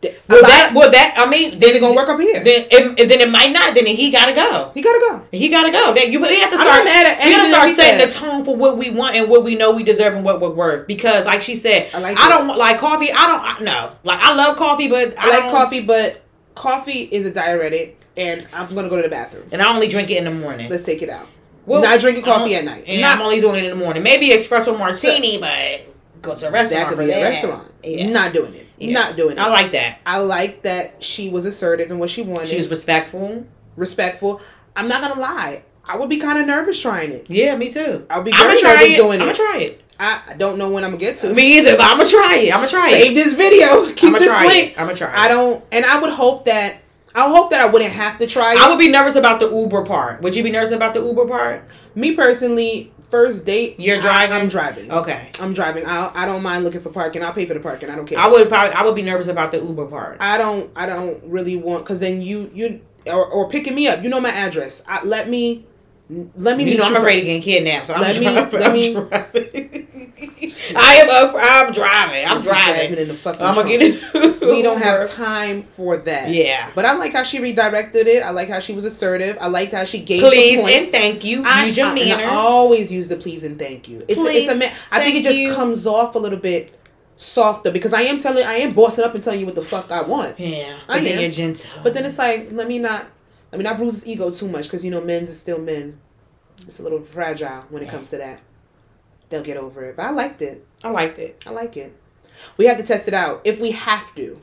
[0.00, 2.42] Well, that, well, that, I mean, then it's gonna work up here?
[2.44, 3.74] Then, if, if then it might not.
[3.74, 4.70] Then he gotta go.
[4.72, 5.22] he gotta go.
[5.32, 5.92] He gotta go.
[5.92, 6.78] That you, have to start.
[6.78, 9.42] not mad at we gotta start setting the tone for what we want and what
[9.42, 10.86] we know we deserve and what we're worth.
[10.86, 13.10] Because, like she said, I I, don't want like coffee.
[13.10, 13.42] I don't.
[13.42, 16.22] I, no, like I love coffee, but I, I like coffee, but
[16.54, 19.48] coffee is a diuretic, and I'm gonna go to the bathroom.
[19.50, 20.70] and I only drink it in the morning.
[20.70, 21.26] Let's take it out.
[21.66, 22.84] Well, not drinking coffee at night.
[22.86, 24.02] And Not- I'm only doing it in the morning.
[24.02, 25.86] Maybe espresso martini, but
[26.22, 27.22] go to a That restaurant could for be a that.
[27.30, 27.72] restaurant.
[27.82, 28.08] Yeah.
[28.10, 28.66] Not doing it.
[28.78, 28.92] Yeah.
[28.92, 29.38] Not doing it.
[29.38, 30.00] I like that.
[30.06, 32.48] I like that she was assertive in what she wanted.
[32.48, 33.46] She was respectful.
[33.76, 34.40] respectful.
[34.76, 35.62] I'm not gonna lie.
[35.84, 37.26] I would be kind of nervous trying it.
[37.28, 38.06] Yeah, me too.
[38.10, 38.96] I'll be very try nervous it.
[38.96, 39.82] doing I'm gonna try it.
[40.00, 41.32] I don't know when I'm gonna get to.
[41.34, 42.52] Me either, but I'm gonna try it.
[42.54, 43.04] I'm gonna try Save it.
[43.06, 43.86] Save this video.
[43.94, 44.72] Keep I'm gonna this try link.
[44.72, 44.80] it.
[44.80, 45.16] I'm gonna try it.
[45.18, 46.82] I don't, and I would hope that
[47.14, 48.60] I hope that I wouldn't have to try it.
[48.60, 50.22] I would be nervous about the Uber part.
[50.22, 51.64] Would you be nervous about the Uber part?
[51.96, 53.78] Me personally, first date.
[53.78, 54.36] You're I- driving?
[54.36, 54.90] I'm driving.
[54.90, 55.30] Okay.
[55.40, 55.84] I'm driving.
[55.86, 57.22] I I don't mind looking for parking.
[57.22, 57.90] I'll pay for the parking.
[57.90, 58.18] I don't care.
[58.18, 60.18] I would probably I would be nervous about the Uber part.
[60.20, 64.02] I don't I don't really want because then you you or, or picking me up.
[64.02, 64.82] You know my address.
[64.88, 65.64] I, let me
[66.36, 66.70] let me.
[66.70, 67.26] You know I'm afraid of first.
[67.26, 68.16] getting kidnapped, so I'm Let
[68.50, 68.62] driving.
[68.64, 69.88] I'm me- driving.
[70.76, 71.34] I am up.
[71.38, 72.24] I'm driving.
[72.26, 72.98] I'm This is Jasmine driving.
[72.98, 74.40] in the fucking I'm gonna get it.
[74.40, 76.30] we don't have time for that.
[76.30, 76.70] Yeah.
[76.74, 78.22] But I like how she redirected it.
[78.22, 79.36] I like how she was assertive.
[79.40, 81.42] I like how she gave Please and thank you.
[81.44, 82.28] I, Use your I- and I manners.
[82.32, 84.04] always use the please and thank you.
[84.08, 85.54] It's a, it's a Please, I think it just you.
[85.54, 86.74] comes off a little bit
[87.16, 89.90] softer because I am telling I am bossing up and telling you what the fuck
[89.90, 90.38] I want.
[90.38, 91.20] Yeah, I but then am.
[91.20, 91.70] you're gentle.
[91.82, 93.06] But then it's like let me not
[93.50, 96.00] let mean, not bruise his ego too much because you know men's is still men's.
[96.66, 98.40] It's a little fragile when it comes to that.
[99.28, 99.96] They'll get over it.
[99.96, 100.66] But I liked it.
[100.82, 101.42] I liked it.
[101.46, 101.96] I like it.
[102.56, 104.40] We have to test it out if we have to.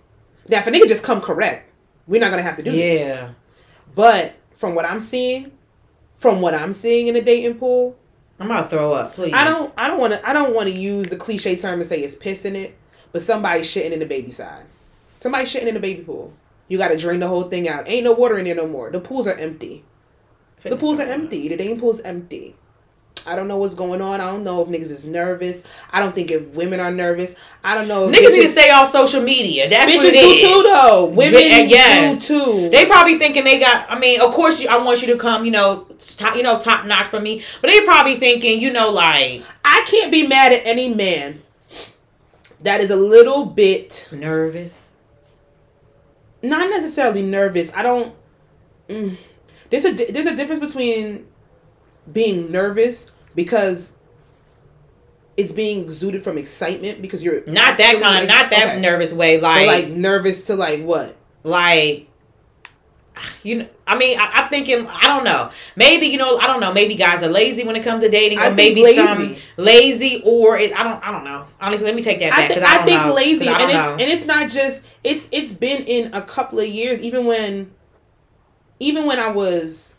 [0.48, 1.72] Now, if a nigga just come correct,
[2.08, 3.02] we're not gonna have to do this.
[3.02, 3.32] Yeah.
[3.94, 5.52] But from what I'm seeing,
[6.16, 7.96] from what I'm seeing in the dating pool,
[8.40, 9.14] I'm about to throw up.
[9.14, 9.34] Please.
[9.34, 11.86] I don't, I don't want to, I don't want to use the cliche term and
[11.86, 12.78] say it's pissing it,
[13.12, 14.66] but somebody's shitting in the baby side.
[15.22, 16.34] Somebody shitting in the baby pool.
[16.68, 17.88] You got to drain the whole thing out.
[17.88, 18.90] Ain't no water in there no more.
[18.92, 19.84] The pools are empty.
[20.62, 21.48] The pools are empty.
[21.48, 22.56] The dating pool's empty.
[23.28, 24.22] I don't know what's going on.
[24.22, 25.64] I don't know if niggas is nervous.
[25.92, 27.36] I don't think if women are nervous.
[27.64, 28.08] I don't know.
[28.10, 29.70] If Niggas need to stay off social media.
[29.70, 30.42] That's what Bitches it do is.
[30.42, 31.06] too, though.
[31.08, 32.28] Women eh, Bi- yes.
[32.28, 32.70] do too.
[32.70, 33.90] They probably thinking they got.
[33.90, 35.44] I mean, of course, you, I want you to come.
[35.46, 37.42] You know, top, you know, top notch for me.
[37.62, 41.42] But they probably thinking, you know, like I can't be mad at any man
[42.62, 44.85] that is a little bit nervous.
[46.50, 47.74] Not necessarily nervous.
[47.76, 48.16] I don't.
[48.90, 49.18] Mm,
[49.70, 51.28] there's a there's a difference between
[52.12, 53.96] being nervous because
[55.38, 58.24] it's being exuded from excitement because you're Not that kind.
[58.24, 58.82] ex- not that okay.
[58.82, 59.40] nervous way.
[59.40, 61.16] Like, like like, nervous to like what?
[61.44, 62.08] Like
[63.44, 63.70] you know.
[63.88, 64.88] I mean, I, I'm thinking.
[64.88, 65.52] I don't know.
[65.76, 66.38] Maybe you know.
[66.38, 66.74] I don't know.
[66.74, 69.00] Maybe guys are lazy when it comes to dating, or I maybe lazy.
[69.06, 71.08] some lazy, or it, I don't.
[71.08, 71.46] I don't know.
[71.62, 73.14] Honestly, let me take that I, back th- I, I, think know.
[73.14, 73.92] lazy, I and don't it's know.
[73.92, 77.00] and it's not just it's it's been in a couple of years.
[77.02, 77.72] Even when,
[78.80, 79.96] even when I was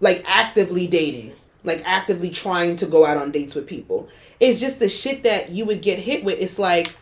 [0.00, 4.08] like actively dating, like actively trying to go out on dates with people,
[4.40, 6.40] it's just the shit that you would get hit with.
[6.40, 6.96] It's like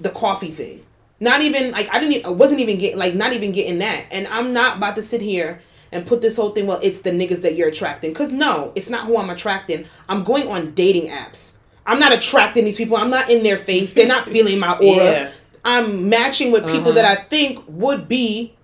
[0.00, 0.82] the coffee thing.
[1.20, 2.14] Not even like I didn't.
[2.14, 4.04] e- I wasn't even getting like not even getting that.
[4.10, 5.60] And I'm not about to sit here
[5.92, 6.66] and put this whole thing.
[6.66, 8.12] Well, it's the niggas that you're attracting.
[8.12, 9.86] Cause no, it's not who I'm attracting.
[10.08, 11.54] I'm going on dating apps.
[11.86, 12.96] I'm not attracting these people.
[12.96, 13.94] I'm not in their face.
[13.94, 15.04] They're not feeling my aura.
[15.04, 15.32] Yeah.
[15.64, 16.92] I'm matching with people Uh-huh.
[16.92, 18.54] that I think would be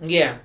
[0.00, 0.38] yeah.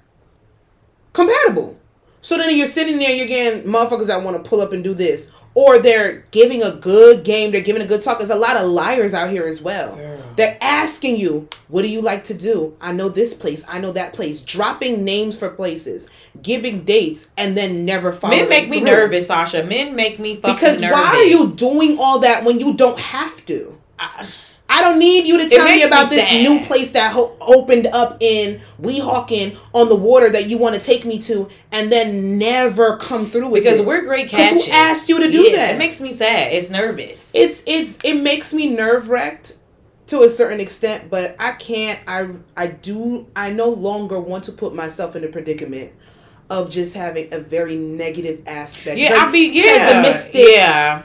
[1.14, 1.78] compatible.
[2.22, 4.94] So then you're sitting there, you're getting motherfuckers that want to pull up and do
[4.94, 5.32] this.
[5.58, 8.20] Or they're giving a good game, they're giving a good talk.
[8.20, 9.96] There's a lot of liars out here as well.
[9.96, 10.20] Girl.
[10.36, 12.78] They're asking you, what do you like to do?
[12.80, 14.42] I know this place, I know that place.
[14.42, 16.08] Dropping names for places,
[16.44, 18.86] giving dates, and then never following Men make me through.
[18.86, 19.64] nervous, Sasha.
[19.64, 20.96] Men make me fucking Because nervous.
[20.96, 23.76] Because why are you doing all that when you don't have to?
[23.98, 24.28] I-
[24.70, 26.42] I don't need you to tell me makes me about this sad.
[26.44, 30.82] new place that ho- opened up in Weehawken on the water that you want to
[30.82, 33.64] take me to, and then never come through with it.
[33.64, 33.86] because it.
[33.86, 34.70] we're great 'Cause who catches.
[34.70, 35.76] asked you to do that?
[35.76, 36.52] It makes me sad.
[36.54, 37.32] It's nervous.
[37.34, 39.54] it's it's it makes me nerve wracked
[40.08, 42.00] to a certain extent, but I can't.
[42.08, 43.28] I I do.
[43.36, 45.92] I no longer want to put myself in a predicament
[46.50, 48.98] of just having a very negative aspect.
[48.98, 49.64] yeah, I be yeah,
[50.04, 51.04] pessimistic yeah.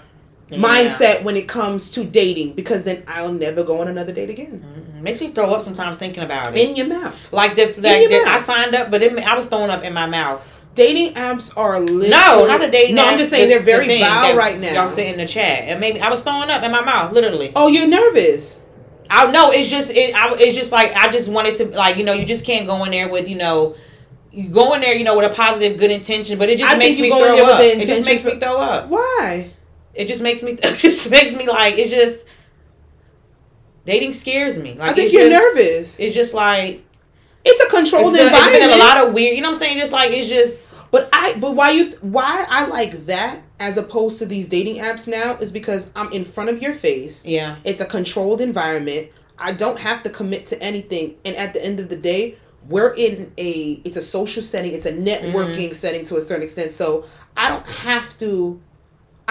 [0.58, 4.64] Mindset when it comes to dating because then I'll never go on another date again.
[4.94, 5.00] Yeah.
[5.00, 6.68] Makes me throw up sometimes thinking about it.
[6.68, 7.14] In your mouth.
[7.32, 8.22] like the, like the.
[8.26, 10.48] I signed up, but it, I was throwing up in my mouth.
[10.74, 12.08] Dating apps are lit.
[12.08, 12.94] No, not the dating.
[12.94, 14.72] No, I'm just saying the- they're very the vile right now.
[14.72, 17.52] Y'all sit in the chat, and maybe I was throwing up in my mouth, literally.
[17.54, 18.60] Oh, you're nervous.
[19.10, 20.14] I know it's just it.
[20.14, 22.84] I, it's just like I just wanted to like you know you just can't go
[22.84, 23.74] in there with you know.
[24.30, 26.78] You go in there, you know, with a positive, good intention, but it just I
[26.78, 27.60] makes me you go in throw up.
[27.60, 28.88] It just makes me throw up.
[28.88, 29.50] Why?
[29.94, 30.52] It just makes me.
[30.62, 32.26] It just makes me like it's just.
[33.84, 34.74] Dating scares me.
[34.74, 35.98] Like I think it's you're just- nervous.
[36.00, 36.84] It's just like
[37.44, 38.62] It's a it's, controlled it's environment.
[38.62, 39.34] been a lot of weird.
[39.34, 39.78] You know what I'm saying?
[39.78, 40.76] Just like it's just.
[40.92, 45.08] But I but why you why I like that as opposed to these dating apps
[45.08, 47.24] now is because I'm in front of your face.
[47.24, 47.56] Yeah.
[47.64, 49.08] It's a controlled environment.
[49.38, 51.16] I don't have to commit to anything.
[51.24, 52.36] And at the end of the day,
[52.68, 55.72] we're in a it's a social setting, it's a networking Mm-hmm.
[55.72, 56.70] setting to a certain extent.
[56.72, 57.06] So
[57.36, 58.60] I don't have to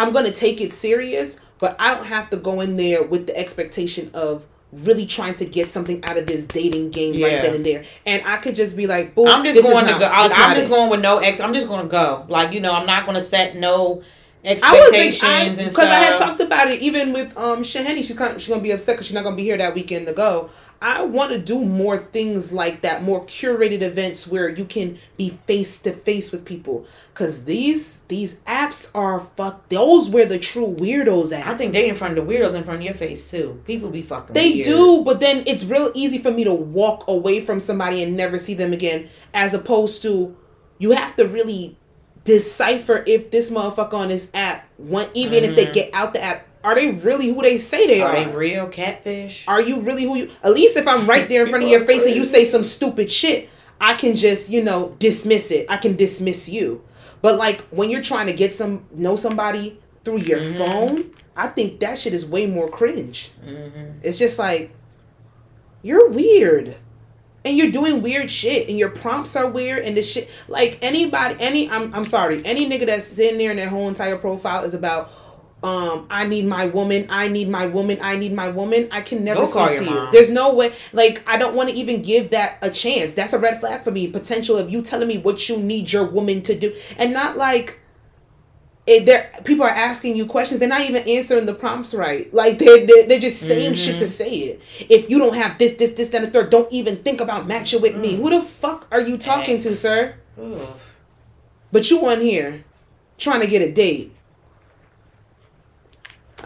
[0.01, 3.37] I'm gonna take it serious, but I don't have to go in there with the
[3.37, 7.65] expectation of really trying to get something out of this dating game right then and
[7.65, 7.83] there.
[8.05, 10.05] And I could just be like, boom, I'm just going to not- go.
[10.05, 10.69] I, I'm just it.
[10.69, 11.39] going with no ex.
[11.39, 12.25] I'm just going to go.
[12.29, 14.01] Like you know, I'm not going to set no
[14.43, 18.03] expectations and because I had talked about it even with um Shahani.
[18.03, 20.13] She's kind she's gonna be upset because she's not gonna be here that weekend to
[20.13, 20.49] go.
[20.83, 25.37] I want to do more things like that, more curated events where you can be
[25.45, 26.87] face to face with people.
[27.13, 29.69] Cause these these apps are fuck.
[29.69, 31.45] Those where the true weirdos at.
[31.45, 33.61] I think they in front of the weirdos in front of your face too.
[33.67, 34.33] People be fucking.
[34.33, 34.65] They weird.
[34.65, 38.39] do, but then it's real easy for me to walk away from somebody and never
[38.39, 40.35] see them again, as opposed to
[40.79, 41.77] you have to really
[42.23, 45.73] decipher if this motherfucker on this app, even if they mm-hmm.
[45.73, 48.25] get out the app, are they really who they say they Are are?
[48.25, 49.47] they real catfish?
[49.47, 50.31] Are you really who you?
[50.43, 52.63] At least if I'm right there in front of your face and you say some
[52.63, 53.49] stupid shit,
[53.79, 55.65] I can just you know dismiss it.
[55.69, 56.83] I can dismiss you.
[57.21, 60.57] But like when you're trying to get some know somebody through your mm-hmm.
[60.57, 63.31] phone, I think that shit is way more cringe.
[63.43, 63.99] Mm-hmm.
[64.03, 64.71] It's just like
[65.81, 66.75] you're weird.
[67.43, 71.35] And you're doing weird shit, and your prompts are weird, and the shit like anybody,
[71.39, 74.75] any I'm I'm sorry, any nigga that's in there and their whole entire profile is
[74.75, 75.11] about,
[75.63, 78.87] um, I need my woman, I need my woman, I need my woman.
[78.91, 79.89] I can never Go speak to you.
[79.89, 80.09] mom.
[80.11, 83.15] There's no way, like I don't want to even give that a chance.
[83.15, 84.07] That's a red flag for me.
[84.07, 87.79] Potential of you telling me what you need your woman to do, and not like
[88.91, 90.59] it, they're people are asking you questions.
[90.59, 92.31] They're not even answering the prompts right.
[92.33, 94.11] Like they're they're, they're just saying shit to mm-hmm.
[94.11, 94.61] say it.
[94.89, 97.47] If you don't have this, this, this, that, and the third, don't even think about
[97.47, 98.15] matching with me.
[98.15, 98.17] Mm.
[98.17, 100.15] Who the fuck are you talking to, sir?
[100.39, 100.97] Oof.
[101.71, 102.63] But you on here
[103.17, 104.13] trying to get a date.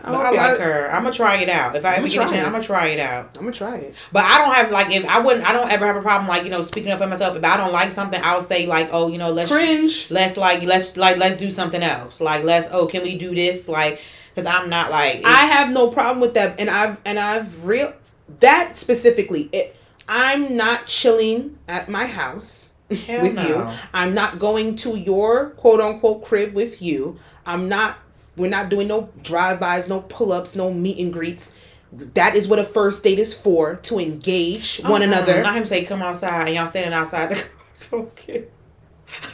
[0.05, 0.89] But oh, I like her.
[0.91, 1.75] I'm gonna try it out.
[1.75, 2.45] If I ever get a chance, it.
[2.45, 3.35] I'm gonna try it out.
[3.35, 3.95] I'm gonna try it.
[4.11, 6.43] But I don't have like if I wouldn't I don't ever have a problem like
[6.43, 7.35] you know speaking up for myself.
[7.35, 10.09] If I don't like something, I'll say like oh you know let's Cringe.
[10.11, 12.21] let's like let's like let's do something else.
[12.21, 14.01] Like let's oh can we do this like
[14.35, 17.93] because I'm not like I have no problem with that, and I've and I've real
[18.39, 19.49] that specifically.
[19.51, 19.75] It,
[20.07, 23.47] I'm not chilling at my house Hell with no.
[23.47, 23.77] you.
[23.93, 27.17] I'm not going to your quote unquote crib with you.
[27.45, 27.97] I'm not.
[28.37, 31.53] We're not doing no drive-bys, no pull-ups, no meet and greets.
[31.91, 35.07] That is what a first date is for to engage oh one Uh-uh.
[35.07, 35.41] another.
[35.41, 37.99] Not him say come outside and y'all standing outside the car.
[38.01, 38.45] Okay.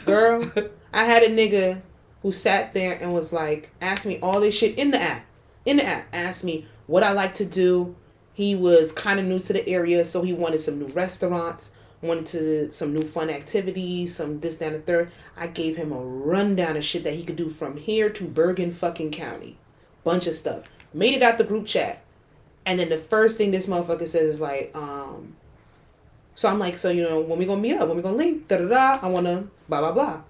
[0.04, 0.50] Girl,
[0.92, 1.80] I had a nigga
[2.22, 5.24] who sat there and was like, asked me all this shit in the app.
[5.64, 7.96] In the app, asked me what I like to do.
[8.34, 11.72] He was kind of new to the area, so he wanted some new restaurants,
[12.02, 15.10] wanted to some new fun activities, some this, that, and third.
[15.36, 18.72] I gave him a rundown of shit that he could do from here to Bergen
[18.72, 19.56] fucking County.
[20.04, 20.64] Bunch of stuff.
[20.92, 22.02] Made it out the group chat.
[22.66, 25.36] And then the first thing this motherfucker says is like, um,
[26.34, 28.48] so I'm like, so you know, when we gonna meet up, when we gonna link,
[28.48, 29.06] da da da.
[29.06, 30.20] I wanna blah blah blah.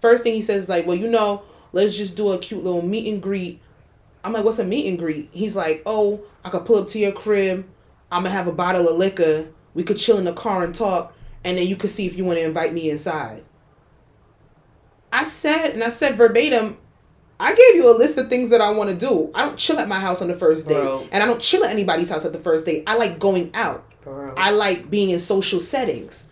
[0.00, 2.82] First thing he says is like, well, you know, let's just do a cute little
[2.82, 3.60] meet and greet.
[4.22, 5.30] I'm like, what's a meet and greet?
[5.32, 7.66] He's like, oh, I could pull up to your crib.
[8.12, 9.48] I'm gonna have a bottle of liquor.
[9.74, 11.14] We could chill in the car and talk,
[11.44, 13.44] and then you could see if you want to invite me inside.
[15.12, 16.78] I said, and I said verbatim,
[17.38, 19.30] I gave you a list of things that I want to do.
[19.34, 21.08] I don't chill at my house on the first date, Bro.
[21.10, 22.84] and I don't chill at anybody's house at the first date.
[22.86, 23.84] I like going out.
[24.02, 24.34] Bro.
[24.36, 26.26] I like being in social settings.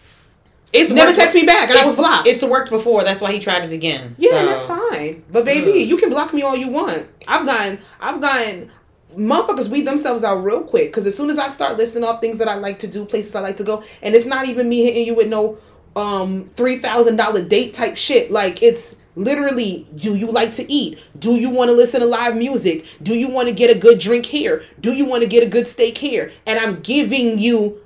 [0.70, 2.28] It's Never text me back, and I was blocked.
[2.28, 3.02] It's worked before.
[3.02, 4.15] That's why he tried it again.
[4.19, 5.24] Yeah, So- that's fine.
[5.32, 5.86] But baby, mm.
[5.86, 7.06] you can block me all you want.
[7.27, 8.70] I've gotten, I've gotten,
[9.16, 10.89] motherfuckers weed themselves out real quick.
[10.89, 13.35] Because as soon as I start listing off things that I like to do, places
[13.35, 15.59] I like to go, and it's not even me hitting you with no
[15.97, 18.30] um three thousand dollar date type shit.
[18.30, 20.98] Like it's literally, do you like to eat?
[21.18, 22.85] Do you want to listen to live music?
[23.02, 24.62] Do you want to get a good drink here?
[24.80, 26.30] Do you want to get a good steak here?
[26.47, 27.80] And I'm giving you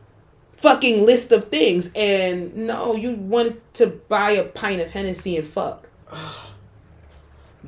[0.57, 5.45] fucking list of things and no you wanted to buy a pint of hennessy and
[5.49, 5.89] fuck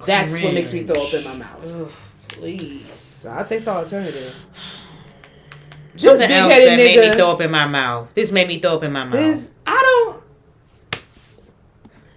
[0.07, 1.91] that's what makes me throw up in my mouth Ugh,
[2.29, 3.04] please.
[3.25, 4.35] So i'll take the alternative
[5.97, 8.13] just Something else big-headed that made me throw up in my mouth.
[8.15, 9.13] This made me throw up in my mouth.
[9.13, 10.23] this i don't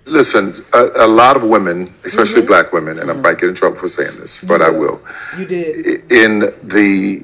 [0.05, 2.47] Listen, a, a lot of women, especially Mm-hmm.
[2.47, 5.01] black women, and I might get in trouble for saying this, but I will.
[5.38, 7.23] you did In the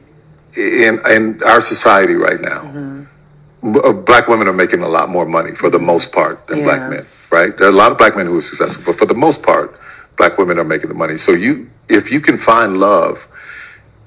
[0.55, 3.72] in in our society right now, Mm-hmm.
[3.73, 6.57] b- uh, black women are making a lot more money for the most part than
[6.60, 6.65] Yeah.
[6.65, 7.05] black men.
[7.31, 7.57] Right?
[7.57, 9.80] There are a lot of black men who are successful, but for the most part,
[10.18, 11.15] black women are making the money.
[11.18, 13.15] So you, if you can find love,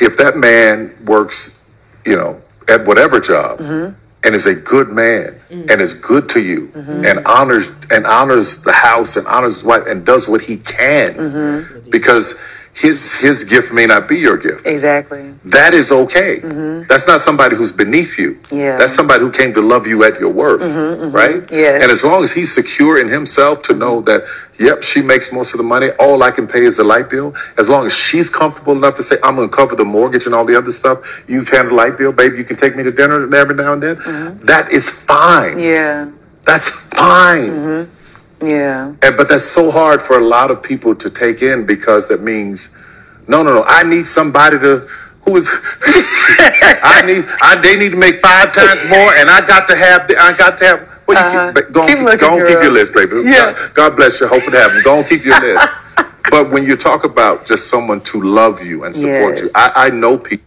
[0.01, 1.57] if that man works,
[2.05, 3.95] you know, at whatever job mm-hmm.
[4.25, 5.71] and is a good man mm.
[5.71, 7.05] and is good to you mm-hmm.
[7.05, 11.15] and honors and honors the house and honors his wife and does what he can
[11.15, 11.91] mm-hmm.
[11.91, 12.35] because
[12.77, 14.67] his his gift may not be your gift.
[14.67, 15.33] Exactly.
[15.47, 16.41] That is okay.
[16.41, 16.87] Mm-hmm.
[16.89, 18.39] That's not somebody who's beneath you.
[18.51, 18.77] Yeah.
[18.77, 21.17] That's somebody who came to love you at your worth, mm-hmm, mm-hmm.
[21.17, 21.51] right?
[21.51, 21.83] Yes.
[21.83, 24.27] And as long as he's secure in himself to know that,
[24.59, 25.89] yep, she makes most of the money.
[25.99, 27.35] All I can pay is the light bill.
[27.57, 30.35] As long as she's comfortable enough to say, I'm going to cover the mortgage and
[30.35, 30.99] all the other stuff.
[31.27, 32.37] You've handled the light bill, baby.
[32.37, 34.41] You can take me to dinner every now and then.
[34.45, 35.59] That is fine.
[35.59, 36.11] Yeah.
[36.45, 37.91] That's fine.
[38.43, 38.95] Yeah.
[39.03, 42.23] And, but that's so hard for a lot of people to take in because that
[42.23, 42.71] means,
[43.29, 43.65] no, no, no.
[43.67, 44.89] I need somebody to
[45.25, 45.49] who is.
[45.83, 47.25] I need.
[47.43, 50.07] I they need to make five times more, and I got to have.
[50.09, 50.89] The, I got to have.
[51.07, 51.53] Well, you Uh-huh.
[51.55, 53.17] keep, go on, Keep keep, looking, go on keep your list, baby.
[53.25, 53.53] Yeah.
[53.53, 54.27] God, God bless you.
[54.29, 54.83] Hope it happens.
[54.85, 55.69] Go on, keep your list.
[56.31, 59.45] but when you talk about just someone to love you and support Yes.
[59.45, 60.47] you, I, I know people.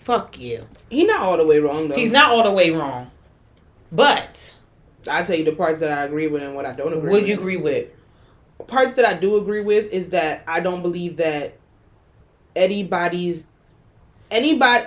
[0.00, 0.66] Fuck you.
[0.90, 1.94] He's not all the way wrong though.
[1.96, 3.10] He's not all the way wrong.
[3.90, 4.54] But
[5.08, 7.10] I tell you the parts that I agree with and what I don't agree.
[7.12, 7.24] with.
[7.24, 7.88] do you agree with?
[8.66, 11.56] parts that I do agree with is that I don't believe that
[12.54, 13.46] anybody's
[14.30, 14.86] anybody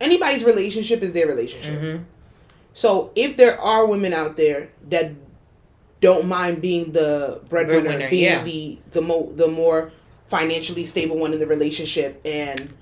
[0.00, 1.80] anybody's relationship is their relationship.
[1.80, 2.02] Mm-hmm.
[2.74, 5.12] So if there are women out there that
[6.00, 8.42] don't mind being the breadwinner, Breadwinner, being yeah.
[8.42, 9.92] the the mo the more
[10.28, 12.72] financially stable one in the relationship, and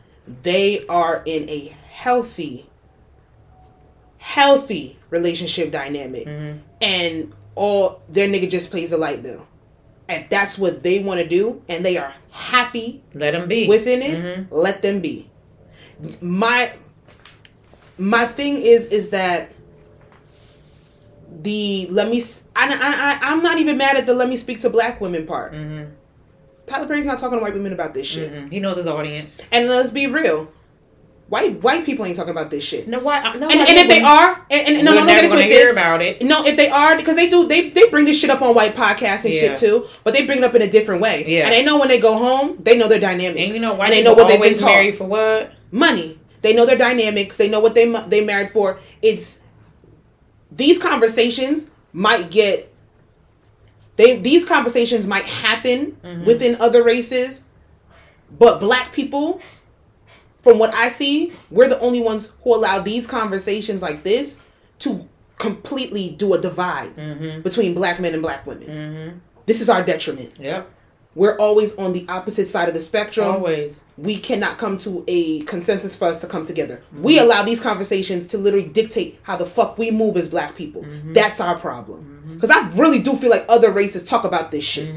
[0.43, 2.69] they are in a healthy,
[4.19, 6.59] healthy relationship dynamic, Mm-hmm.
[6.83, 9.47] and all their nigga just pays the light bill,
[10.09, 14.03] and that's what they want to do, and they are happy Let them be within
[14.03, 14.47] it, Mhm.
[14.51, 15.31] let them be.
[16.21, 16.73] My
[17.97, 19.51] my thing is is that
[21.43, 22.23] the let me
[22.57, 25.53] I I I'm not even mad at the let me speak to black women part.
[25.53, 25.91] Mhm.
[26.67, 28.33] Tyler Perry's not talking to white women about this shit.
[28.33, 28.51] Mhm.
[28.53, 29.37] He knows his audience.
[29.53, 30.49] And let's be real,
[31.29, 32.87] white white people ain't talking about this shit.
[32.87, 33.21] No, why?
[33.37, 35.51] No, and, and if they are, and, and no, we're no, don't get it twisted.
[35.51, 36.23] hear about it.
[36.23, 38.75] No, if they are, because they do, they they bring this shit up on white
[38.75, 39.41] podcasts and Yeah.
[39.41, 41.25] shit too, but they bring it up in a different way.
[41.27, 41.45] Yeah.
[41.45, 43.87] and they know when they go home, they know their dynamics, And you know, why?
[43.87, 44.67] and they know what they've been always taught.
[44.67, 45.53] married for what?
[45.71, 46.19] money.
[46.43, 47.37] They know their dynamics.
[47.39, 48.79] They know what they mu- they married for.
[49.01, 49.41] It's
[50.53, 52.71] these conversations might get
[53.97, 56.27] they these conversations might happen Mm-hmm.
[56.27, 57.45] within other races,
[58.39, 59.41] but black people,
[60.45, 64.39] from what I see, we're the only ones who allow these conversations like this
[64.81, 65.09] to
[65.39, 67.41] completely do a divide Mm-hmm.
[67.41, 68.69] between black men and black women.
[68.69, 69.19] Mm-hmm.
[69.47, 70.39] This is our detriment.
[70.39, 70.71] Yep,
[71.15, 73.79] We're always on the opposite side of the spectrum always.
[73.97, 76.83] we cannot come to a consensus for us to come together.
[76.93, 77.25] We mm-hmm.
[77.25, 80.83] allow these conversations to literally dictate how the fuck we move as black people.
[80.83, 81.15] Mm-hmm.
[81.15, 82.11] That's our problem.
[82.35, 84.95] Because I really do feel like other races talk about this shit.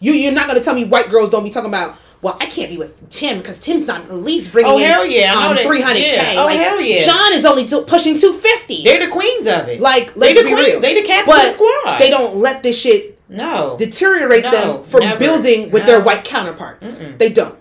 [0.00, 1.96] You you're not gonna tell me white girls don't be talking about.
[2.26, 5.06] Well, I can't be with Tim because Tim's not at least bringing Oh, in hell
[5.06, 6.12] yeah, I um, 300k.
[6.12, 6.34] Yeah.
[6.42, 7.06] Oh, like, hell yeah.
[7.06, 8.82] John is only do- pushing 250.
[8.82, 9.80] They're the queens of it.
[9.80, 10.66] like they let's the be queens.
[10.66, 10.80] real.
[10.80, 11.98] They the captain of the squad.
[12.00, 13.76] they don't let this shit No.
[13.76, 15.18] deteriorate No, them from never.
[15.18, 15.86] building with No.
[15.86, 17.02] their white counterparts.
[17.18, 17.56] They don't.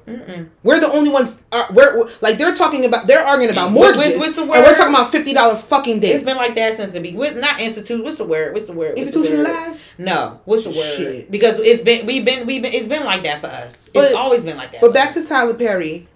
[0.61, 1.41] We're the only ones.
[1.51, 3.07] Are, we're like they're talking about.
[3.07, 6.15] They're arguing about mortgages, what's- what's the and we're talking about fifty dollar fucking days.
[6.15, 7.39] It's been like that since the beginning.
[7.41, 8.03] Not institute.
[8.03, 8.53] What's the word?
[8.53, 8.95] What's the word?
[8.95, 9.25] What's the word?
[9.29, 9.81] institutionalized.
[9.97, 10.39] No.
[10.45, 10.97] What's the word?
[10.97, 11.31] Shit.
[11.31, 13.89] Because it's been we've been we've been it's been like that for us.
[13.93, 14.81] But- it's always been like that.
[14.81, 15.23] But back us.
[15.23, 16.07] to Tyler Perry,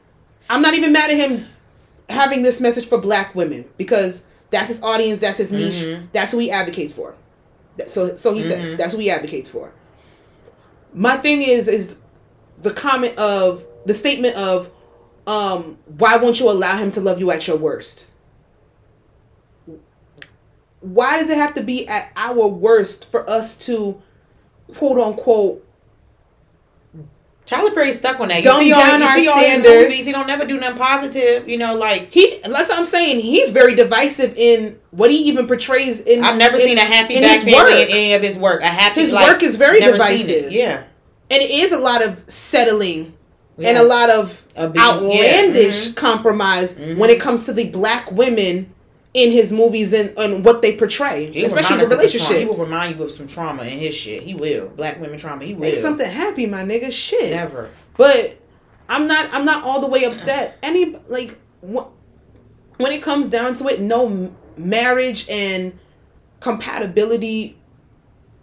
[0.50, 1.48] I'm not even mad at him
[2.08, 6.06] having this message for black women because that's his audience, that's his niche, Mm-hmm.
[6.14, 7.14] that's who he advocates for.
[7.88, 9.72] So so he says that's what he advocates for.
[10.94, 11.96] My thing is is
[12.62, 14.70] the comment of the statement of
[15.28, 18.10] um why won't you allow him to love you at your worst?
[20.82, 24.02] Why does it have to be at our worst for us to
[24.76, 25.66] quote unquote
[27.50, 28.38] Tyler Perry's stuck on that.
[28.38, 29.84] You Dumb see all, down you our see all standards.
[29.86, 30.06] movies.
[30.06, 31.50] He don't never do nothing positive.
[31.50, 33.22] You know, like he that's what I'm saying.
[33.22, 37.18] He's very divisive in what he even portrays in I've never in- seen a happy
[37.18, 37.72] black family work.
[37.72, 38.62] in any of his work.
[38.62, 40.18] A happy His like, work is very never seen it.
[40.28, 40.52] divisive.
[40.52, 40.84] Yeah.
[41.32, 43.14] and it is a lot of settling
[43.58, 45.96] and a lot of A big- outlandish yeah, mhm.
[45.96, 48.72] compromise when it comes to the black women
[49.24, 52.08] in his movies and, and what they portray, He especially the the.
[52.08, 54.22] He will remind you of some trauma in his shit.
[54.24, 54.70] He will.
[54.70, 55.44] Black women trauma.
[55.44, 55.62] He will.
[55.62, 56.92] Make something happy, my nigga.
[56.92, 57.32] Shit.
[57.32, 57.70] Never.
[57.98, 58.38] But
[58.88, 59.30] I'm not.
[59.34, 60.58] I'm not all the way upset.
[60.64, 61.88] Any like wh-
[62.78, 65.78] when it comes down to it, no m- marriage and
[66.40, 67.58] compatibility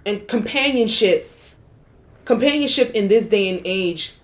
[0.05, 1.33] and companionship.
[2.25, 4.15] Companionship in this day and age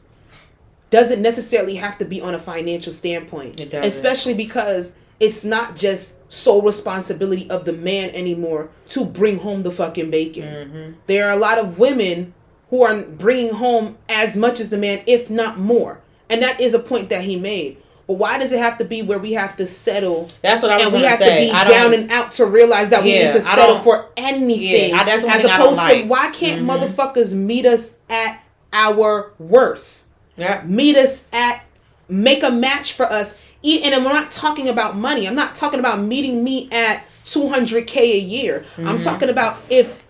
[0.90, 3.56] doesn't necessarily have to be on a financial standpoint.
[3.86, 9.70] Especially because it's not just sole responsibility of the man anymore to bring home the
[9.70, 10.42] fucking bacon.
[10.44, 10.92] Mm-hmm.
[11.06, 12.32] There are a lot of women
[12.70, 16.00] who are bringing home as much as the man, if not more.
[16.30, 17.76] And that is a point that he made.
[18.06, 20.76] But why does it have to be where we have to settle That's what I
[20.78, 21.46] was and we have say.
[21.50, 24.90] to be down and out to realize that we need to settle for anything?
[24.90, 26.02] Yeah, I- that's as thing I don't opposed like.
[26.04, 26.66] to why can't Mhm.
[26.88, 28.38] motherfuckers meet us at
[28.72, 30.02] our worth?
[30.38, 30.62] Yeah.
[30.64, 31.60] Meet us at
[32.08, 33.36] make a match for us.
[33.64, 35.26] And I'm not talking about money.
[35.28, 38.64] I'm not talking about meeting me at 200k a year.
[38.76, 39.00] I'm Mm-hmm.
[39.00, 40.06] talking about if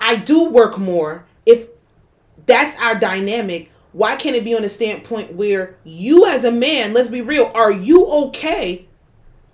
[0.00, 1.68] I do work more, if
[2.46, 6.92] that's our dynamic, why can't it be on a standpoint where you as a man,
[6.92, 8.86] let's be real, are you okay?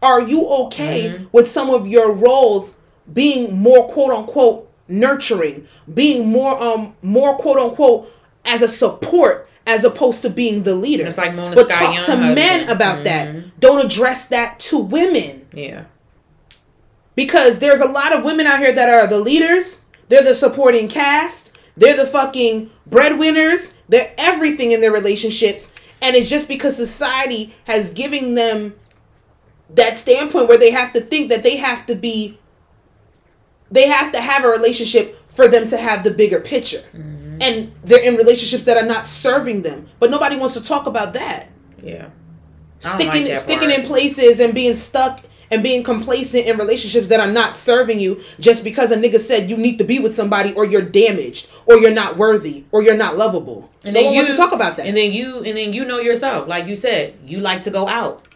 [0.02, 1.24] Are you okay Mm-hmm.
[1.32, 2.74] with some of your roles
[3.12, 8.10] being more quote unquote nurturing, being more um more quote unquote
[8.44, 11.06] as a support as opposed to being the leader.
[11.06, 12.70] It's like Mona but Scott talk Young to men husband.
[12.70, 13.04] about mm-hmm.
[13.04, 13.60] that.
[13.60, 15.84] Don't address that to women Yeah.
[17.14, 19.84] because there's a lot of women out here that are the leaders.
[20.08, 21.54] They're the supporting cast.
[21.76, 23.74] They're the fucking breadwinners.
[23.90, 28.74] They're everything in their relationships, and it's just because society has given them
[29.74, 32.38] that standpoint where they have to think that they have to be
[33.70, 37.17] they have to have a relationship for them to have the bigger picture mm-hmm.
[37.40, 41.12] And they're in relationships that are not serving them but nobody wants to talk about
[41.12, 41.48] that
[41.82, 42.10] Yeah.
[42.80, 43.80] Sticking like sticking part.
[43.80, 45.20] in places and being stuck
[45.50, 49.48] and being complacent in relationships that are not serving you just because a nigga said
[49.50, 52.96] you need to be with somebody or you're damaged or you're not worthy or you're
[52.96, 55.84] not lovable And no then you talk about that And then you and then you
[55.84, 58.26] know yourself, like you said, you like to go out.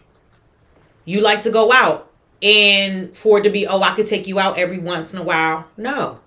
[1.04, 2.08] You like to go out.
[2.42, 5.22] And for it to be, oh, I could take you out every once in a
[5.22, 5.66] while.
[5.76, 6.18] No.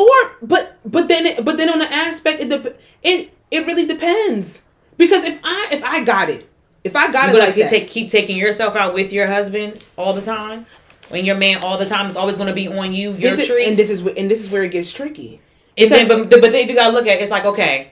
[0.00, 3.86] Or but but then it, but then on the aspect it dep- it it really
[3.86, 4.62] depends
[4.96, 6.48] because if I if I got it
[6.84, 9.84] if I got You it like that, take, keep taking yourself out with your husband
[9.96, 10.64] all the time?
[11.10, 13.66] When your man all the time is always gonna be on you, your is, tree.
[13.66, 15.40] and this is and this is where it gets tricky.
[15.76, 17.90] And then, Because- but, but then if you gotta look at it, it's like, okay,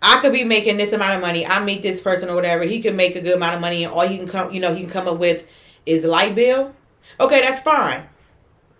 [0.00, 1.46] I could be making this amount of money.
[1.46, 2.64] I meet this person or whatever.
[2.64, 4.72] He could make a good amount of money, and all he can come, you know,
[4.74, 5.44] he can come up with
[5.84, 6.74] is the light bill.
[7.20, 8.04] Okay, that's fine.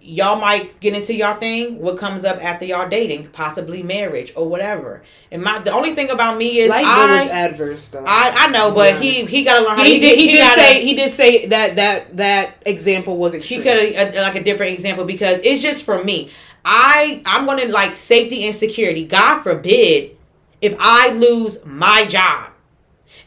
[0.04, 1.78] Y'all might get into y'all thing.
[1.78, 5.02] What comes up after y'all dating, possibly marriage or whatever.
[5.30, 8.02] And my the only thing about me is Light I, was adverse though.
[8.06, 10.60] I I know, but he he got along learn how he, did he, did gotta-
[10.60, 13.62] say he did say that that that example was he extreme.
[13.62, 16.30] could have uh, like a different example because it's just for me
[16.64, 20.16] i i'm gonna like safety and security god forbid
[20.60, 22.50] if i lose my job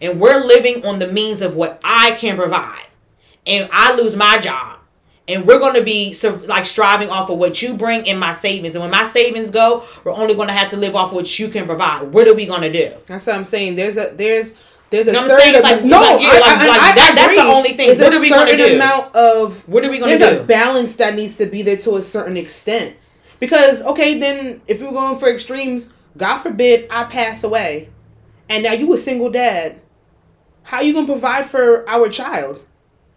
[0.02, 2.85] and we're living on the means of what i can provide
[3.45, 4.74] and i lose my job
[5.27, 6.15] and we're going to be
[6.47, 9.84] like striving off of what you bring in my savings and when my savings go
[10.03, 12.45] we're only going to have to live off what you can provide what are we
[12.45, 13.76] going to do That's what I'm saying.
[13.76, 14.53] There's a there's
[14.91, 15.56] there's a You know certain saying?
[15.56, 17.88] It's like- no, like, yeah, I- like- I- like I that- that's the only thing.
[17.88, 18.76] There's What a are we gonna do?
[18.76, 20.41] amount of What are we gonna there's do?
[20.41, 22.95] a balance that needs to be there to a certain extent.
[23.39, 27.89] Because okay, then if you're going for extremes, God forbid I pass away,
[28.47, 29.81] and now you a single dad,
[30.64, 32.64] how you gonna provide for our child?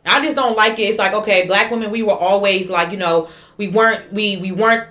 [0.08, 0.82] I just don't like it.
[0.82, 4.52] It's like okay, black women, we were always like you know we weren't we we
[4.52, 4.88] weren't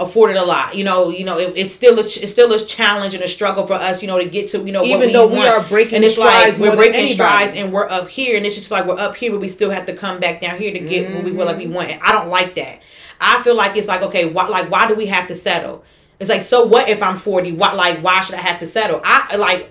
[0.00, 0.74] afforded a lot.
[0.74, 3.28] You know, you know it, it's still a ch- it's still a challenge and a
[3.28, 4.02] struggle for us.
[4.02, 5.48] You know to get to you know Even we though we want.
[5.48, 8.56] are breaking and it's strides like we're breaking strides and we're up here and it's
[8.56, 10.80] just like we're up here but we still have to come back down here to
[10.80, 11.74] get what we feel like we mm-hmm.
[11.74, 11.90] want.
[11.90, 12.82] And I don't like that.
[13.20, 15.84] I feel like it's like okay, why like why do we have to settle?
[16.18, 17.52] It's like so what if I'm 40?
[17.52, 19.00] Why like why should I have to settle?
[19.04, 19.69] I like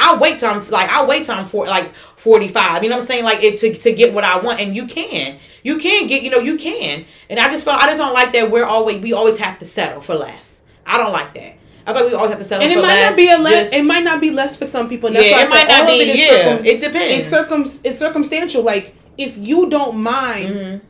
[0.00, 2.82] I'll wait till I'm like I'll wait till I'm for like 45.
[2.84, 3.24] You know what I'm saying?
[3.24, 5.38] Like if to, to get what I want and you can.
[5.64, 7.04] You can get, you know, you can.
[7.28, 9.66] And I just felt I just don't like that we're always we always have to
[9.66, 10.62] settle for less.
[10.86, 11.56] I don't like that.
[11.86, 13.10] I feel like we always have to settle And it might less.
[13.10, 13.70] not be a less.
[13.70, 15.08] just- It might not be less for some people.
[15.08, 17.14] And that's Yeah, why it might not be, it yeah, circum- it depends.
[17.16, 17.62] It's circum.
[17.84, 18.62] It's circumstantial.
[18.62, 20.84] Like if you don't mind Mm-hmm.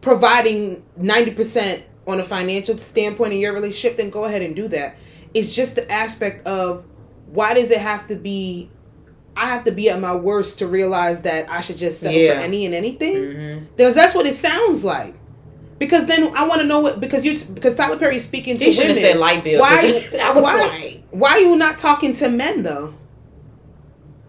[0.00, 4.68] providing ninety percent on a financial standpoint in your relationship, then go ahead and do
[4.68, 4.96] that.
[5.34, 6.84] It's just the aspect of
[7.32, 8.70] why does it have to be?
[9.36, 12.34] I have to be at my worst to realize that I should just settle Yeah.
[12.34, 13.14] for any and anything.
[13.14, 13.64] Mm-hmm.
[13.76, 15.14] Because that's what it sounds like.
[15.78, 18.72] Because then I want to know what because you because Tyler Perry's speaking to He
[18.72, 18.96] should women.
[18.96, 19.60] have said light bill.
[19.60, 19.80] Why?
[19.92, 22.94] 'cause That was why, like why are you not talking to men though?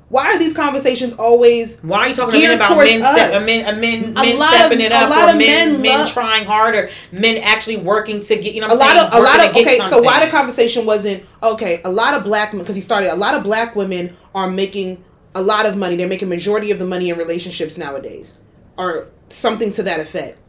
[0.09, 1.79] Why are these conversations always?
[1.81, 4.91] Why are you talking men about men, step, uh, men, men, men stepping of- it
[4.91, 8.53] a up, lot or of men, men love- trying harder, men actually working to get,
[8.55, 9.13] you know, A what I'm lot saying?
[9.13, 9.79] of a lot of okay.
[9.87, 11.81] So why the conversation wasn't okay?
[11.85, 13.13] A lot of black men because he started.
[13.13, 15.03] A lot of black women are making
[15.35, 15.95] a lot of money.
[15.95, 18.39] They're making majority of the money in relationships nowadays,
[18.79, 20.39] or something to that effect.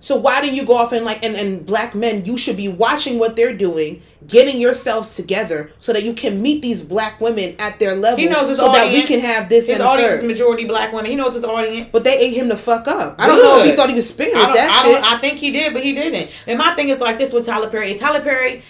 [0.00, 2.68] So why do you go off and like and, and black men, you should be
[2.68, 7.56] watching what they're doing, getting yourselves together so that you can meet these black women
[7.58, 8.18] at their level.
[8.18, 8.86] He knows his so audience.
[8.86, 10.20] that we can have this His and audience third.
[10.22, 11.10] is majority black women.
[11.10, 11.88] He knows his audience.
[11.92, 13.16] But they ate him the fuck up.
[13.18, 15.02] I don't know if he thought he was spitting I with don't, that I, shit.
[15.02, 16.30] don't, I think he did, but he didn't.
[16.46, 17.94] And my thing is like this with Tyler Perry.
[17.96, 18.62] Tyler Perry,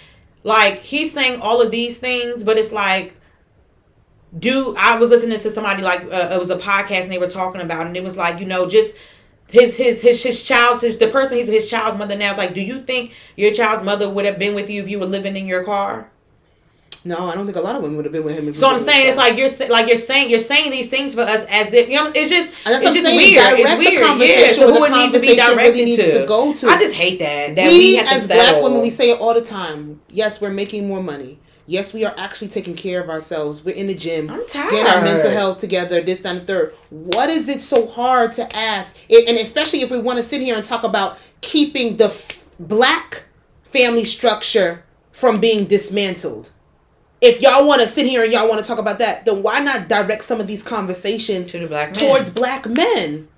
[0.44, 3.16] like he's saying all of these things, but it's like,
[4.38, 7.28] do I was listening to somebody like uh, it was a podcast and they were
[7.28, 8.96] talking about, it, and it was like you know just.
[9.50, 12.54] His his his his child's his the person he's his child's mother now is like,
[12.54, 15.36] do you think your child's mother would have been with you if you were living
[15.36, 16.10] in your car?
[17.04, 18.48] no, I don't think a lot of women would have been with him.
[18.48, 21.22] If So I'm saying it's like you're like you're saying you're saying these things for
[21.22, 23.58] us as if you know it's just it's just saying, weird.
[23.58, 24.20] It's weird.
[24.20, 24.52] Yeah.
[24.52, 26.20] So who it needs to be directed really to.
[26.20, 26.66] to go to.
[26.66, 29.20] I just hate that that we, we, have to as black women, we say it
[29.20, 30.00] all the time.
[30.10, 31.38] Yes, we're making more money.
[31.68, 33.62] Yes, we are actually taking care of ourselves.
[33.62, 36.00] We're in the gym, I'm getting our mental health together.
[36.00, 36.74] This, that, and the third.
[36.88, 38.96] What is it so hard to ask?
[39.10, 42.42] It, and especially if we want to sit here and talk about keeping the f-
[42.58, 43.24] black
[43.64, 44.82] family structure
[45.12, 46.52] from being dismantled.
[47.20, 49.60] If y'all want to sit here and y'all want to talk about that, then why
[49.60, 52.00] not direct some of these conversations To the black men.
[52.00, 53.28] towards black men?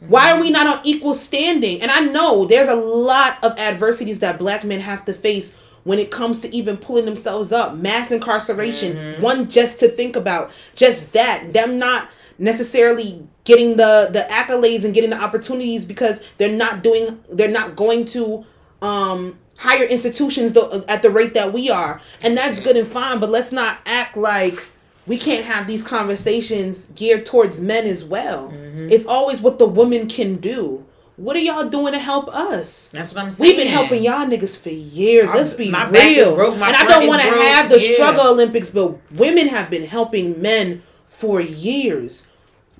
[0.00, 1.80] Why are we not on equal standing?
[1.80, 5.58] And I know there's a lot of adversities that black men have to face
[5.88, 7.74] when it comes to even pulling themselves up.
[7.74, 14.26] Mass incarceration, one just to think about, just that, them not necessarily getting the the
[14.30, 18.44] accolades and getting the opportunities because they're not doing they're not going to
[18.82, 22.00] um higher institutions the, at the rate that we are.
[22.22, 24.66] And that's good and fine, but let's not act like
[25.06, 28.52] we can't have these conversations geared towards men as well.
[28.92, 30.84] It's always what the woman can do.
[31.18, 32.90] What are y'all doing to help us?
[32.90, 33.50] That's what I'm saying.
[33.50, 35.34] We've been helping y'all niggas for years.
[35.34, 36.36] Let's be my back is real.
[36.36, 37.94] broke, my and I don't want to have the yeah.
[37.94, 42.28] struggle Olympics, but women have been helping men for years.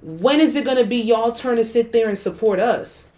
[0.02, 3.10] When is it going to be y'all turn to sit there and support us?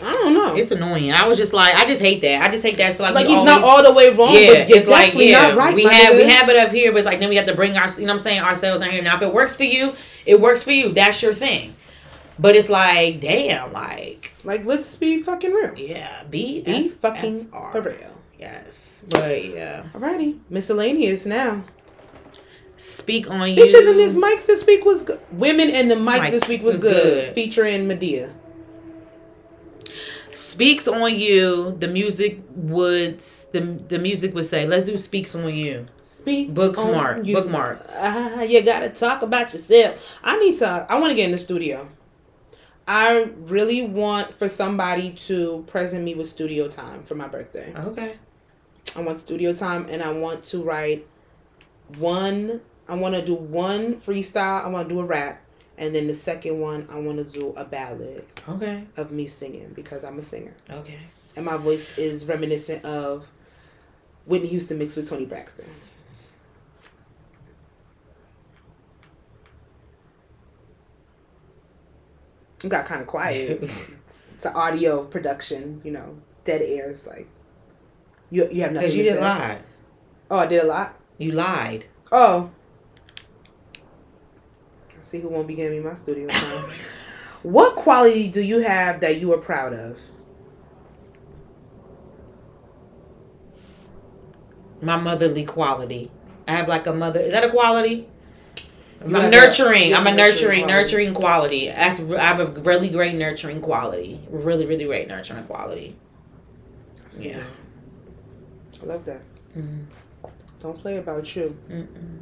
[0.00, 0.54] I don't know.
[0.54, 1.10] It's annoying.
[1.10, 2.42] I was just like, I just hate that.
[2.42, 2.92] I just hate that.
[2.92, 5.14] I feel like, like he's always, not all the way wrong, Yeah, but it's like
[5.14, 5.74] yeah, not right.
[5.74, 7.76] we have we have it up here, but it's like then we have to bring
[7.76, 9.02] our, you know, what I'm saying ourselves down here.
[9.02, 9.94] Now, if it works for you,
[10.26, 10.92] it works for you.
[10.92, 11.74] That's your thing.
[12.38, 15.74] But it's like, damn, like, Like, let's be fucking real.
[15.76, 17.70] yeah, be Be F- fucking FR.
[17.72, 18.20] for real.
[18.38, 21.62] Yes, but yeah, Alrighty, miscellaneous now.
[22.76, 23.62] speak on you.
[23.62, 25.20] Bitches and this mics this week was good.
[25.30, 26.92] Women and the mics Mics this week was was good.
[27.26, 27.34] good.
[27.34, 28.30] Featuring Madea.
[30.32, 31.76] speaks on you.
[31.78, 33.18] The music would
[33.52, 35.86] the the music would say, let's do speaks on you.
[36.00, 37.44] Speak Bookmark- bookmark.
[37.44, 37.94] bookmarks.
[37.98, 40.00] Ah, you gotta talk about yourself.
[40.24, 40.86] I need to.
[40.88, 41.88] I want to get in the studio.
[42.86, 47.72] I really want for somebody to present me with studio time for my birthday.
[47.76, 48.16] Okay.
[48.96, 51.06] I want studio time, and I want to write
[51.98, 52.60] one.
[52.88, 54.64] I want to do one freestyle.
[54.64, 55.40] I want to do a rap,
[55.78, 58.84] and then the second one, I want to do a ballad Okay.
[58.96, 60.98] of me singing because I'm a singer, Okay.
[61.36, 63.26] and my voice is reminiscent of
[64.26, 65.64] Whitney Houston mixed with Toni Braxton.
[72.62, 73.62] It got kind of quiet.
[74.12, 76.90] It's, it's an audio production, you know, dead air.
[76.90, 77.28] It's like
[78.30, 79.24] you you have nothing Because you to did say.
[79.24, 79.62] lie.
[80.30, 80.98] Oh, I did a lot.
[81.18, 81.84] You lied.
[82.10, 82.50] Oh.
[84.94, 86.70] Let's see who won't be giving me my studio time.
[87.42, 89.98] what quality do you have that you are proud of?
[94.80, 96.10] My motherly quality.
[96.48, 97.20] I have like a mother.
[97.20, 98.08] Is that a quality?
[99.04, 99.94] I'm nurturing.
[99.94, 101.68] I'm a nurturing nurturing, quality.
[101.68, 104.20] That's I have a really great nurturing quality.
[104.30, 105.96] Really, really great nurturing quality.
[107.18, 107.42] Yeah.
[108.82, 109.22] I love that.
[109.56, 109.84] Mhm.
[110.58, 111.56] Don't play about you.
[111.68, 112.18] Mm-mm.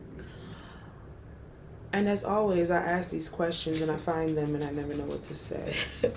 [1.93, 5.05] And as always, I ask these questions and I find them and I never know
[5.05, 5.74] what to say.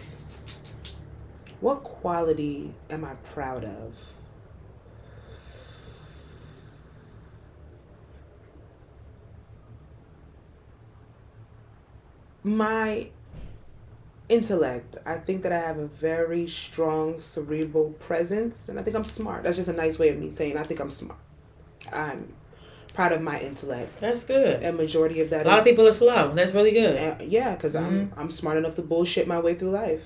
[1.60, 3.96] what quality am I proud of?
[12.44, 13.08] My
[14.30, 14.98] intellect.
[15.06, 19.44] I think that I have a very strong cerebral presence and I think I'm smart.
[19.44, 21.20] That's just a nice way of me saying I think I'm smart.
[21.92, 22.34] I'm
[22.94, 24.00] proud of my intellect.
[24.00, 24.64] That's good.
[24.64, 26.34] A majority of that A lot of people are slow.
[26.34, 26.98] That's really good.
[26.98, 30.02] uh, yeah, because I'm I'm smart enough to bullshit my way through life.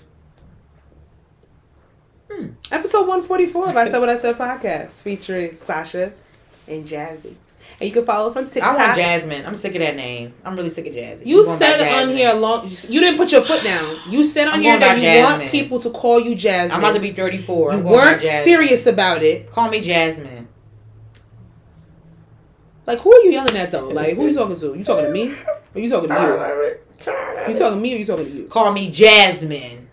[2.31, 2.47] Hmm.
[2.72, 6.11] Episode one forty four of I Said What I Said podcast featuring Sasha
[6.68, 7.35] and Jazzy,
[7.80, 8.74] and you can follow us on TikTok.
[8.74, 9.45] I want Jasmine.
[9.45, 10.34] I'm sick of that name.
[10.44, 11.28] I'm really sick of Jasmine.
[11.28, 12.68] You I'm going by said on here long.
[12.68, 13.98] You didn't put your foot down.
[14.10, 16.76] You said on I'm here going that by you want people to call you Jasmine.
[16.76, 17.72] I'm about to be 34.
[17.72, 19.52] You I'm weren't serious about it.
[19.52, 20.48] Call me Jasmine.
[22.88, 23.90] Like who are you yelling at though?
[23.90, 24.76] Like who are you talking to?
[24.76, 25.36] You talking to me?
[25.76, 27.54] Or you talking to you?
[27.54, 28.48] You talking to me or you talking to you?
[28.48, 29.90] Call me Jasmine.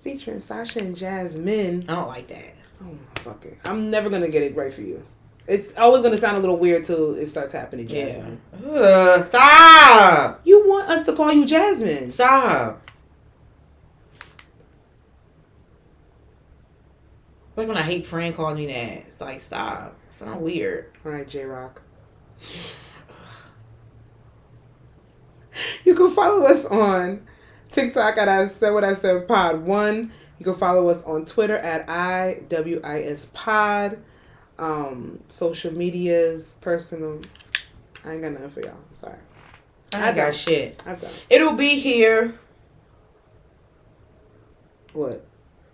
[0.00, 1.84] Featuring Sasha and Jasmine.
[1.88, 2.54] I don't like that.
[2.82, 3.58] Oh my fucking!
[3.64, 5.04] I'm never gonna get it right for you.
[5.46, 8.06] It's always gonna sound a little weird till it starts happening, Yeah.
[8.06, 8.40] Jasmine.
[8.72, 10.40] Ugh, stop.
[10.44, 12.12] You want us to call you Jasmine?
[12.12, 12.80] Stop.
[17.56, 19.04] Like when I hate friend calls me that.
[19.06, 19.96] It's like stop.
[20.08, 20.86] It's not weird.
[21.04, 21.82] All right, J Rock.
[25.84, 27.26] You can follow us on
[27.70, 30.10] TikTok at I Said What I Said Pod One.
[30.38, 33.98] You can follow us on Twitter at IWIS Pod.
[34.62, 37.20] Um, social medias, personal.
[38.04, 38.76] I ain't got nothing for y'all.
[38.90, 39.18] I'm sorry.
[39.92, 40.80] I, I got shit.
[40.86, 41.12] I don't.
[41.28, 42.32] It'll be here.
[44.92, 45.26] What?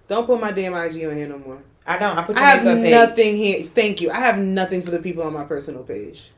[0.08, 1.62] Don't put my damn IG on here no more.
[1.86, 2.16] I don't.
[2.16, 2.90] I put I have page.
[2.90, 3.66] nothing here.
[3.66, 4.10] Thank you.
[4.10, 6.30] I have nothing for the people on my personal page.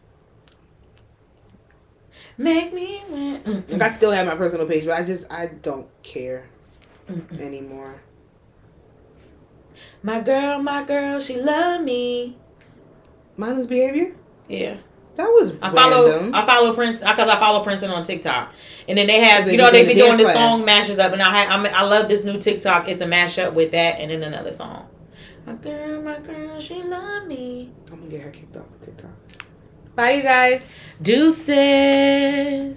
[2.37, 3.65] Make me win.
[3.69, 6.49] Like I still have my personal page, but I just I don't care
[7.39, 8.01] anymore.
[10.03, 12.37] My girl, my girl, she love me.
[13.37, 14.15] Mindless behavior.
[14.49, 14.77] Yeah.
[15.17, 16.35] That was I follow random.
[16.35, 18.55] I follow Prince because I follow Princeton on TikTok,
[18.89, 21.31] and then they have you know they be doing the song mashes up, and I
[21.45, 22.89] ha- I, mean, I love this new TikTok.
[22.89, 24.89] It's a mashup with that and then another song.
[25.47, 27.71] My girl, my girl, she love me.
[27.91, 29.11] I'm gonna get her kicked off of TikTok.
[29.95, 30.63] Bye, you guys.
[31.03, 31.49] Deuces.